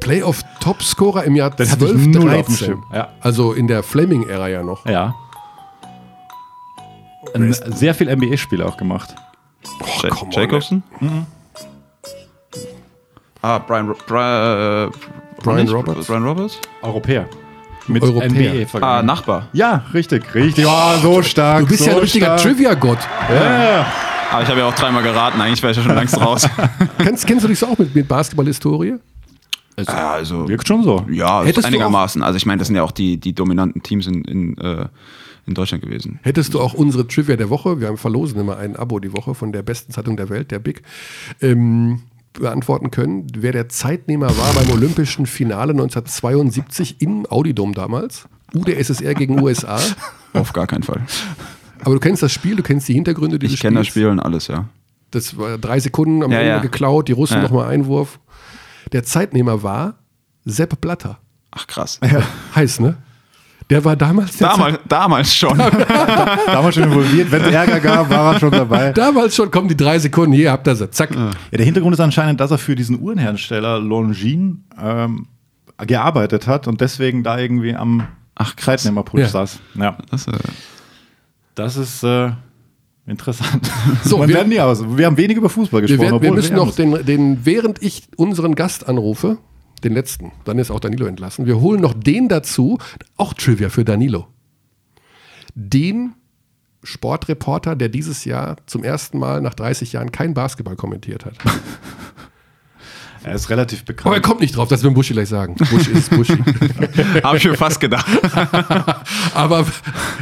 [0.00, 2.56] Playoff Topscorer im Jahr Den hatte ich 12, null auf dem 13.
[2.56, 2.84] Schirm.
[2.92, 3.08] Ja.
[3.20, 4.86] Also in der Fleming-Ära ja noch.
[4.86, 5.14] Ja.
[7.34, 9.14] Ein, sehr viel NBA-Spiele auch gemacht.
[10.02, 10.82] Ja come on, Jacobson?
[13.42, 14.90] Ah, Brian, Ro Brian, äh,
[15.42, 15.68] Brian?
[15.68, 16.06] Roberts?
[16.06, 16.58] Brian Roberts?
[16.82, 17.28] Europäer.
[17.88, 18.30] Mit Europäer.
[18.30, 19.06] NBA Ah, vergangen.
[19.06, 19.48] Nachbar.
[19.52, 20.66] Ja, richtig, richtig.
[20.66, 21.60] Oh, so stark.
[21.60, 22.36] Du bist so ja ein richtiger.
[22.36, 22.98] Trivia-Gott.
[23.30, 23.86] Ja.
[24.30, 26.46] Aber ich habe ja auch dreimal geraten, eigentlich wäre ich ja schon längst raus.
[26.98, 28.96] kennst, kennst du dich so auch mit, mit Basketball-Historie?
[29.78, 31.06] ja, also, Wirkt schon so.
[31.10, 32.22] ja, Hättest du einigermaßen.
[32.22, 34.86] Also ich meine, das sind ja auch die, die dominanten Teams in, in, äh,
[35.46, 36.18] in Deutschland gewesen.
[36.22, 39.34] Hättest du auch unsere Trivia der Woche, wir haben verlosen immer ein Abo die Woche
[39.34, 40.82] von der besten Zeitung der Welt, der Big,
[41.40, 42.02] ähm,
[42.40, 48.28] beantworten können, wer der Zeitnehmer war beim Olympischen Finale 1972 im Audidom damals.
[48.54, 49.78] UdSSR gegen USA.
[50.32, 51.02] Auf gar keinen Fall.
[51.84, 53.86] Aber du kennst das Spiel, du kennst die Hintergründe dieses Ich kenne das.
[53.86, 54.64] Spiel und alles, ja.
[55.10, 56.58] Das war drei Sekunden am Ja, Ende ja.
[56.58, 57.42] geklaut, die Russen Ja.
[57.42, 58.18] nochmal Einwurf.
[58.92, 59.98] Der Zeitnehmer war
[60.44, 61.18] Sepp Blatter.
[61.50, 61.98] Ach krass.
[62.54, 62.96] Heiß, ne?
[63.70, 65.58] Der war damals Damals, damals schon.
[66.46, 67.30] Damals schon involviert.
[67.30, 68.92] Wenn es Ärger gab, war er schon dabei.
[68.92, 71.14] Damals schon kommen die drei Sekunden, hier habt ihr sie, zack.
[71.14, 75.26] Ja, der Hintergrund ist anscheinend, dass er für diesen Uhrenhersteller Longines ähm,
[75.86, 78.82] gearbeitet hat und deswegen da irgendwie am Ach, krass.
[78.82, 79.28] Zeitnehmerputsch Ja.
[79.28, 79.58] saß.
[79.74, 80.32] Ja, Das, äh,
[81.54, 82.30] das ist äh,
[83.06, 83.70] interessant.
[84.04, 84.82] So, wir- lernt nie aus.
[84.96, 86.10] Wir haben wenig über Fußball Wir, gesprochen.
[86.12, 89.38] werden, wir müssen noch den, den, während ich unseren Gast anrufe,
[89.80, 92.78] den letzten, dann ist auch Danilo entlassen, wir holen noch den dazu,
[93.16, 94.26] auch Trivia für Danilo.
[95.54, 96.14] Den
[96.84, 101.34] Sportreporter, der dieses Jahr zum ersten Mal nach 30 Jahren kein Basketball kommentiert hat.
[103.24, 104.22] Er ist relativ Aber er bekannt.
[104.22, 105.54] kommt nicht drauf, das will Buschi gleich sagen.
[105.56, 106.34] Buschi ist Buschi.
[107.22, 108.06] Habe ich mir fast gedacht.
[109.34, 109.66] Aber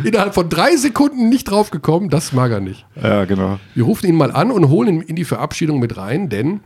[0.02, 2.86] innerhalb von drei Sekunden nicht drauf gekommen, das mag er nicht.
[3.00, 3.60] Ja, genau.
[3.74, 6.60] Wir rufen ihn mal an und holen ihn in die Verabschiedung mit rein, denn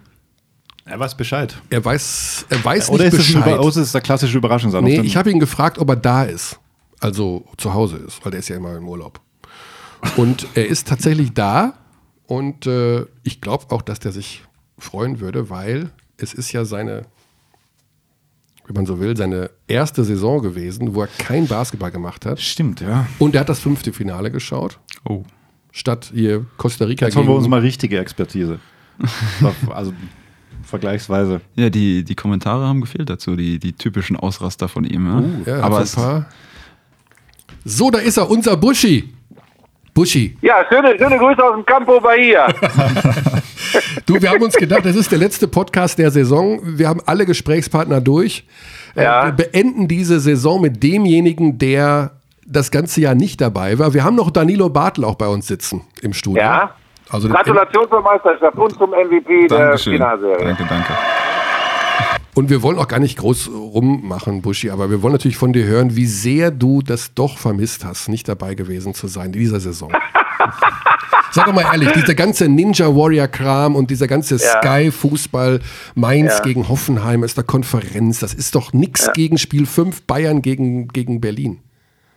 [0.90, 1.56] Er weiß Bescheid.
[1.70, 3.58] er weiß, er weiß Oder nicht ist Bescheid.
[3.58, 4.90] Oder ist es der klassische Überraschungsanruf?
[4.90, 6.58] Nee, ich habe ihn gefragt, ob er da ist.
[6.98, 9.20] Also zu Hause ist, weil der ist ja immer im Urlaub.
[10.16, 11.74] Und er ist tatsächlich da
[12.26, 14.42] und äh, ich glaube auch, dass der sich
[14.78, 17.06] freuen würde, weil es ist ja seine,
[18.66, 22.40] wenn man so will, seine erste Saison gewesen, wo er kein Basketball gemacht hat.
[22.40, 23.06] Stimmt, ja.
[23.18, 25.22] Und er hat das fünfte Finale geschaut, Oh.
[25.72, 28.58] statt hier Costa Rica Jetzt holen wir uns mal richtige Expertise.
[29.70, 29.92] also
[30.70, 31.40] vergleichsweise.
[31.56, 35.06] Ja, die, die Kommentare haben gefehlt dazu, die, die typischen Ausraster von ihm.
[35.06, 35.18] Ja?
[35.18, 36.26] Uh, Ja, Aber es, ein paar.
[37.64, 39.12] So, da ist er, unser Buschi.
[39.92, 40.36] Buschi.
[40.40, 42.46] Ja, schöne, schöne Grüße aus dem Campo Bahia.
[44.06, 46.60] Du, wir haben uns gedacht, das ist der letzte Podcast der Saison.
[46.64, 48.44] Wir haben alle Gesprächspartner durch.
[48.96, 49.26] Äh, Ja.
[49.26, 52.12] Wir beenden diese Saison mit demjenigen, der
[52.46, 53.94] das ganze Jahr nicht dabei war.
[53.94, 56.42] Wir haben noch Danilo Bartel auch bei uns sitzen im Studio.
[56.42, 56.74] Ja.
[57.10, 59.94] Also Gratulation zur Meisterschaft und zum MVP der Dankeschön.
[59.94, 60.44] Finalserie.
[60.46, 60.92] Danke, danke.
[62.34, 65.64] Und wir wollen auch gar nicht groß rummachen, Buschi, aber wir wollen natürlich von dir
[65.66, 69.58] hören, wie sehr du das doch vermisst hast, nicht dabei gewesen zu sein in dieser
[69.60, 69.92] Saison.
[71.32, 74.60] Sag doch mal ehrlich, dieser ganze Ninja Warrior Kram und dieser ganze Ja.
[74.62, 75.60] Sky Fußball
[75.94, 76.44] Mainz Ja.
[76.44, 81.20] gegen Hoffenheim ist der Konferenz, das ist doch nix gegen Spiel 5 Bayern gegen, gegen
[81.20, 81.60] Berlin.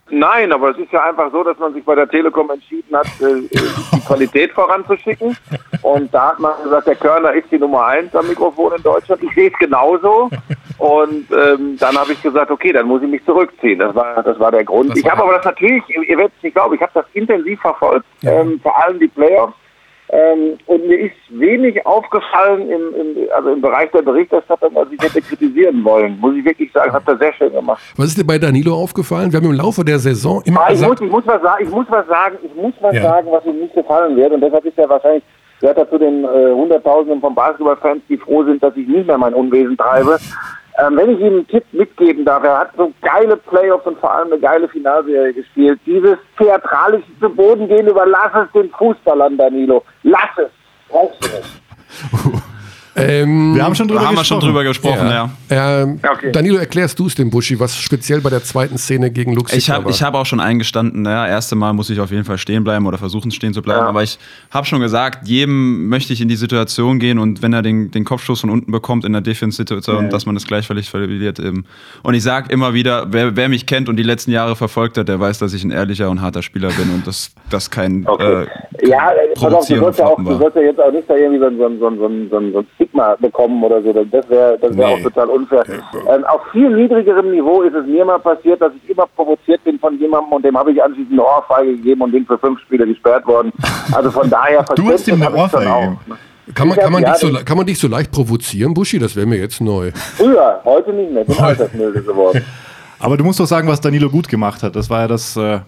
[0.10, 3.08] Nein, aber es ist ja einfach so, dass man sich bei der Telekom entschieden hat,
[3.22, 3.48] äh,
[3.94, 5.36] die Qualität voranzuschicken.
[5.82, 9.24] Und da hat man gesagt, der Körner ist die Nummer eins am Mikrofon in Deutschland.
[9.24, 10.30] Ich sehe es genauso.
[10.78, 13.80] Und ähm, dann habe ich gesagt, okay, dann muss ich mich zurückziehen.
[13.80, 14.90] Das war, das war der Grund.
[14.92, 17.06] Das ich war- habe aber das natürlich, ihr werdet es nicht glauben, ich habe das
[17.14, 19.56] intensiv verfolgt, ähm, vor allem die Playoffs.
[20.16, 25.02] Ähm, und mir ist wenig aufgefallen im, im, also im Bereich der Berichterstattung, als ich
[25.02, 26.20] hätte kritisieren wollen.
[26.20, 27.82] Muss ich wirklich sagen, habt ihr sehr schön gemacht.
[27.98, 29.32] Was ist dir bei Danilo aufgefallen?
[29.32, 31.72] Wir haben im Laufe der Saison immer Ah, ich, muss, ich, muss was sagen, ich
[31.72, 33.02] muss was sagen, ich muss was Ja.
[33.02, 34.32] sagen, was ihm nicht gefallen wird.
[34.34, 35.24] Und deshalb ist er wahrscheinlich,
[35.60, 39.18] gehört er zu den äh, Hunderttausenden von Basketballfans, die froh sind, dass ich nicht mehr
[39.18, 40.20] mein Unwesen treibe.
[40.80, 44.14] Ähm, wenn ich ihm einen Tipp mitgeben darf, er hat so geile Playoffs und vor
[44.14, 45.80] allem eine geile Finalserie gespielt.
[45.86, 49.84] Dieses theatralische zu Boden gehen, überlass es den Fußballern, Danilo.
[50.02, 50.50] Lass es.
[50.90, 52.44] Brauchst du nicht.
[52.96, 54.42] ähm, Wir haben schon drüber haben wir gesprochen.
[54.42, 55.30] schon drüber gesprochen, ja.
[55.50, 56.32] ähm, Okay.
[56.32, 59.70] Danilo, erklärst du es dem Buschi, was speziell bei der zweiten Szene gegen Luxemburg Ich
[59.70, 62.64] habe ich hab auch schon eingestanden, ja, erste Mal muss ich auf jeden Fall stehen
[62.64, 63.82] bleiben oder versuchen stehen zu bleiben.
[63.82, 63.88] Ja.
[63.90, 64.20] Aber ich
[64.52, 68.04] habe schon gesagt, jedem möchte ich in die Situation gehen und wenn er den, den
[68.06, 71.40] Kopfstoß von unten bekommt in der Defense-Situation, dass man das gleichvöllig verliert.
[71.40, 71.66] Eben.
[72.04, 75.08] Und ich sage immer wieder, wer, wer mich kennt und die letzten Jahre verfolgt hat,
[75.08, 78.46] der weiß, dass ich ein ehrlicher und harter Spieler bin und das, das kein Okay.
[78.82, 80.38] äh, ja, äh, pass auf, du sollst ja, auch, Floppen du war.
[80.40, 82.60] sollst ja jetzt auch nicht da irgendwie so, ein- so, so, so, so, ein- so
[82.60, 83.94] ein Stigma bekommen oder so.
[83.94, 84.94] Das wäre das wär Nee.
[84.94, 85.64] auch total unfair.
[85.68, 89.80] Ähm, auf viel niedrigerem Niveau ist es mir mal passiert, dass ich immer provoziert bin
[89.80, 92.86] von jemandem und dem habe ich anschließend eine Ohrfeige gegeben und bin für fünf Spiele
[92.88, 93.52] gesperrt worden.
[93.92, 95.82] Also von daher Du hast ihm eine Ohrfeige auch.
[95.82, 96.18] gegeben.
[96.56, 99.00] Kann man, kann, man dich so, kann man dich so leicht provozieren, Buschi?
[99.00, 99.92] Das wäre mir jetzt neu.
[99.94, 101.24] Früher, heute nicht mehr.
[101.24, 102.44] Bin altersmilde geworden.
[103.00, 104.76] Aber du musst doch sagen, was Danilo gut gemacht hat.
[104.76, 105.38] Das war ja das.
[105.38, 105.60] Äh,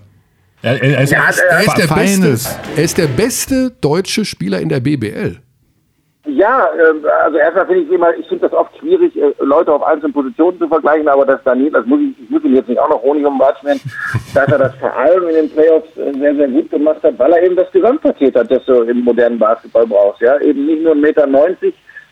[0.62, 2.38] Er, er, ist Ja, Er ist, der beste,
[2.76, 5.38] er ist der beste deutsche Spieler in der BBL.
[6.26, 9.84] Ja, ähm, also erstmal finde ich immer, ich finde das oft schwierig, äh, Leute auf
[9.84, 12.80] einzelnen Positionen zu vergleichen, aber das Daniel, das muss ich, ich muss ihm jetzt nicht
[12.80, 13.80] auch noch Honig um schmieren,
[14.34, 17.32] dass er das vor allem in den Playoffs äh, sehr, sehr gut gemacht hat, weil
[17.32, 20.22] er eben das Gesamtpaket hat, das du im modernen Basketball brauchst.
[20.22, 21.28] Ja, eben nicht nur 1,90 Meter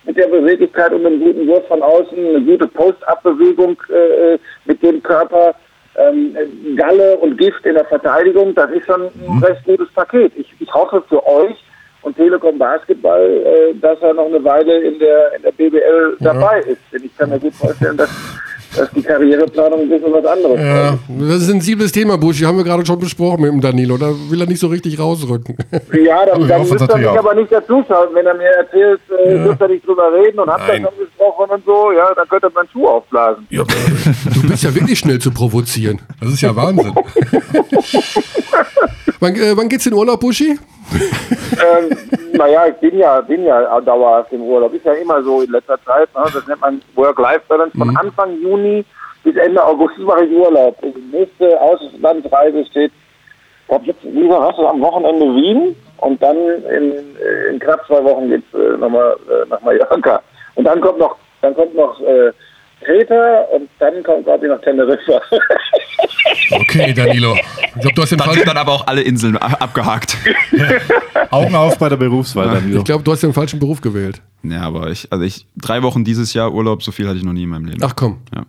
[0.06, 5.02] mit der Beweglichkeit und einem guten Wurf von außen, eine gute Post-Up-Bewegung äh, mit dem
[5.02, 5.56] Körper,
[5.96, 6.36] ähm,
[6.76, 10.34] Galle und Gift in der Verteidigung, das ist schon ein recht gutes Paket.
[10.36, 11.56] Ich, ich hoffe für euch
[12.04, 16.60] und Telekom Basketball, äh, dass er noch eine Weile in der, in der BBL dabei
[16.62, 16.82] ist.
[16.92, 18.10] Denn ich kann mir gut vorstellen, dass,
[18.76, 21.00] dass die Karriereplanung ein bisschen was anderes Ja, ist.
[21.08, 22.44] das ist ein sensibles Thema, Buschi.
[22.44, 23.98] Haben wir gerade schon besprochen mit dem Danilo.
[23.98, 25.56] Da will er nicht so richtig rausrücken.
[25.94, 27.18] Ja, dann, dann müsst ihr mich auch.
[27.18, 28.14] aber nicht dazuschalten.
[28.16, 30.84] Wenn er mir erzählt, äh, dürft ihr nicht drüber reden und habt Nein.
[30.84, 33.48] schon gesprochen und so, ja, dann könnt ihr meinen Schuh aufblasen.
[33.50, 36.02] Ja, du bist ja wirklich schnell zu provozieren.
[36.20, 36.94] Das ist ja Wahnsinn.
[39.20, 40.58] wann, äh, wann geht's in Urlaub, Buschi?
[40.92, 41.98] Ähm,
[42.34, 44.74] naja, ich bin ja, bin ja dauerhaft im Urlaub.
[44.74, 46.10] Ist ja immer so in letzter Zeit.
[46.16, 46.24] Ne?
[46.34, 47.78] Das nennt man Work-Life-Balance.
[47.78, 48.86] Von Anfang Juni
[49.24, 50.78] bis Ende August mache ich Urlaub.
[50.82, 52.92] Die nächste Auslandsreise steht,
[53.62, 56.94] ich glaube, jetzt lieber hast du am Wochenende Wien und dann in,
[57.50, 60.22] in knapp zwei Wochen geht's äh, nochmal äh, nach Mallorca.
[60.56, 62.32] Und dann kommt noch, dann kommt noch äh,
[62.84, 65.22] Kreta und dann kommt, glaube ich, noch Teneriffa.
[66.52, 67.36] Okay, Danilo.
[67.76, 70.18] Ich glaube, du hast den Dann falschen, dann aber auch alle Inseln abgehakt.
[71.32, 72.80] Augen auf bei der Berufswahl, Danilo.
[72.80, 74.22] ich glaube, du hast den falschen Beruf gewählt.
[74.44, 77.34] Ja, aber ich, also ich, drei Wochen dieses Jahr Urlaub, so viel hatte ich noch
[77.34, 77.82] nie in meinem Leben.
[77.84, 78.20] Ach komm.
[78.36, 78.46] Ja.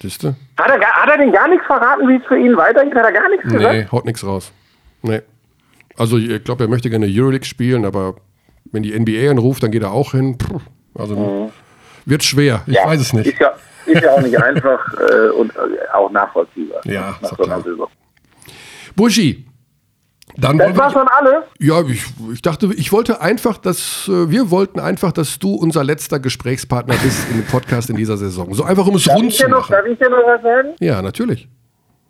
[0.00, 0.28] Siehst du?
[0.28, 2.94] hat, er, gar- hat er denn gar nichts verraten, wie es für ihn weitergeht?
[2.94, 3.62] Hat er gar nichts gesagt?
[3.74, 4.52] Nee, haut nichts raus.
[5.02, 5.22] Nee.
[5.96, 8.14] Also ich glaube, er möchte gerne Euroleague spielen, aber
[8.70, 10.38] wenn die NBA anruft, dann geht er auch hin.
[10.38, 10.60] Puh,
[10.94, 11.50] also
[12.04, 12.62] wird schwer.
[12.66, 13.26] Ich weiß es nicht.
[13.26, 13.52] Ist ja,
[13.88, 15.58] ist ja auch nicht einfach äh, und äh,
[15.92, 16.80] auch nachvollziehbar.
[16.84, 17.72] Ja, nach ist so doch einer klar.
[17.72, 17.88] Saison.
[18.96, 19.46] Buschi,
[20.36, 21.44] dann Das war schon alles.
[21.58, 25.82] ja, ich, ich dachte, ich wollte einfach, dass äh, wir wollten einfach, dass du unser
[25.84, 28.52] letzter Gesprächspartner bist dem Podcast in dieser Saison.
[28.54, 29.72] So einfach, um es Darf rund zu noch, machen.
[29.72, 30.68] darf ich dir noch was sagen?
[30.80, 31.48] Ja, natürlich.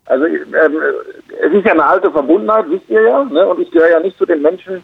[0.05, 0.43] Also ähm,
[1.43, 3.23] es ist ja eine alte Verbundenheit, wisst ihr ja.
[3.23, 3.47] Ne?
[3.47, 4.83] Und ich gehöre ja nicht zu den Menschen,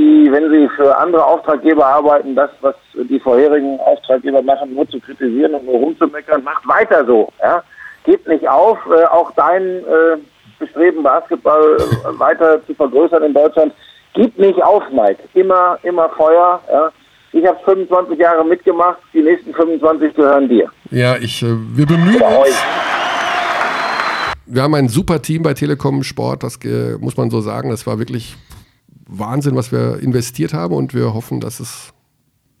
[0.00, 4.98] die, wenn sie für andere Auftraggeber arbeiten, das, was die vorherigen Auftraggeber machen, nur zu
[4.98, 6.42] kritisieren und nur rumzumeckern.
[6.42, 7.30] Macht weiter so.
[7.42, 7.62] Ja?
[8.04, 8.78] Gebt nicht auf.
[8.86, 10.16] Äh, auch dein äh,
[10.58, 13.74] Bestreben, Basketball äh, weiter zu vergrößern in Deutschland.
[14.14, 15.22] Gib nicht auf, Mike.
[15.34, 16.60] Immer, immer Feuer.
[16.72, 16.90] Ja?
[17.32, 18.98] Ich habe 25 Jahre mitgemacht.
[19.12, 20.70] Die nächsten 25 gehören dir.
[20.90, 22.38] Ja, ich, äh, wir bemühen uns.
[22.38, 22.54] euch.
[24.46, 27.70] Wir haben ein super Team bei Telekom Sport, das äh, muss man so sagen.
[27.70, 28.36] Das war wirklich
[29.10, 31.92] Wahnsinn, was wir investiert haben und wir hoffen, dass es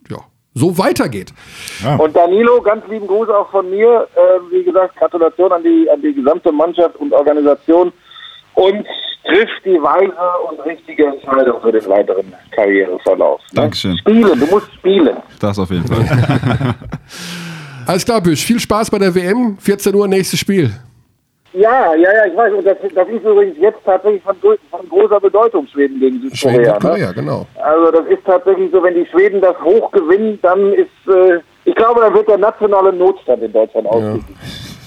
[0.08, 0.18] ja,
[0.54, 1.32] so weitergeht.
[1.98, 4.08] Und Danilo, ganz lieben Gruß auch von mir.
[4.14, 7.92] Äh, wie gesagt, Gratulation an die, an die gesamte Mannschaft und Organisation
[8.54, 8.86] und
[9.24, 10.14] trifft die weise
[10.48, 13.40] und richtige Entscheidung für den weiteren Karriereverlauf.
[13.52, 13.60] Ne?
[13.62, 13.96] Dankeschön.
[13.98, 15.16] Spielen, du musst spielen.
[15.38, 16.04] Das auf jeden Fall.
[17.86, 18.44] Alles klar, Büsch.
[18.44, 19.56] Viel Spaß bei der WM.
[19.58, 20.72] 14 Uhr, nächstes Spiel.
[21.52, 22.52] Ja, ja, ja, ich weiß.
[22.54, 24.36] Und das, das ist übrigens jetzt tatsächlich von,
[24.70, 26.74] von großer Bedeutung, Schweden gegen Schweden, Südkorea.
[26.74, 27.14] Südkorea, ne?
[27.14, 27.46] genau.
[27.62, 31.74] Also das ist tatsächlich so, wenn die Schweden das hoch gewinnen, dann ist, äh, ich
[31.74, 34.36] glaube, dann wird der nationale Notstand in Deutschland ausgerufen.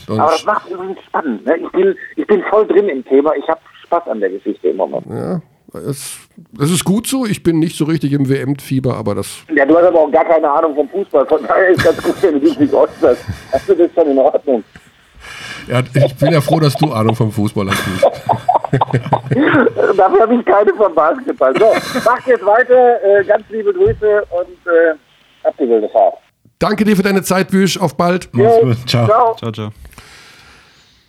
[0.07, 1.45] Und Aber das macht übrigens spannend.
[1.45, 1.57] Ne?
[1.57, 3.33] Ich, bin, ich bin voll drin im Thema.
[3.35, 5.05] Ich habe Spaß an der Geschichte im Moment.
[5.09, 5.41] ja,
[5.73, 6.19] es,
[6.51, 7.25] das ist gut so.
[7.25, 9.43] Ich bin nicht so richtig im WM-Fieber, aber das.
[9.55, 11.25] Ja, du hast aber auch gar keine Ahnung vom Fußball.
[11.25, 13.25] Von daher ist ganz gut, wenn du dich nicht äußerst.
[13.51, 14.63] Also das ist schon in Ordnung.
[15.67, 17.83] Ja, ich bin ja froh, dass du Ahnung vom Fußball hast.
[19.97, 21.53] Dafür habe ich keine vom Basketball.
[21.57, 21.65] So,
[22.05, 23.03] macht jetzt weiter.
[23.03, 24.95] Äh, ganz liebe Grüße und äh,
[25.43, 26.15] habt die wilde Fahrt.
[26.59, 27.77] Danke dir für deine Zeit, Büsch.
[27.77, 28.29] Auf bald.
[28.33, 28.77] Mach's gut.
[28.89, 29.05] Ciao.
[29.07, 29.35] Ciao.
[29.35, 29.69] ciao, ciao.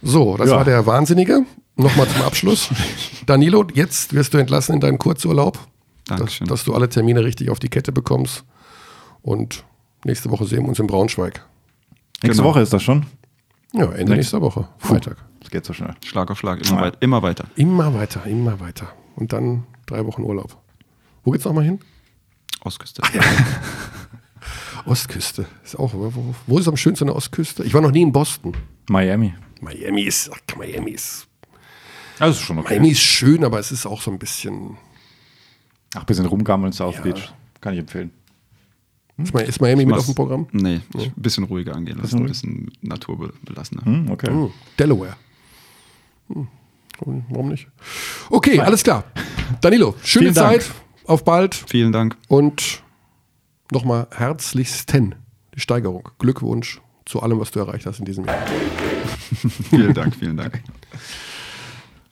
[0.02, 0.56] So, das Ja.
[0.56, 1.40] war der Wahnsinnige.
[1.76, 2.68] Nochmal zum Abschluss.
[3.26, 5.58] Danilo, jetzt wirst du entlassen in deinen Kurzurlaub.
[6.06, 6.46] Dass, Dankeschön.
[6.46, 8.44] dass du alle Termine richtig auf die Kette bekommst.
[9.22, 9.64] Und
[10.04, 11.40] nächste Woche sehen wir uns in Braunschweig.
[12.22, 12.52] Nächste Genau.
[12.54, 13.06] Woche ist das schon.
[13.74, 14.68] Ja, Ende nächster Woche.
[14.78, 15.16] Freitag.
[15.40, 15.94] Das geht so schnell.
[16.04, 17.46] Schlag auf Schlag, immer, weit, immer weiter.
[17.56, 18.92] Immer weiter, immer weiter.
[19.16, 20.56] Und dann drei Wochen Urlaub.
[21.24, 21.80] Wo geht's nochmal hin?
[22.62, 23.02] Ostküste.
[24.86, 25.46] Ostküste.
[25.64, 27.64] Ist auch, wo, wo ist am schönsten der Ostküste?
[27.64, 28.56] Ich war noch nie in Boston.
[28.88, 29.34] Miami.
[29.60, 31.26] Miami ist, ach, Miami ist,
[32.18, 32.74] Also schon okay.
[32.74, 34.76] Miami ist schön, aber es ist auch so ein bisschen,
[35.94, 37.00] Ach, bisschen rumgammeln South Ja.
[37.02, 37.32] Beach.
[37.60, 38.12] Kann ich empfehlen.
[39.18, 40.46] Ist, Mi- ist Miami mit Mach's- auf dem Programm?
[40.52, 43.84] Nee, ein bisschen ruhiger angehen lassen, ein bisschen naturbelassener.
[43.84, 44.28] Hm, okay.
[44.30, 45.16] Hm, Delaware.
[46.32, 46.48] Hm,
[47.28, 47.68] warum nicht?
[48.30, 49.04] Okay, alles klar.
[49.60, 50.62] Danilo, schöne Vielen Dank.
[50.62, 50.70] Zeit.
[51.06, 51.54] Auf bald.
[51.54, 52.16] Vielen Dank.
[52.28, 52.82] Und
[53.70, 55.14] nochmal herzlichsten
[55.54, 56.08] die Steigerung.
[56.18, 58.38] Glückwunsch zu allem, was du erreicht hast in diesem Jahr.
[59.70, 60.62] Vielen Dank, vielen Dank.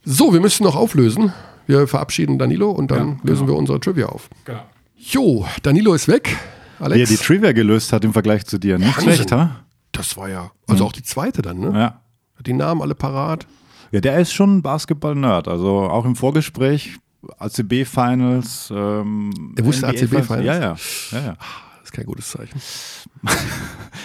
[0.05, 1.33] So, wir müssen noch auflösen.
[1.67, 4.29] Wir verabschieden Danilo und dann lösen wir unsere Trivia auf.
[4.45, 4.63] Genau.
[4.97, 6.37] Jo, Danilo ist weg.
[6.79, 7.11] Wie er Alex.
[7.11, 8.79] die Trivia gelöst hat im Vergleich zu dir.
[8.79, 9.15] Nicht Wahnsinn.
[9.15, 9.57] schlecht, ha?
[9.93, 11.71] das war ja, also auch die zweite dann, ne?
[11.75, 12.01] Ja.
[12.39, 13.47] Hat die Namen alle parat.
[13.91, 15.49] Ja, der ist schon ein Basketball-Nerd.
[15.49, 16.97] Also auch im Vorgespräch,
[17.39, 18.73] ACB-Finals.
[18.75, 20.45] Ähm, Er wusste ACB-Finals?
[20.45, 20.77] Ja, ja,
[21.13, 21.37] ja, ja.
[21.79, 22.61] Das ist kein gutes Zeichen.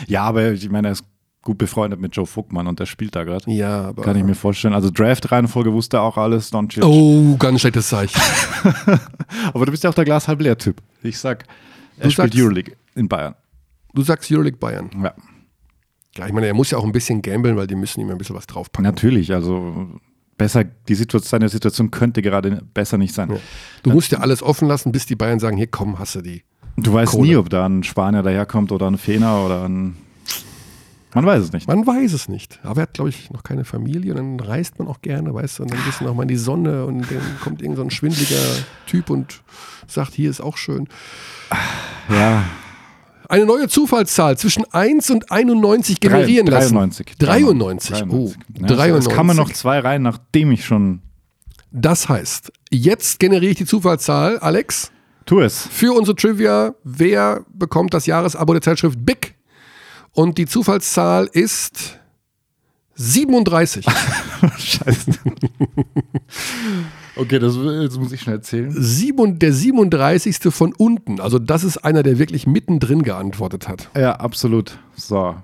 [0.08, 1.04] Ja, aber ich meine, er ist
[1.42, 3.50] gut befreundet mit Joe Fuckmann und der spielt da gerade.
[3.50, 4.04] Ja, aber.
[4.04, 4.74] Kann ich mir vorstellen.
[4.74, 6.84] Also Draft-Reihenfolge wusste er auch alles, Doncic.
[6.84, 8.22] Oh, ganz schlechtes Zeichen.
[9.54, 10.82] Aber du bist ja auch der Glas halb leer Typ.
[11.04, 11.46] Ich sag,
[11.98, 13.36] er Du spielt sagst- Euroleague in Bayern.
[13.94, 14.90] Du sagst Euroleague Bayern.
[15.04, 15.14] Ja,
[16.18, 18.18] Ja, ich meine, er muss ja auch ein bisschen gambeln, weil die müssen ihm ein
[18.18, 18.84] bisschen was draufpacken.
[18.84, 19.34] natürlich.
[19.34, 19.88] Also
[20.38, 23.32] besser, die Situation, seine Situation könnte gerade besser nicht sein.
[23.84, 26.44] Du musst ja alles offen lassen, bis die Bayern sagen, hier komm, hasse die.
[26.76, 27.28] Du weißt Kohle.
[27.28, 29.96] nie, ob da ein Spanier daherkommt oder ein Fener oder ein.
[31.16, 31.68] Man weiß es nicht.
[31.68, 32.60] Man weiß es nicht.
[32.64, 35.60] Aber er hat, glaube ich, noch keine Familie und dann reist man auch gerne, weißt
[35.60, 37.84] du, und dann gehst du noch mal in die Sonne und dann kommt irgend so
[37.84, 38.36] ein schwindeliger
[38.86, 39.42] Typ und
[39.88, 40.88] sagt, hier ist auch schön.
[42.10, 42.44] Ja,
[43.30, 46.76] Eine neue Zufallszahl zwischen 1 und 91 generieren Drei- lassen.
[46.76, 47.16] 93.
[47.20, 48.04] 93.
[48.10, 49.12] Oh, Ja, 93.
[49.12, 51.02] Es kamen noch zwei rein, nachdem ich schon.
[51.72, 54.92] Das heißt, jetzt generiere ich die Zufallszahl, Alex,
[55.26, 55.68] Tu es.
[55.68, 56.74] für unsere Trivia.
[56.84, 59.36] Wer bekommt das Jahresabo der Zeitschrift Big?
[60.18, 62.00] Und die Zufallszahl ist
[62.96, 63.86] 37.
[64.58, 65.12] Scheiße.
[67.16, 68.74] okay, das, jetzt muss ich schnell erzählen.
[68.76, 70.52] Sieben, der 37.
[70.52, 71.20] von unten.
[71.20, 73.92] Also das ist einer, der wirklich mittendrin geantwortet hat.
[73.96, 74.80] Ja, absolut.
[74.96, 75.36] So.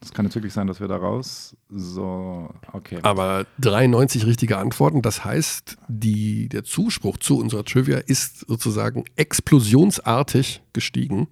[0.00, 1.54] Das kann natürlich sein, dass wir da raus.
[1.68, 3.00] So, okay.
[3.02, 5.02] Aber 93 richtige Antworten.
[5.02, 11.28] Das heißt, die, der Zuspruch zu unserer Trivia ist sozusagen explosionsartig gestiegen.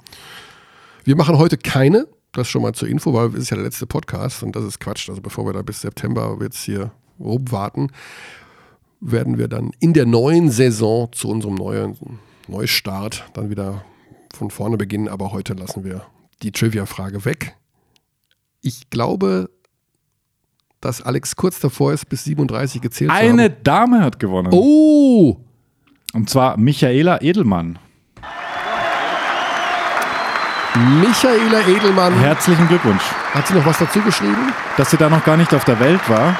[1.04, 3.86] Wir machen heute keine, das schon mal zur Info, weil es ist ja der letzte
[3.86, 5.08] Podcast und das ist Quatsch.
[5.08, 6.90] Also bevor wir da bis September jetzt hier
[7.20, 7.92] rumwarten,
[9.00, 11.96] werden wir dann in der neuen Saison zu unserem neuen
[12.48, 13.84] Neustart dann wieder
[14.34, 15.08] von vorne beginnen.
[15.08, 16.06] Aber heute lassen wir
[16.42, 17.56] die Trivia-Frage weg.
[18.60, 19.50] Ich glaube,
[20.80, 23.56] dass Alex kurz davor ist, bis 37 gezählt zu Eine haben.
[23.62, 24.50] Dame hat gewonnen.
[24.52, 25.36] Oh!
[26.12, 27.78] Und zwar Michaela Edelmann.
[30.74, 32.14] Michaela Edelmann.
[32.18, 33.02] Herzlichen Glückwunsch.
[33.34, 34.52] Hat sie noch was dazu geschrieben?
[34.78, 36.34] dass sie da noch gar nicht auf der Welt war.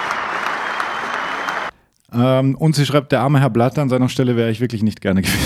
[2.14, 5.00] Ähm, und sie schreibt, der arme Herr Blatt, an seiner Stelle wäre ich wirklich nicht
[5.00, 5.38] gerne gewesen.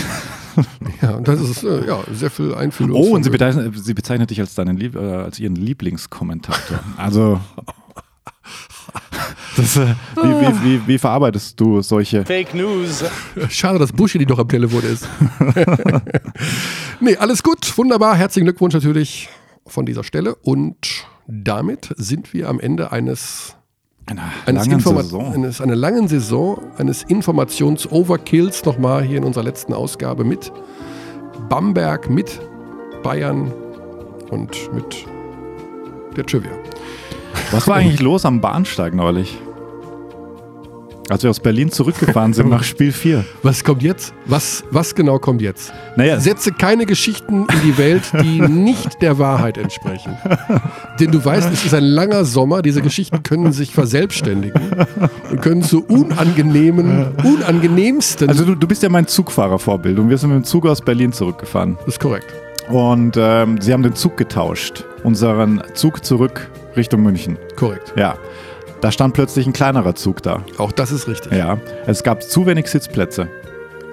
[1.03, 2.99] Ja, und das ist äh, ja, sehr viel Einfühlung.
[2.99, 6.81] Oh, und sie bezeichnet, sie bezeichnet dich als, deinen Lieb, äh, als ihren Lieblingskommentator.
[6.97, 7.39] Also,
[9.57, 12.25] das, äh, wie, wie, wie, wie verarbeitest du solche?
[13.49, 15.09] Schade, dass Buschi die doch am Telefon ist.
[17.01, 18.17] Nee, alles gut, wunderbar.
[18.17, 19.29] Herzlichen Glückwunsch natürlich
[19.67, 20.35] von dieser Stelle.
[20.35, 20.77] Und
[21.27, 23.55] damit sind wir am Ende eines
[24.07, 25.35] Einer eines langen Informa- Saison.
[25.35, 30.51] Eines, einer langen Saison, eines Informations-Overkills nochmal hier in unserer letzten Ausgabe mit
[31.51, 32.41] Bamberg, mit
[33.03, 33.53] Bayern
[34.31, 35.05] und mit
[36.17, 36.53] der Trivia.
[37.53, 39.39] Was war eigentlich los am Bahnsteig neulich?
[41.09, 43.25] Als wir aus Berlin zurückgefahren sind nach Spiel 4.
[43.45, 44.13] Was kommt jetzt?
[44.25, 45.73] Was, was genau kommt jetzt?
[45.95, 50.17] Naja, Setze keine Geschichten in die Welt, die nicht der Wahrheit entsprechen.
[50.99, 54.61] Denn du weißt, es ist ein langer Sommer, diese Geschichten können sich verselbstständigen
[55.31, 58.29] und können zu unangenehmen, unangenehmsten.
[58.29, 61.13] also du, du bist ja mein Zugfahrervorbild und wir sind mit dem Zug aus Berlin
[61.13, 61.77] zurückgefahren.
[61.85, 62.35] das ist korrekt.
[62.69, 64.85] Und ähm, sie haben den Zug getauscht.
[65.05, 67.39] Unseren Zug zurück Richtung München.
[67.57, 67.93] Korrekt.
[67.97, 68.17] Ja.
[68.81, 70.43] Da stand plötzlich ein kleinerer Zug da.
[70.59, 71.33] Auch das ist richtig.
[71.33, 71.59] Ja.
[71.87, 73.29] Es gab zu wenig Sitzplätze.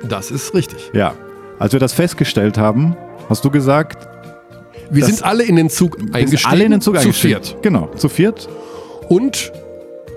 [0.07, 0.91] Das ist richtig.
[0.93, 1.13] Ja.
[1.59, 2.95] Als wir das festgestellt haben,
[3.29, 4.07] hast du gesagt,
[4.91, 6.51] Wir sind alle in den Zug wir sind eingestiegen.
[6.51, 7.41] alle in den Zug zu eingestiegen.
[7.43, 7.57] viert.
[7.61, 8.49] Genau, zu viert.
[9.07, 9.51] Und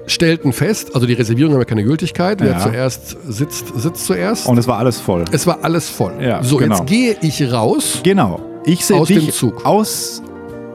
[0.08, 2.40] stellten fest, also die Reservierung haben ja keine Gültigkeit.
[2.40, 2.58] Wer Ja.
[2.60, 4.46] zuerst sitzt, sitzt zuerst.
[4.46, 5.24] Und es war alles voll.
[5.32, 6.14] es war alles voll.
[6.20, 6.76] Ja, so, genau.
[6.78, 8.00] jetzt gehe ich raus.
[8.02, 8.40] Genau.
[8.64, 9.64] Ich sehe Aus dich dem Zug.
[9.64, 10.22] aus.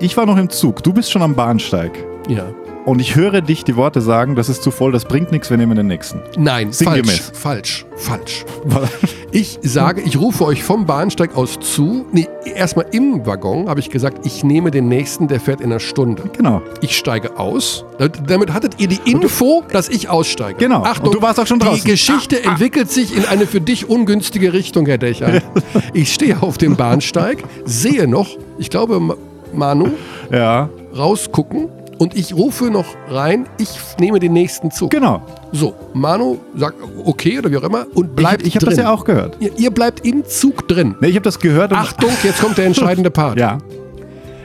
[0.02, 0.84] Ich war noch im Zug.
[0.84, 1.92] Du bist schon am Bahnsteig.
[2.28, 2.46] Ja.
[2.84, 5.58] Und ich höre dich die Worte sagen, das ist zu voll, das bringt nichts, wir
[5.58, 6.20] nehmen den nächsten.
[6.36, 7.32] Nein, Sinngemäß.
[7.32, 8.90] falsch, falsch, falsch.
[9.32, 12.08] Ich sage, ich rufe euch vom Bahnsteig aus zu.
[12.12, 15.80] Nee, erstmal im Waggon habe ich gesagt, ich nehme den nächsten, der fährt in einer
[15.80, 16.24] Stunde.
[16.36, 16.64] Genau.
[16.82, 17.86] Ich steige aus.
[18.26, 20.58] Damit- hattet ihr die Info, dass ich aussteige.
[20.58, 20.82] Genau.
[20.84, 21.84] Achtung, Und du warst auch schon draußen.
[21.86, 25.44] Die Geschichte entwickelt sich in eine für dich ungünstige Richtung, Herr Dächer.
[25.94, 29.16] Ich stehe auf dem Bahnsteig, sehe noch, ich glaube,
[29.54, 29.90] Manu
[30.32, 33.70] Ja, rausgucken und ich rufe noch rein, ich
[34.00, 34.90] nehme den nächsten Zug.
[34.92, 35.22] genau.
[35.52, 38.92] So, Manu sagt okay oder wie auch immer und bleibt ich ich habe das ja
[38.92, 39.36] auch gehört.
[39.40, 40.96] Ihr, ihr bleibt im Zug drin.
[41.02, 41.74] Nee, ich habe das gehört.
[41.74, 43.38] Achtung, jetzt kommt der entscheidende Part.
[43.38, 43.58] Ja.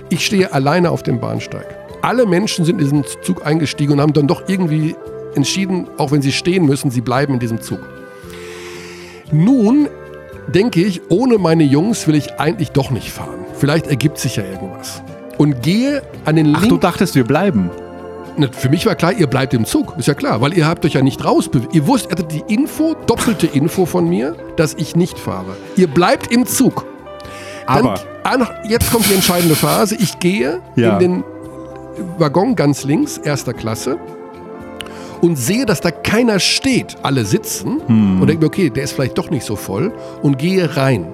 [0.08, 1.66] Ich stehe alleine auf dem Bahnsteig.
[2.02, 4.94] Alle Menschen sind in diesen Zug eingestiegen und haben dann doch irgendwie
[5.34, 7.78] entschieden, auch wenn sie stehen müssen, sie bleiben in diesem Zug.
[9.32, 9.88] Nun
[10.48, 13.45] denke ich, ohne meine Jungs will ich eigentlich doch nicht fahren.
[13.58, 15.02] Vielleicht ergibt sich ja irgendwas.
[15.38, 17.70] Und gehe an den Ach, du dachtest, wir bleiben.
[18.38, 19.94] Na, Für mich war klar, ihr bleibt im Zug.
[19.98, 21.74] Ist ja klar, weil ihr habt euch ja nicht rausbewegt.
[21.74, 25.56] Ihr wusst, ihr hattet die Info, doppelte Info von mir, dass ich nicht fahre.
[25.76, 26.84] Ihr bleibt im Zug.
[27.66, 29.96] Dann, Aber an, jetzt kommt die entscheidende Phase.
[29.96, 30.94] Ich gehe Ja.
[30.94, 31.24] in den
[32.18, 33.96] Waggon ganz links, erster Klasse,
[35.22, 36.96] und sehe, dass da keiner steht.
[37.02, 38.20] Alle sitzen Hm.
[38.20, 39.92] und denke mir, okay, der ist vielleicht doch nicht so voll
[40.22, 41.06] und gehe rein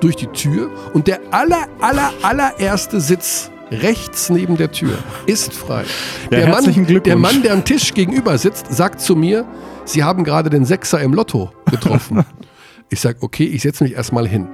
[0.00, 5.84] durch die Tür und der aller, aller, allererste Sitz rechts neben der Tür ist frei.
[6.30, 9.46] Ja, der, Mann, der Mann, der am Tisch gegenüber sitzt, sagt zu mir,
[9.84, 12.24] Sie haben gerade den Sechser im Lotto getroffen.
[12.90, 14.48] ich sage, okay, ich setze mich erstmal hin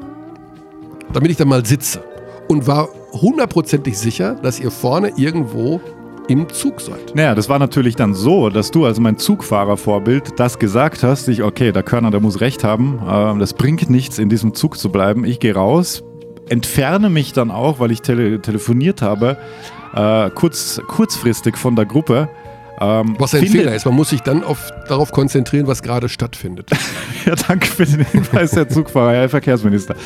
[1.13, 2.03] damit ich da mal sitze.
[2.49, 5.81] Und war hundertprozentig sicher, dass ihr vorne irgendwo
[6.29, 7.15] im Zug seid.
[7.15, 11.29] Naja, das war natürlich dann so, dass du als mein Zugfahrervorbild das gesagt hast.
[11.29, 13.01] Ich, okay, der Körner, der muss recht haben.
[13.09, 15.25] Ähm, das bringt nichts, in diesem Zug zu bleiben.
[15.25, 16.03] Ich gehe raus,
[16.49, 19.39] entferne mich dann auch, weil ich tele telefoniert habe,
[19.95, 22.29] äh, kurz, kurzfristig von der Gruppe.
[22.81, 26.71] Ähm, Was ein Fehler ist, man muss sich dann auf, darauf konzentrieren, was gerade stattfindet.
[27.27, 29.97] Ja, danke für den Hinweis, Herr Zugfahrer, Herr Verkehrsminister.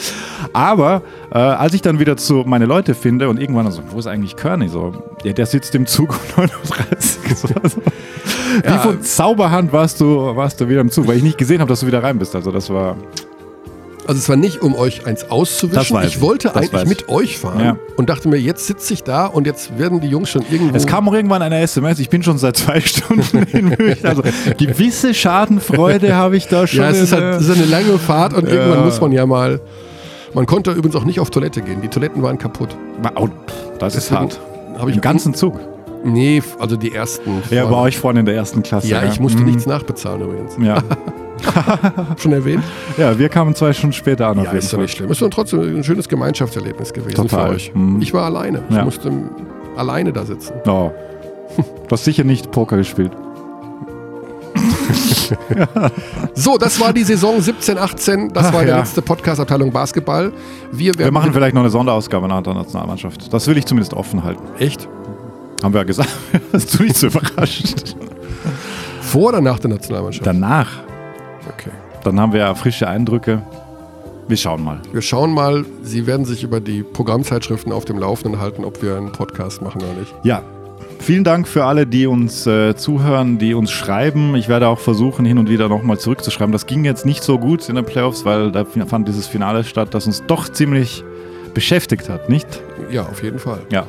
[0.55, 4.07] Aber äh, als ich dann wieder zu meine Leute finde und irgendwann so, wo ist
[4.07, 4.69] eigentlich Körny?
[4.69, 7.69] So, ja, der sitzt im Zug um 9.30 Uhr.
[7.69, 7.81] So,
[8.63, 8.79] Wie Ja.
[8.79, 11.81] von Zauberhand warst du, warst du wieder im Zug, weil ich nicht gesehen habe, dass
[11.81, 12.35] du wieder rein bist.
[12.35, 12.97] Also das war.
[14.11, 15.97] Also es war nicht, um euch eins auszuwischen.
[16.03, 17.77] Ich ich, wollte das eigentlich mit euch fahren Ja.
[17.97, 20.77] und dachte mir, jetzt sitze ich da und jetzt werden die Jungs schon irgendwo...
[20.77, 24.05] Es kam auch irgendwann eine SMS, ich bin schon seit zwei Stunden in München.
[24.05, 24.23] Also
[24.59, 26.81] gewisse Schadenfreude habe ich da schon.
[26.81, 28.85] ja, es ist, halt, es ist eine lange Fahrt und irgendwann Ja.
[28.85, 29.61] muss man ja mal...
[30.35, 31.81] Man konnte übrigens auch nicht auf Toilette gehen.
[31.81, 32.77] Die Toiletten waren kaputt.
[33.15, 33.29] oh,
[33.79, 34.41] das ist Deswegen hart.
[34.77, 35.61] Habe ich Im ganzen Zug.
[36.05, 37.43] Nee, also die ersten.
[37.51, 38.89] Ja, bei euch vorne in der ersten Klasse.
[38.89, 39.47] Ja, ich musste Mhm.
[39.49, 40.57] nichts nachbezahlen übrigens.
[40.61, 40.83] Ja.
[42.19, 42.63] Schon erwähnt?
[42.99, 44.39] ja, wir kamen zwei Stunden später an.
[44.39, 45.11] auf Ja, ist doch nicht schlimm.
[45.11, 47.49] Ist doch trotzdem ein schönes Gemeinschaftserlebnis gewesen Total.
[47.49, 47.73] für euch.
[47.75, 48.01] Mhm.
[48.03, 48.63] Ich war alleine.
[48.69, 48.85] Ich Ja.
[48.85, 49.11] musste
[49.77, 50.53] alleine da sitzen.
[50.67, 50.91] Oh.
[51.57, 53.13] Du hast sicher nicht Poker gespielt.
[56.35, 58.33] So, das war die Saison 17, 18.
[58.33, 58.79] Das Ach, war der ja.
[58.79, 60.33] letzte Podcast-Abteilung Basketball.
[60.73, 63.33] Wir Wir machen vielleicht noch eine Sonderausgabe nach der Nationalmannschaft.
[63.33, 64.43] Das will ich zumindest offen halten.
[64.59, 64.89] echt
[65.63, 66.11] Haben wir ja gesagt.
[66.53, 67.95] Hast du nicht so überrascht?
[69.11, 70.27] vor oder nach der Nationalmannschaft.
[70.27, 70.71] Danach.
[71.53, 71.71] Okay.
[72.05, 73.43] Dann haben wir ja frische Eindrücke.
[74.29, 74.79] Wir schauen mal.
[74.93, 75.65] Wir schauen mal.
[75.83, 79.83] Sie werden sich über die Programmzeitschriften auf dem Laufenden halten, ob wir einen Podcast machen
[79.83, 80.15] oder nicht.
[80.23, 80.43] Ja.
[81.01, 84.37] Vielen Dank für alle, die uns äh, zuhören, die uns schreiben.
[84.37, 86.53] Ich werde auch versuchen, hin und wieder nochmal zurückzuschreiben.
[86.53, 89.95] Das ging jetzt nicht so gut in den Playoffs, weil da fand dieses Finale statt,
[89.95, 91.03] das uns doch ziemlich
[91.55, 92.63] beschäftigt hat, nicht?
[92.91, 93.63] Ja, auf jeden Fall.
[93.73, 93.87] Ja.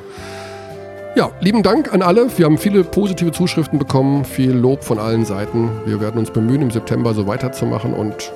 [1.14, 2.28] Ja, lieben Dank an alle.
[2.38, 5.70] Wir haben viele positive Zuschriften bekommen, viel Lob von allen Seiten.
[5.86, 8.32] Wir werden uns bemühen, im September so weiterzumachen und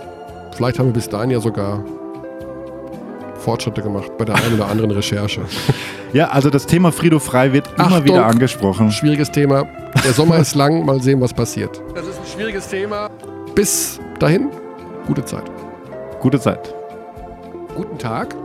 [0.51, 1.83] vielleicht haben wir bis dahin ja sogar
[3.37, 5.41] Fortschritte gemacht bei der einen oder anderen Recherche.
[6.11, 8.03] Ja, also das Thema Frido Frei wird immer Achtung.
[8.05, 8.91] wieder angesprochen.
[8.91, 9.65] Schwieriges Thema.
[10.03, 11.81] Der Sommer ist lang, mal sehen, was passiert.
[11.93, 13.09] Das ist ein schwieriges Thema.
[13.53, 14.49] Bis dahin,
[15.07, 15.43] gute Zeit.
[16.19, 16.73] Gute Zeit.
[17.75, 18.35] Guten Tag.